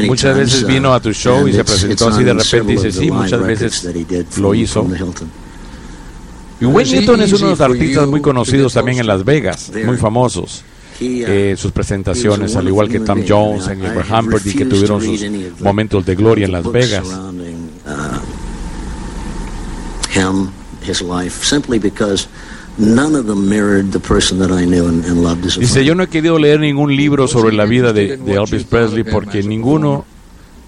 [0.08, 2.92] Muchas veces uh, vino a tu show y se presentó así de repente y dice,
[2.92, 3.88] sí, muchas veces
[4.38, 4.88] lo hizo.
[6.60, 9.98] Y Wayne Newton es uno de los artistas muy conocidos también en Las Vegas, muy
[9.98, 10.64] famosos.
[10.64, 13.24] Uh, Eh, sus presentaciones, al igual que Tom.
[13.28, 15.26] Jones en Abraham Humperdinck, que tuvieron sus
[15.60, 17.06] momentos de gloria en Las Vegas.
[17.86, 18.20] Uh,
[20.10, 20.52] him,
[20.84, 22.28] his life, simply because
[22.78, 25.84] none of them mirrored the person that I knew and, and loved as a Dice,
[25.84, 29.44] yo no he querido leer ningún libro sobre la vida de, de Elvis Presley porque
[29.44, 30.06] ninguno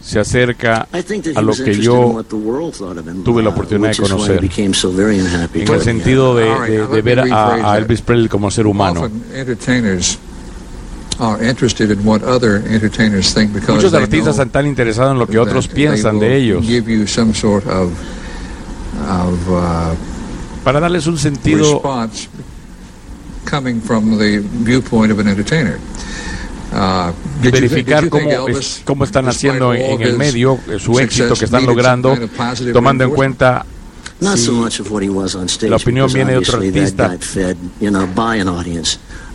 [0.01, 4.41] se acerca I think that a lo que yo tuve la uh, oportunidad de conocer.
[4.41, 7.77] became so very unhappy en el sentido de, ver a.
[7.77, 9.09] Elvis Presley como ser humano.
[13.75, 17.65] Muchos artistas están interesados en lo que otros piensan de ellos Give you some sort
[17.67, 17.91] of
[19.09, 19.95] of uh,
[20.63, 22.27] para darles un sentido response
[23.49, 25.77] coming from the viewpoint of an entertainer.
[26.71, 27.11] Uh,
[27.41, 31.65] verificar cómo, es- cómo están haciendo all en el medio su éxito que success, están
[31.65, 32.17] logrando,
[32.73, 33.65] tomando en cuenta
[34.19, 36.37] Not so si much of what he was on stage, la opinión because viene de
[36.37, 37.07] otro artista.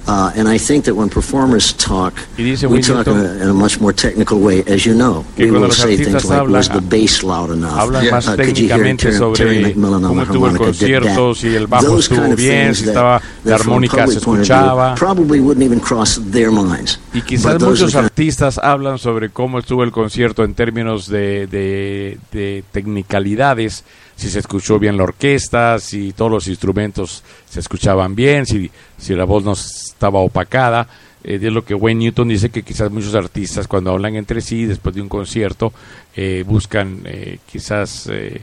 [0.09, 3.79] Uh, and I think that when performers talk, we talk in a, in a much
[3.79, 5.25] more technical way, as you know.
[5.37, 7.93] We will say things like, hablan- was the bass loud enough?
[8.03, 8.17] Yeah.
[8.17, 11.37] Uh, could you hear Terry- Terry McMillan on the harmonica, did concierto, that?
[11.37, 14.97] si Those kind of bien, things si that- that from a public point of view.
[14.97, 16.99] Probably wouldn't even cross their minds.
[17.13, 22.65] Y quizás muchos artistas hablan sobre cómo estuvo el concierto en términos de, de, de
[22.73, 23.85] tecnicalidades,
[24.19, 28.69] si se escuchó bien la orquesta, si todos los instrumentos se escuchaban bien, si,
[28.99, 30.89] si la voz no estaba opacada.
[31.23, 34.67] Eh, es lo que Wayne Newton dice que quizás muchos artistas cuando hablan entre sí
[34.67, 35.73] después de un concierto
[36.17, 38.43] eh, buscan eh, quizás eh,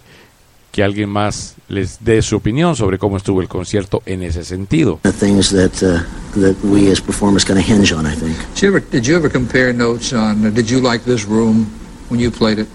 [0.72, 5.02] que alguien más les dé su opinión sobre cómo estuvo el concierto en ese sentido.
[5.04, 6.02] of things that uh,
[6.40, 8.38] that we as performers kind of hinge on, I think.
[8.56, 10.54] Did you ever, did you ever compare notes on?
[10.54, 11.68] Did you like this room
[12.10, 12.68] when you played it?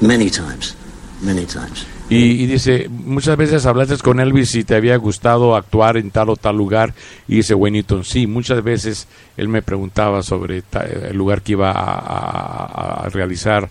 [0.00, 0.74] Many times,
[1.22, 1.86] many times.
[2.08, 6.28] Y, y dice, muchas veces hablaste con Elvis y te había gustado actuar en tal
[6.30, 6.94] o tal lugar.
[7.26, 11.52] Y dice Wayne Newton, sí, muchas veces él me preguntaba sobre ta- el lugar que
[11.52, 13.68] iba a, a- a realizar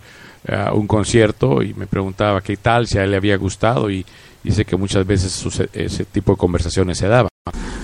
[0.47, 3.89] eh, un concierto y me preguntaba qué tal, si a él le había gustado.
[3.89, 4.05] Y
[4.43, 7.29] dice que muchas veces suce- ese tipo de conversaciones se daban.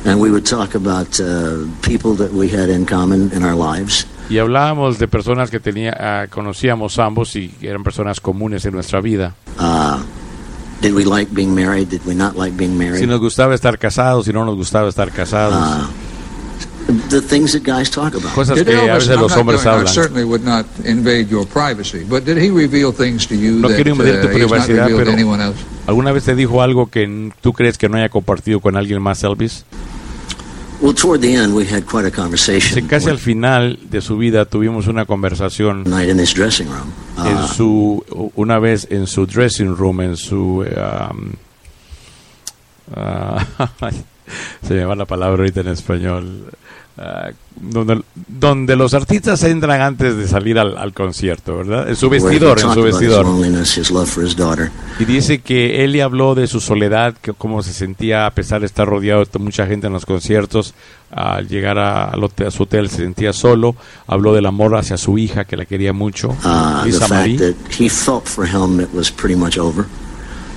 [0.04, 4.06] And we would talk about uh, people that we had in common in our lives.
[4.30, 9.00] Y hablábamos de personas que tenía, ah, conocíamos ambos y eran personas comunes en nuestra
[9.00, 9.36] vida.
[9.60, 9.98] Uh,
[10.82, 11.90] did we like being married?
[11.90, 13.00] Did we not like being married?
[13.00, 15.56] Si nos gustaba estar casados, si no nos gustaba estar casados.
[15.56, 15.88] Uh,
[17.10, 18.34] the things that guys talk about.
[18.34, 19.94] Cosas Did que a veces I'm los not hombres going- I hablan.
[19.94, 23.76] certainly would not invade your privacy, but did he reveal things to you No that
[23.76, 25.60] quiero invadir tu uh, he's not privacidad, revealed to pero- anyone else?
[25.88, 29.24] ¿Alguna vez te dijo algo que tú crees que no haya compartido con alguien más,
[29.24, 29.66] Elvis?
[32.88, 36.20] Casi al final de su vida tuvimos una conversación en
[37.18, 41.34] Uh, su una vez en su dressing room, en su um,
[42.96, 43.46] ah,
[44.68, 46.46] se me va la palabra ahorita en español.
[47.02, 51.90] Ah, donde, donde los artistas entran antes de salir al, al concierto, ¿verdad?
[51.90, 53.26] En su vestidor, en su vestidor.
[55.00, 58.68] Y dice que le habló de su soledad, que cómo se sentía a pesar de
[58.68, 60.74] estar rodeado de mucha gente en los conciertos.
[61.12, 63.76] Al llegar a, al hotel, a su hotel se sentía solo.
[64.08, 66.30] Habló del amor hacia su hija, que la quería mucho.
[66.30, 67.54] Uh, Lisa Marie.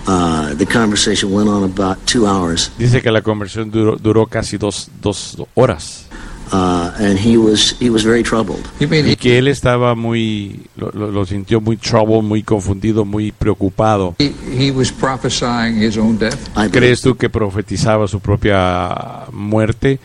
[0.07, 4.59] Uh, the conversation went on about two hours, Dice que la conversión duró, duró casi
[4.59, 6.05] dos, dos horas.
[6.53, 8.61] Uh, and he was he was very troubled.
[8.81, 12.43] You mean Y he, que él estaba muy, lo, lo- lo sintió muy trouble, muy
[12.43, 14.15] confundido, muy preocupado.
[14.19, 16.37] he, he was prophesying his own death?
[16.57, 19.99] I ¿Crees tú que profetizaba su propia muerte?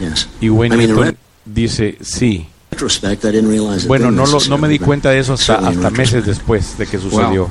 [0.00, 0.28] Yes.
[0.40, 2.46] Y Wayne I mean, dice sí.
[2.70, 3.82] retrospect, I didn't realize.
[3.84, 6.86] it Bueno, no, lo- no me di cuenta de eso hasta, hasta meses después de
[6.86, 7.44] que sucedió.
[7.44, 7.50] Well,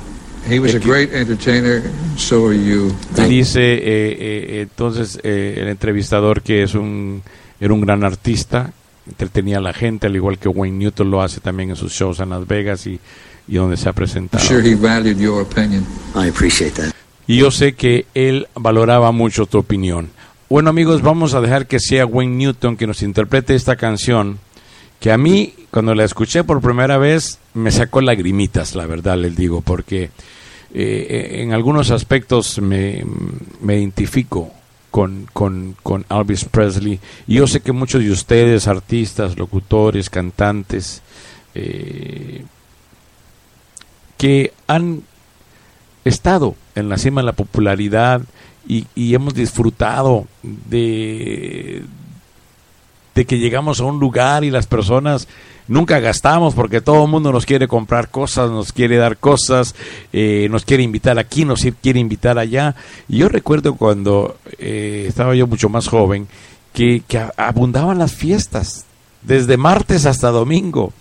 [0.49, 1.83] he was a great entertainer,
[2.15, 2.93] so are you.
[3.17, 7.21] Y dice eh, eh, entonces eh, el entrevistador que es un
[7.59, 8.73] era un gran artista,
[9.07, 12.19] entretenía a la gente, al igual que Wayne Newton lo hace también en sus shows
[12.19, 12.99] en Las Vegas y,
[13.47, 14.43] y donde se ha I'm presentado.
[14.43, 15.85] sure he valued your opinion.
[16.15, 16.91] I appreciate that.
[17.27, 20.09] Y yo sé que él valoraba mucho tu opinión.
[20.49, 24.39] Bueno amigos, vamos a dejar que sea Wayne Newton que nos interprete esta canción,
[24.99, 29.35] que a mí cuando la escuché por primera vez me sacó lagrimitas, la verdad les
[29.35, 30.09] digo, porque
[30.73, 33.05] eh, en algunos aspectos me,
[33.61, 34.51] me identifico
[34.91, 36.99] con, con, con Elvis Presley.
[37.27, 41.01] Y yo sé que muchos de ustedes, artistas, locutores, cantantes,
[41.55, 42.43] eh,
[44.17, 45.03] que han
[46.05, 48.21] estado en la cima de la popularidad
[48.67, 51.83] y, y hemos disfrutado de,
[53.15, 55.27] de que llegamos a un lugar y las personas
[55.69, 59.75] nunca gastamos porque todo el mundo nos quiere comprar cosas, nos quiere dar cosas,
[60.11, 62.75] eh, nos quiere invitar aquí, nos quiere invitar allá.
[63.07, 66.27] Yo recuerdo cuando eh, estaba yo mucho más joven
[66.73, 68.85] que, que abundaban las fiestas,
[69.21, 70.91] desde martes hasta domingo.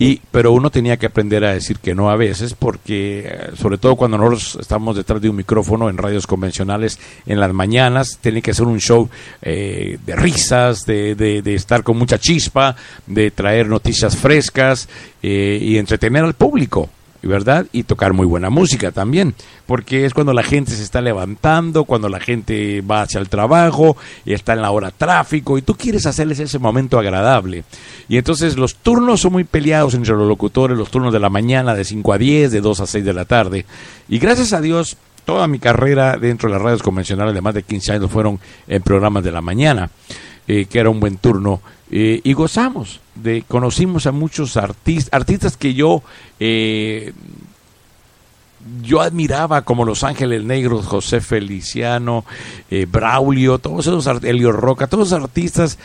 [0.00, 3.78] Y, pero uno tenía que aprender a decir que no a veces, porque eh, sobre
[3.78, 8.40] todo cuando nosotros estamos detrás de un micrófono en radios convencionales en las mañanas, tiene
[8.40, 9.08] que ser un show
[9.42, 12.76] eh, de risas, de, de- de estar con mucha chispa,
[13.08, 14.88] de traer noticias frescas
[15.20, 16.88] eh, y entretener al público.
[17.20, 17.66] ¿Verdad?
[17.72, 19.34] Y tocar muy buena música también,
[19.66, 23.96] porque es cuando la gente se está levantando, cuando la gente va hacia el trabajo,
[24.24, 27.64] y está en la hora tráfico, y tú quieres hacerles ese momento agradable.
[28.08, 31.74] Y entonces los turnos son muy peleados entre los locutores, los turnos de la mañana
[31.74, 33.66] de 5 a 10, de 2 a 6 de la tarde.
[34.08, 34.96] Y gracias a Dios,
[35.28, 38.80] toda mi carrera dentro de las radios convencionales de más de 15 años fueron en
[38.80, 39.90] programas de la mañana,
[40.48, 41.60] eh, que era un buen turno.
[41.90, 46.02] eh, y gozamos, de, conocimos a muchos artistas, artistas que yo
[46.40, 47.12] eh,
[48.82, 52.24] yo admiraba como Los Ángeles Negros, José Feliciano,
[52.70, 55.78] eh, Braulio, todos esos, Elio Roca, todos esos artistas,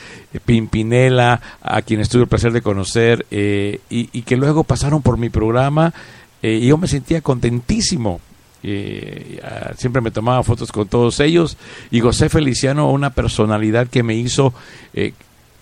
[0.46, 5.30] Pimpinela, a quienes tuve el placer de conocer, y, y que luego pasaron por mi
[5.30, 5.94] programa,
[6.42, 8.20] y yo me sentía contentísimo.
[8.64, 9.42] Eh,
[9.78, 11.58] siempre me tomaba fotos con todos ellos,
[11.92, 14.54] y José Feliciano, una personalidad que me hizo,
[14.94, 15.14] eh,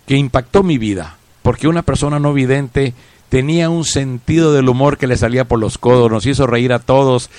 [0.05, 2.93] que impactó mi vida, porque una persona no vidente
[3.29, 6.79] tenía un sentido del humor que le salía por los codos, nos hizo reír a
[6.79, 7.29] todos,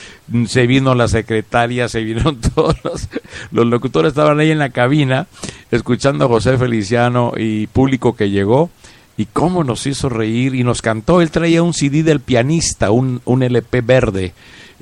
[0.47, 3.09] se vino la secretaria, se vinieron todos los,
[3.51, 5.27] los locutores, estaban ahí en la cabina,
[5.71, 8.71] escuchando a José Feliciano y público que llegó,
[9.19, 13.21] y cómo nos hizo reír y nos cantó, él traía un CD del pianista, un,
[13.27, 14.33] un LP verde,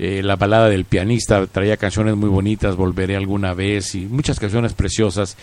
[0.01, 4.73] eh, la balada del pianista, traía canciones muy bonitas, Volveré alguna vez, y muchas canciones
[4.73, 5.37] preciosas,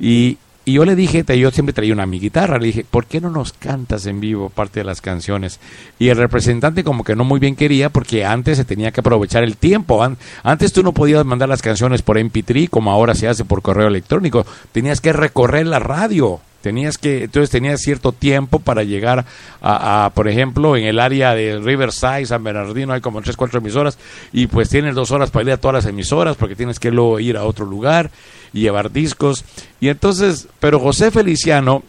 [0.00, 3.20] y y yo le dije, yo siempre traía una mi guitarra, le dije, ¿por qué
[3.20, 5.58] no nos cantas en vivo parte de las canciones?
[5.98, 9.42] Y el representante como que no muy bien quería porque antes se tenía que aprovechar
[9.42, 10.04] el tiempo.
[10.04, 13.60] An- Antes tú no podías mandar las canciones por MP3 como ahora se hace por
[13.60, 14.46] correo electrónico.
[14.70, 16.40] Tenías que recorrer la radio.
[16.62, 19.24] Tenías que, entonces tenías cierto tiempo para llegar
[19.60, 23.58] a, a, por ejemplo, en el área de Riverside, San Bernardino, hay como tres, cuatro
[23.58, 23.98] emisoras,
[24.32, 27.20] y pues tienes dos horas para ir a todas las emisoras, porque tienes que luego
[27.20, 28.10] ir a otro lugar
[28.52, 29.44] y llevar discos.
[29.80, 31.82] Y entonces, pero José Feliciano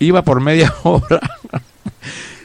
[0.00, 1.20] iba por media hora.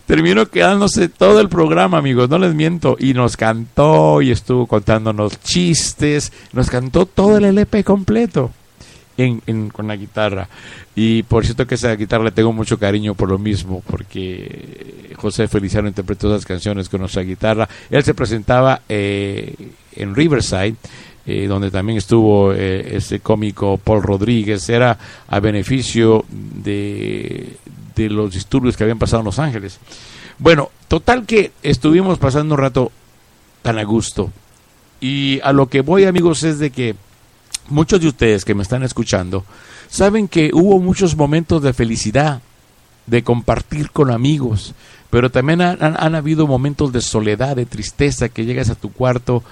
[0.05, 2.95] Terminó quedándose todo el programa, amigos, no les miento.
[2.99, 6.31] Y nos cantó y estuvo contándonos chistes.
[6.53, 8.51] Nos cantó todo el LP completo
[9.17, 10.47] en, en- con la guitarra.
[10.95, 15.47] Y por cierto que esa guitarra le tengo mucho cariño por lo mismo, porque José
[15.47, 17.67] Feliciano interpretó esas canciones con nuestra guitarra.
[17.89, 19.53] Él se presentaba eh,
[19.95, 20.75] en Riverside,
[21.25, 24.69] eh, donde también estuvo eh, ese cómico Paul Rodríguez.
[24.69, 27.57] Era a beneficio de,
[27.95, 29.79] de los disturbios que habían pasado en Los Ángeles.
[30.37, 32.91] Bueno, total que estuvimos pasando un rato
[33.61, 34.31] tan a gusto.
[35.01, 36.95] Y a lo que voy, amigos, es de que
[37.69, 39.43] muchos de ustedes que me están escuchando
[39.89, 42.41] saben que hubo muchos momentos de felicidad,
[43.07, 44.73] de compartir con amigos,
[45.09, 49.43] pero también han, habido momentos de soledad, de tristeza, que llegas a tu cuarto,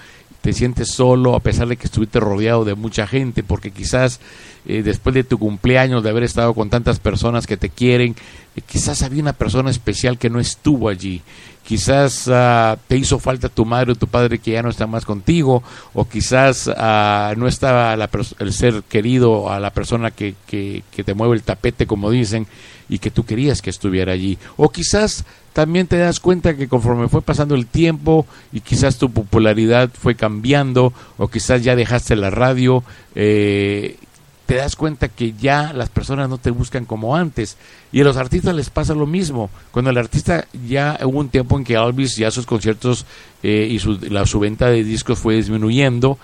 [0.42, 4.20] te sientes solo a pesar de que estuviste rodeado de mucha gente, porque quizás
[4.66, 8.16] eh, después de tu cumpleaños, de haber estado con tantas personas que te quieren,
[8.56, 11.22] eh, quizás había una persona especial que no estuvo allí.
[11.64, 15.06] Quizás ah, te hizo falta tu madre o tu padre que ya no está más
[15.06, 18.10] contigo, o quizás ah, no estaba la
[18.40, 22.48] el ser querido a la persona que, que, que te mueve el tapete, como dicen,
[22.90, 24.38] y que tú querías que estuviera allí.
[24.58, 29.12] O quizás también te das cuenta que conforme fue pasando el tiempo y quizás tu
[29.12, 32.84] popularidad fue cambiando, o quizás ya dejaste la radio,
[33.16, 33.98] eh,
[34.46, 37.58] te das cuenta que ya las personas no te buscan como antes.
[37.92, 39.50] Y a los artistas les pasa lo mismo.
[39.72, 43.06] Cuando el artista ya hubo un tiempo en que Elvis ya sus conciertos
[43.42, 46.18] eh, y su, la, su venta de discos fue disminuyendo,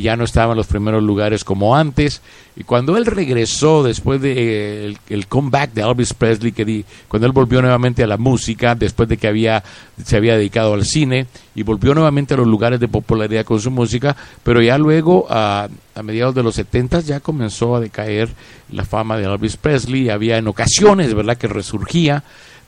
[0.00, 2.22] ya no estaba en los primeros lugares como antes.
[2.56, 6.84] Y cuando él regresó después de eh, el, el comeback de Elvis Presley, que di-
[7.08, 9.62] cuando él volvió nuevamente a la música, después de que había
[10.04, 13.70] se había dedicado al cine y volvió nuevamente a los lugares de popularidad con su
[13.70, 18.28] música, pero ya luego a, a mediados de los 70 ya comenzó a decaer
[18.70, 22.24] la fama de Elvis Presley, había en ocasiones, ¿verdad?, que resurgía,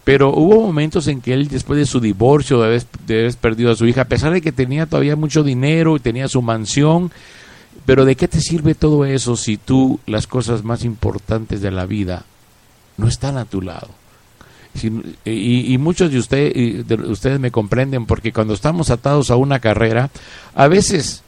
[0.06, 3.76] pero hubo momentos en que él, después de su divorcio, de haber, de perdido a
[3.76, 7.10] su hija, a pesar de que tenía todavía mucho dinero y tenía su mansión,
[7.84, 11.86] pero ¿de qué te sirve todo eso si tú las cosas más importantes de la
[11.86, 12.24] vida
[12.96, 13.88] no están a tu lado?
[15.24, 20.10] Y, y muchos de, usted, ustedes me comprenden porque cuando estamos atados a una carrera,
[20.54, 21.22] a veces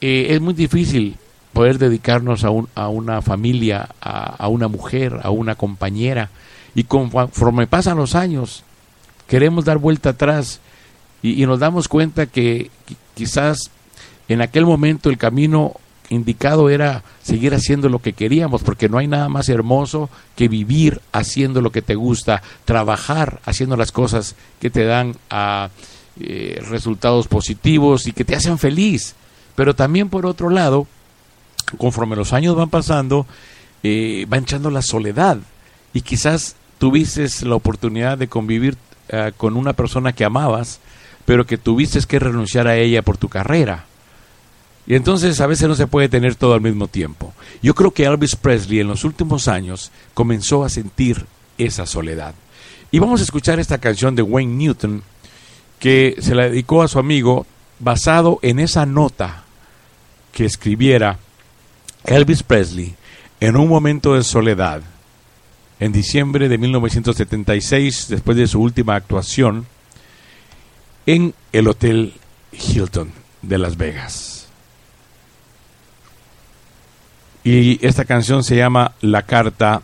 [0.00, 1.16] eh, es muy difícil
[1.52, 6.28] poder dedicarnos a, un- a una familia, a una mujer, a una compañera.
[6.76, 8.62] Y conforme pasan los años,
[9.26, 10.60] queremos dar vuelta atrás
[11.22, 13.70] y, nos damos cuenta que qui- quizás
[14.28, 15.72] en aquel momento el camino
[16.10, 21.00] indicado era seguir haciendo lo que queríamos, porque no hay nada más hermoso que vivir
[21.12, 25.70] haciendo lo que te gusta, trabajar haciendo las cosas que te dan ah,
[26.20, 29.14] eh, resultados positivos y que te hacen feliz.
[29.56, 30.86] Pero también por otro lado,
[31.78, 33.26] conforme los años van pasando,
[33.82, 35.38] eh, va echando la soledad
[35.94, 38.76] y quizás tuviste la oportunidad de convivir
[39.12, 40.80] ah, con una persona que amabas,
[41.24, 43.84] pero que tuviste que renunciar a ella por tu carrera.
[44.86, 47.34] Y entonces a veces no se puede tener todo al mismo tiempo.
[47.60, 51.26] Yo creo que Elvis Presley en los últimos años comenzó a sentir
[51.58, 52.34] esa soledad.
[52.92, 55.02] Y vamos a escuchar esta canción de Wayne Newton
[55.80, 57.46] que se la dedicó a su amigo
[57.80, 59.42] basado en esa nota
[60.32, 61.18] que escribiera
[62.04, 62.94] Elvis Presley
[63.40, 64.82] en un momento de soledad
[65.80, 69.66] en diciembre de 1976 después de su última actuación
[71.06, 72.14] en el Hotel
[72.52, 74.48] Hilton de Las Vegas.
[77.44, 79.82] Y esta canción se llama La Carta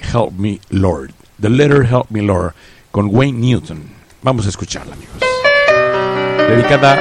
[0.00, 1.10] Help Me Lord.
[1.40, 2.54] The Letter Help Me Lord
[2.92, 3.82] con Wayne Newton.
[4.22, 5.16] Vamos a escucharla, amigos.
[6.48, 6.94] Dedicada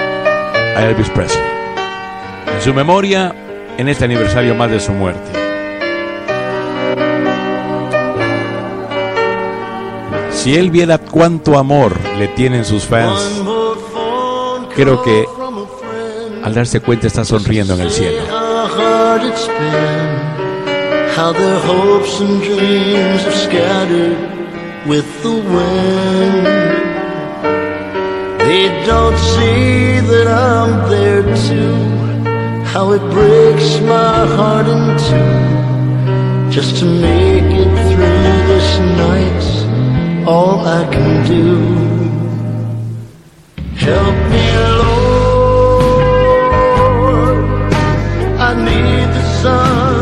[0.76, 1.44] a Elvis Presley.
[2.56, 3.36] En su memoria,
[3.78, 5.47] en este aniversario más de su muerte.
[10.38, 13.42] Si él viera cuánto amor le tienen sus fans,
[14.76, 15.26] creo que
[16.44, 18.22] al darse cuenta está sonriendo en el cielo.
[28.40, 35.48] They don't see that I'm there too, how it breaks my heart in two.
[36.50, 39.57] just to make it through this night's
[40.28, 41.46] all I can do.
[43.86, 44.46] Help me,
[44.80, 46.04] Lord.
[48.48, 49.97] I need the sun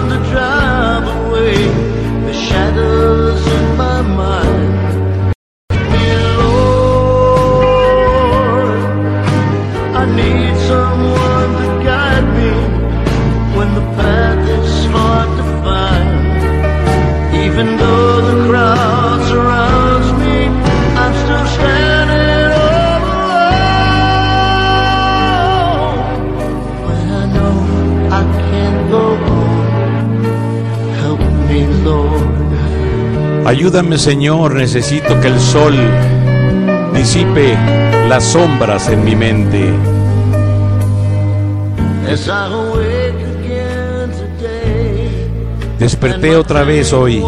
[33.45, 35.75] Ayúdame Señor, necesito que el sol
[36.95, 37.55] disipe
[38.09, 39.71] las sombras en mi mente.
[45.77, 47.23] Desperté otra vez hoy,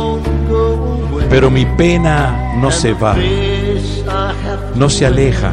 [1.29, 3.15] pero mi pena no se va,
[4.73, 5.51] no se aleja.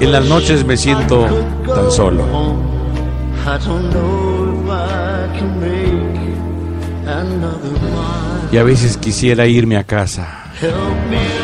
[0.00, 1.26] En las noches me siento
[1.66, 2.24] tan solo.
[8.52, 10.44] Y a veces quisiera irme a casa.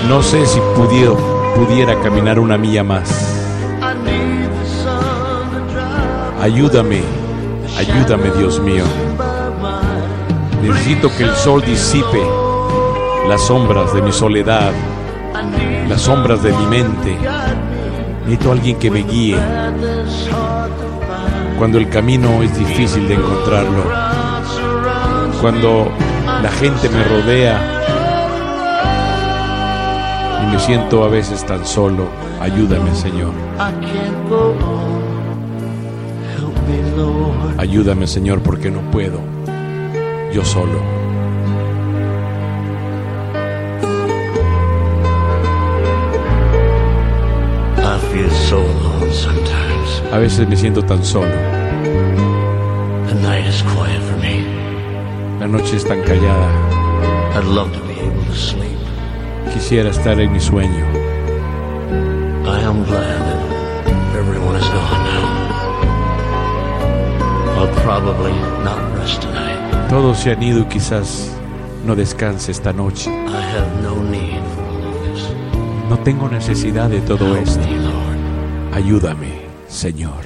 [0.08, 1.14] No sé si pudiera,
[1.54, 3.08] pudiera caminar una milla más.
[6.40, 7.00] Ayúdame,
[7.78, 8.84] ayúdame Dios mío.
[10.62, 12.20] Necesito que el sol disipe
[13.28, 14.72] las sombras de mi soledad,
[15.88, 17.18] las sombras de mi mente.
[18.24, 19.36] Necesito alguien que me guíe
[21.58, 23.84] cuando el camino es difícil de encontrarlo,
[25.40, 25.88] cuando
[26.42, 27.60] la gente me rodea
[30.42, 32.08] y me siento a veces tan solo.
[32.40, 33.32] Ayúdame Señor,
[37.58, 39.20] ayúdame Señor porque no puedo,
[40.32, 40.80] yo solo.
[48.14, 49.88] Feel so alone sometimes.
[50.12, 51.34] A veces me siento tan solo,
[53.08, 54.44] The night is quiet for me.
[55.40, 56.48] la noche es tan callada,
[57.34, 58.78] I'd love to be able to sleep.
[59.52, 60.86] quisiera estar en mi sueño.
[62.46, 65.24] I am glad that everyone is gone now.
[67.58, 69.58] I'll probably not rest tonight.
[69.88, 71.32] Todos se han ido y quizás
[71.84, 73.10] no descanse esta noche.
[73.10, 75.28] I have no need for all of this.
[75.90, 77.60] No tengo necesidad de todo esto.
[78.74, 79.30] Ayúdame,
[79.68, 80.24] Señor.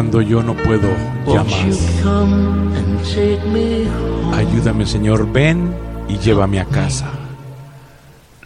[0.00, 0.88] Cuando yo no puedo
[1.26, 2.02] ya más.
[2.06, 2.70] home,
[4.34, 5.30] Ayúdame, Señor.
[5.30, 5.74] Ven
[6.08, 7.10] y llévame a casa.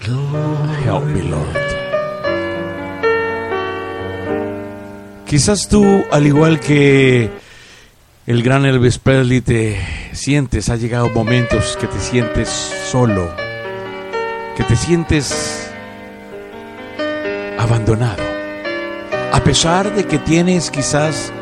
[0.04, 1.46] Help me, Lord.
[5.26, 7.30] Quizás tú, al igual que
[8.26, 9.78] el gran Elvis Presley, te
[10.10, 12.48] sientes, ha llegado momentos que te sientes
[12.90, 13.30] solo,
[14.56, 15.70] que te sientes
[17.56, 18.24] abandonado,
[19.32, 21.32] a pesar de que tienes quizás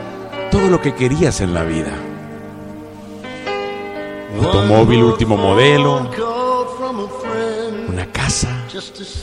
[0.53, 1.93] todo lo que querías en la vida.
[4.39, 6.11] Un automóvil último modelo,
[7.89, 8.49] una casa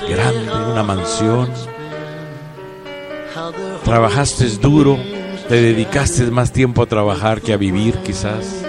[0.10, 1.50] grande, una mansión.
[3.86, 4.98] Trabajaste duro,
[5.48, 8.66] te dedicaste más tiempo a trabajar que a vivir quizás.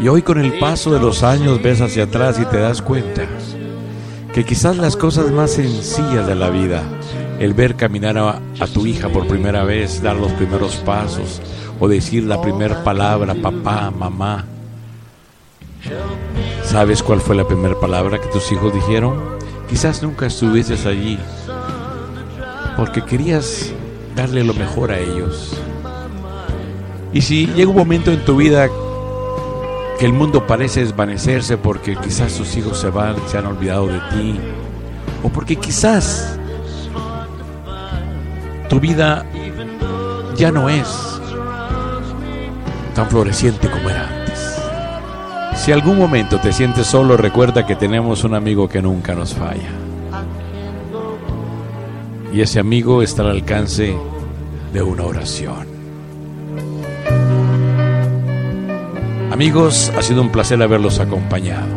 [0.00, 3.24] Y hoy con el paso de los años ves hacia atrás y te das cuenta
[4.34, 6.82] que quizás las cosas más sencillas de la vida,
[7.38, 11.40] el ver caminar a, tu hija por primera vez, dar los primeros pasos
[11.80, 14.44] o decir la primera palabra, papá, mamá.
[16.64, 19.20] ¿Sabes cuál fue la primera palabra que tus hijos dijeron?
[19.68, 21.18] Quizás nunca estuvieses allí
[22.76, 23.72] porque querías
[24.16, 25.56] darle lo mejor a ellos.
[27.12, 28.68] Y si llega un momento en tu vida
[29.98, 34.00] que el mundo parece desvanecerse porque quizás tus hijos se van, se han olvidado de
[34.10, 34.40] ti,
[35.22, 36.38] o porque quizás
[38.74, 39.24] tu vida
[40.36, 41.20] ya no es
[42.92, 44.60] tan floreciente como era antes.
[45.54, 49.70] Si algún momento te sientes solo, recuerda que tenemos un amigo que nunca nos falla.
[52.32, 53.96] Y ese amigo está al alcance
[54.72, 55.68] de una oración.
[59.30, 61.76] Amigos, ha sido un placer haberlos acompañado.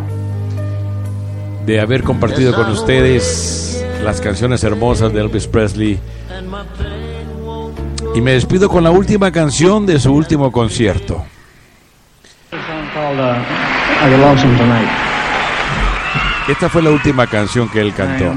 [1.67, 5.99] De haber compartido con ustedes las canciones hermosas de Elvis Presley.
[8.15, 11.23] Y me despido con la última canción de su último concierto.
[16.47, 18.33] Esta fue la última canción que él cantó.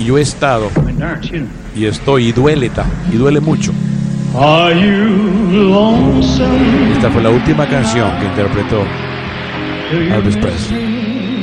[0.00, 0.70] Y yo he estado
[1.76, 2.70] y estoy y duele,
[3.12, 3.72] y duele mucho.
[6.96, 8.82] Esta fue la última canción que interpretó
[9.92, 10.83] Elvis Presley.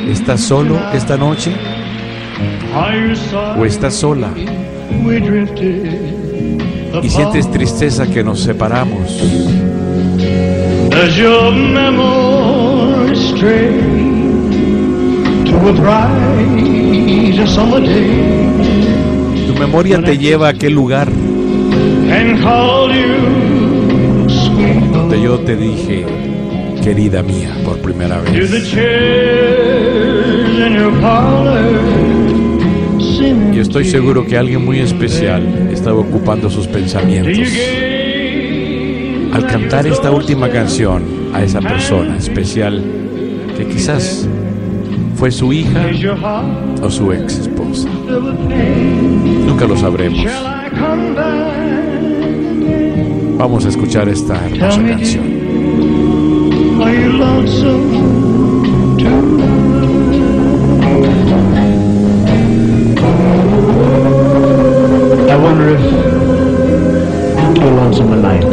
[0.10, 1.52] ¿Estás solo esta noche
[3.58, 4.30] o estás sola
[7.02, 9.22] y sientes tristeza que nos separamos?
[19.48, 21.10] Tu memoria te lleva a aquel lugar
[24.94, 26.06] donde yo te dije,
[26.82, 28.51] querida mía, por primera vez.
[33.53, 37.38] Y estoy seguro que alguien muy especial estaba ocupando sus pensamientos.
[39.34, 41.03] Al cantar esta última canción
[41.34, 42.84] a esa persona especial
[43.58, 44.27] que quizás
[45.16, 45.85] fue su hija
[46.82, 47.88] o su ex esposa.
[49.48, 50.26] Nunca lo sabremos.
[53.38, 55.41] Vamos a escuchar esta hermosa canción.
[56.82, 57.92] Are you lonesome
[58.98, 59.22] tonight?
[65.30, 65.82] I wonder if
[67.58, 68.43] you're lonesome tonight.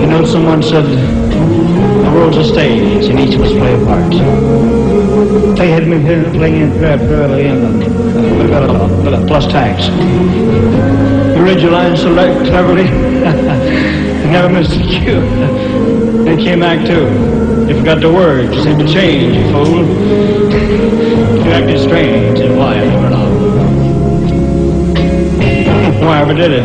[0.00, 4.10] You know, someone said the world's a stage and each of us play a part.
[5.58, 7.82] They had me here playing in fairly in
[8.52, 9.88] uh, plus tax.
[11.36, 12.88] You read your lines so cleverly.
[14.30, 15.77] never missed a cue.
[16.28, 17.06] They came back too.
[17.66, 18.54] You forgot the words.
[18.54, 19.86] You seemed to change, you fool.
[21.42, 22.38] You acted strange.
[22.40, 22.74] And why?
[22.74, 23.28] I never know.
[26.06, 26.64] Why ever did it?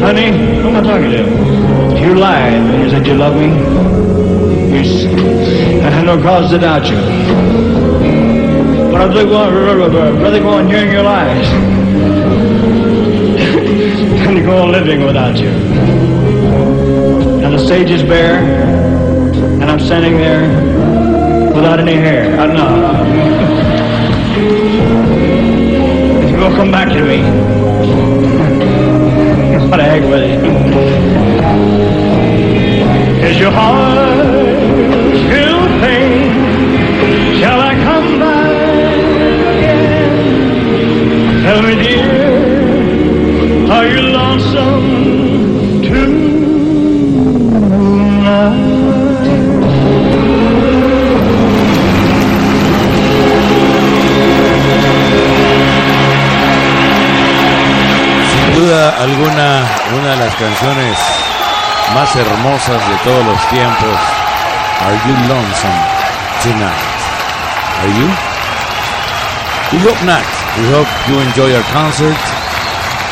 [0.00, 2.00] Honey, who am I talking to?
[2.00, 3.46] You lied when you said you loved me.
[4.74, 4.82] You
[5.80, 6.96] I had no cause to doubt you.
[8.90, 11.48] But I'd rather go, on hearing your lies
[14.24, 16.03] than to go on living without you.
[17.54, 18.42] And the stage is bare,
[19.62, 20.42] and I'm standing there
[21.54, 22.36] without any hair.
[22.40, 23.04] I know.
[26.24, 27.22] If you will come back to me,
[29.70, 30.42] what a heck with it.
[33.24, 34.26] Is your heart
[35.22, 36.32] still pain?
[37.38, 38.50] Shall I come back
[39.54, 41.44] again?
[41.44, 45.13] Tell me, dear, are you lonesome
[58.72, 59.60] alguna,
[59.92, 60.96] una de las canciones
[61.94, 63.96] más hermosas de todos los tiempos.
[64.86, 65.80] Are you lonesome
[66.42, 66.94] tonight?
[67.80, 68.08] Are you?
[69.72, 70.24] We hope not.
[70.56, 72.16] We hope you enjoy our concert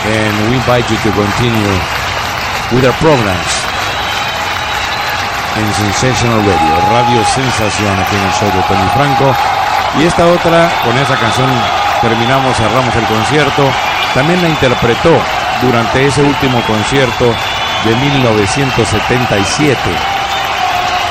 [0.06, 1.76] and we invite you to continue
[2.72, 3.52] with our programs
[5.56, 9.36] en Sensational Radio, Radio Sensación aquí en el show de Tony Franco.
[9.98, 11.50] Y esta otra, con esa canción
[12.00, 13.91] terminamos, cerramos el concierto.
[14.14, 15.10] También la interpretó
[15.62, 17.24] durante ese último concierto
[17.84, 19.78] de 1977.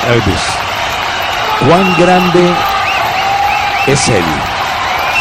[0.10, 0.42] Elvis.
[1.68, 2.54] ¿Cuán grande
[3.88, 4.24] es él?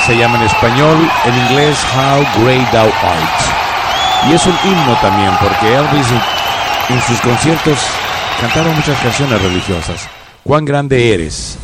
[0.07, 3.41] Se llama en español, en inglés How Great Thou Art.
[4.29, 6.07] Y es un himno también, porque Elvis
[6.89, 7.79] en- sus conciertos
[8.41, 10.09] cantaron muchas canciones religiosas.
[10.43, 11.57] ¿Cuán grande eres,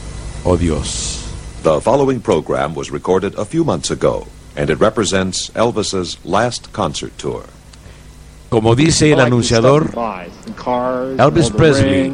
[0.44, 1.20] oh Dios?
[1.64, 7.12] The following program was recorded a few months ago, and it represents Elvis's last concert
[7.18, 7.44] tour.
[8.48, 9.90] Como dice el anunciador,
[11.18, 12.12] Elvis Presley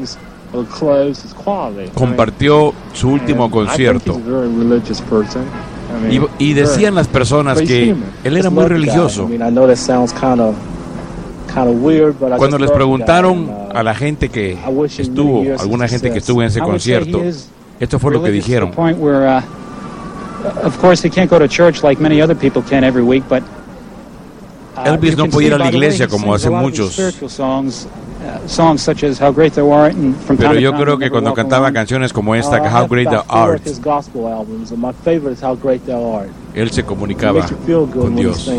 [1.95, 4.21] compartió su último concierto
[6.11, 9.29] y, y decían las personas que él era muy religioso.
[12.39, 14.59] Cuando les preguntaron a la gente que
[14.99, 17.23] estuvo, alguna gente que estuvo en ese concierto,
[17.79, 18.73] esto fue lo que dijeron.
[20.43, 23.03] Point where of course, he can't go to church like many other people can every
[23.03, 23.43] week, but
[24.85, 26.93] Elvis no puede ir a la iglesia como hacen muchos.
[26.93, 27.87] spiritual songs,
[28.23, 28.49] uh,
[30.39, 33.63] Pero yo creo que cuando cantaba canciones como esta, Uh, How Great Thou Art,
[36.55, 37.47] él se comunicaba
[37.93, 38.51] con Dios.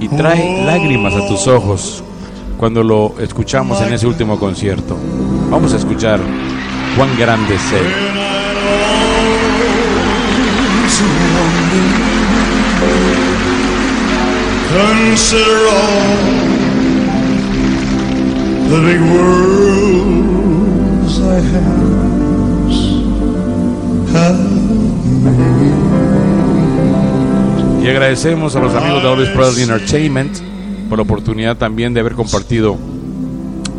[0.00, 2.02] y trae lágrimas a tus ojos
[2.58, 4.96] cuando lo escuchamos en ese último concierto.
[5.50, 6.20] Vamos a escuchar
[6.96, 8.09] cuán grande es
[14.70, 16.14] Consider all
[18.70, 19.50] the big worlds
[21.18, 21.90] have
[27.82, 30.38] Y agradecemos a los amigos de Elvis Presley Entertainment
[30.88, 32.76] por la oportunidad también de haber compartido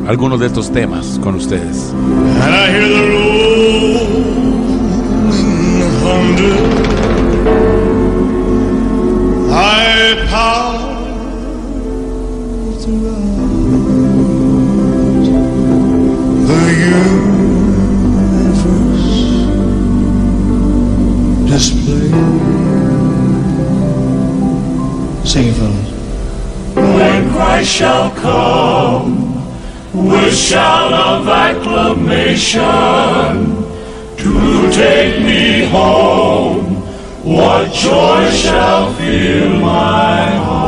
[0.07, 1.93] algunos de estos temas con ustedes.
[2.41, 4.11] And I hear the rolling
[6.01, 6.81] thunder.
[10.31, 10.80] Power
[25.23, 25.91] Sing it, fellas.
[26.75, 29.35] When Christ shall come
[29.93, 32.57] with shout of acclamation
[34.17, 36.75] to take me home,
[37.23, 40.60] what joy shall fill my heart?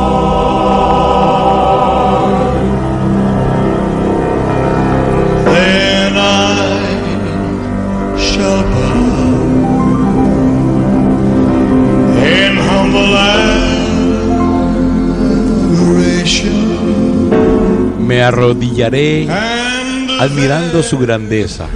[18.04, 19.26] Me arrodillaré
[20.20, 21.66] admirando su grandeza.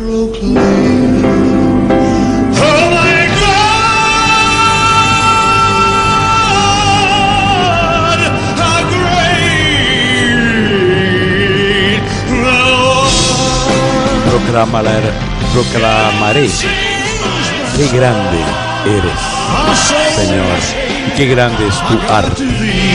[14.31, 14.91] Proclamaré,
[15.53, 16.49] proclamaré
[17.77, 18.39] qué grande
[18.87, 19.13] eres,
[20.15, 20.45] Señor,
[21.07, 22.88] y qué grande es tu arte.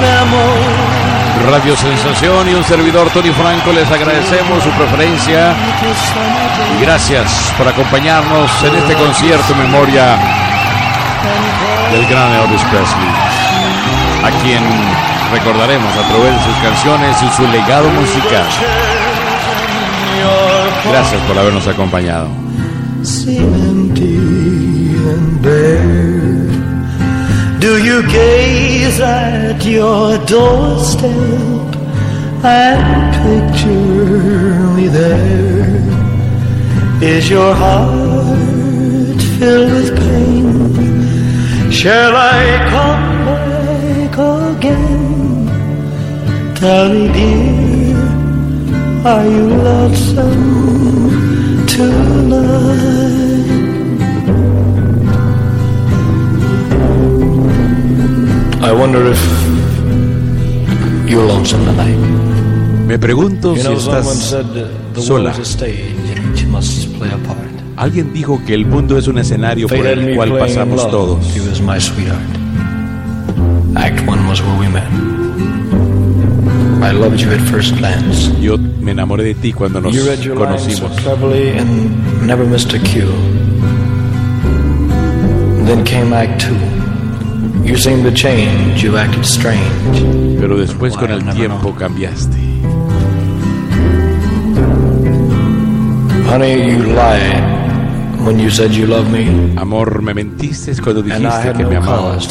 [0.00, 0.88] Memory
[1.50, 5.54] Radio Sensación y un servidor Tony Franco les agradecemos su preferencia
[6.76, 10.16] y gracias por acompañarnos en este concierto en memoria
[11.92, 13.08] del gran Elvis Presley,
[14.24, 14.62] a quien
[15.32, 18.97] recordaremos a través de sus canciones y su legado musical.
[20.84, 22.28] Gracias por habernos acompañado.
[27.60, 31.10] Do you gaze at your doorstep
[32.44, 35.82] and picture me there?
[37.02, 41.70] Is your heart filled with pain?
[41.70, 44.18] Shall I come back
[44.56, 45.48] again?
[46.54, 47.57] Tell me, dear,
[49.04, 53.48] are you lonesome tonight?
[58.60, 59.20] I wonder if
[61.08, 61.96] you're lonesome tonight.
[62.88, 64.46] Me pregunto You si know, someone estás said
[64.94, 65.30] the sola.
[65.30, 67.38] world's a stage in which you must play a part.
[67.76, 71.24] Alguien dijo que el mundo es un escenario por el cual pasamos todos.
[73.76, 74.88] Act one was where we met.
[76.82, 78.30] I loved you at first glance.
[78.40, 78.56] Yo
[78.88, 79.94] me enamoré de ti cuando nos
[80.34, 80.92] conocimos.
[90.40, 92.38] Pero después con el tiempo cambiaste.
[96.30, 101.64] Honey, you lied when you said you loved me, Amor, me mentiste cuando dijiste que
[101.66, 102.26] me amabas.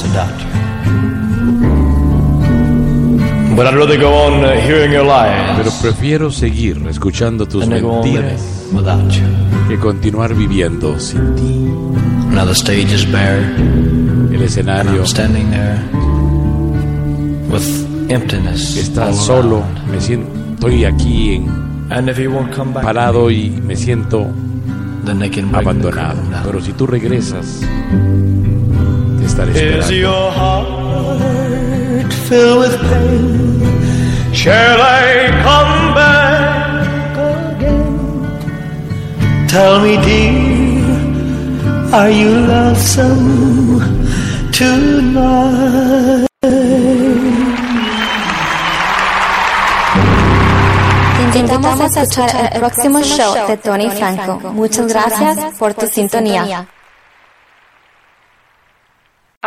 [3.57, 8.69] But I'd rather go on hearing your lies Pero prefiero seguir escuchando tus mentiras
[9.67, 12.35] que continuar viviendo sin ti.
[12.35, 15.79] Now the stage is bare, El and escenario I'm standing there
[17.49, 19.91] with emptiness está solo, around.
[19.91, 21.49] me siento, estoy aquí en,
[21.89, 24.27] And if you won't come back, parado y me siento
[25.03, 26.19] then they can bring the abandonado.
[26.43, 27.61] Pero si tú regresas,
[29.17, 30.76] te estaré Is esperando.
[32.27, 34.33] Filled with pain?
[34.33, 37.17] Shall I come back
[37.55, 39.47] again?
[39.47, 40.83] Tell me, dear,
[41.93, 43.79] are you lonesome
[44.51, 46.27] tonight?
[51.33, 54.51] Invitamos a escuchar el próximo show de Tony Franco.
[54.51, 56.67] Muchas gracias por tu sintonía.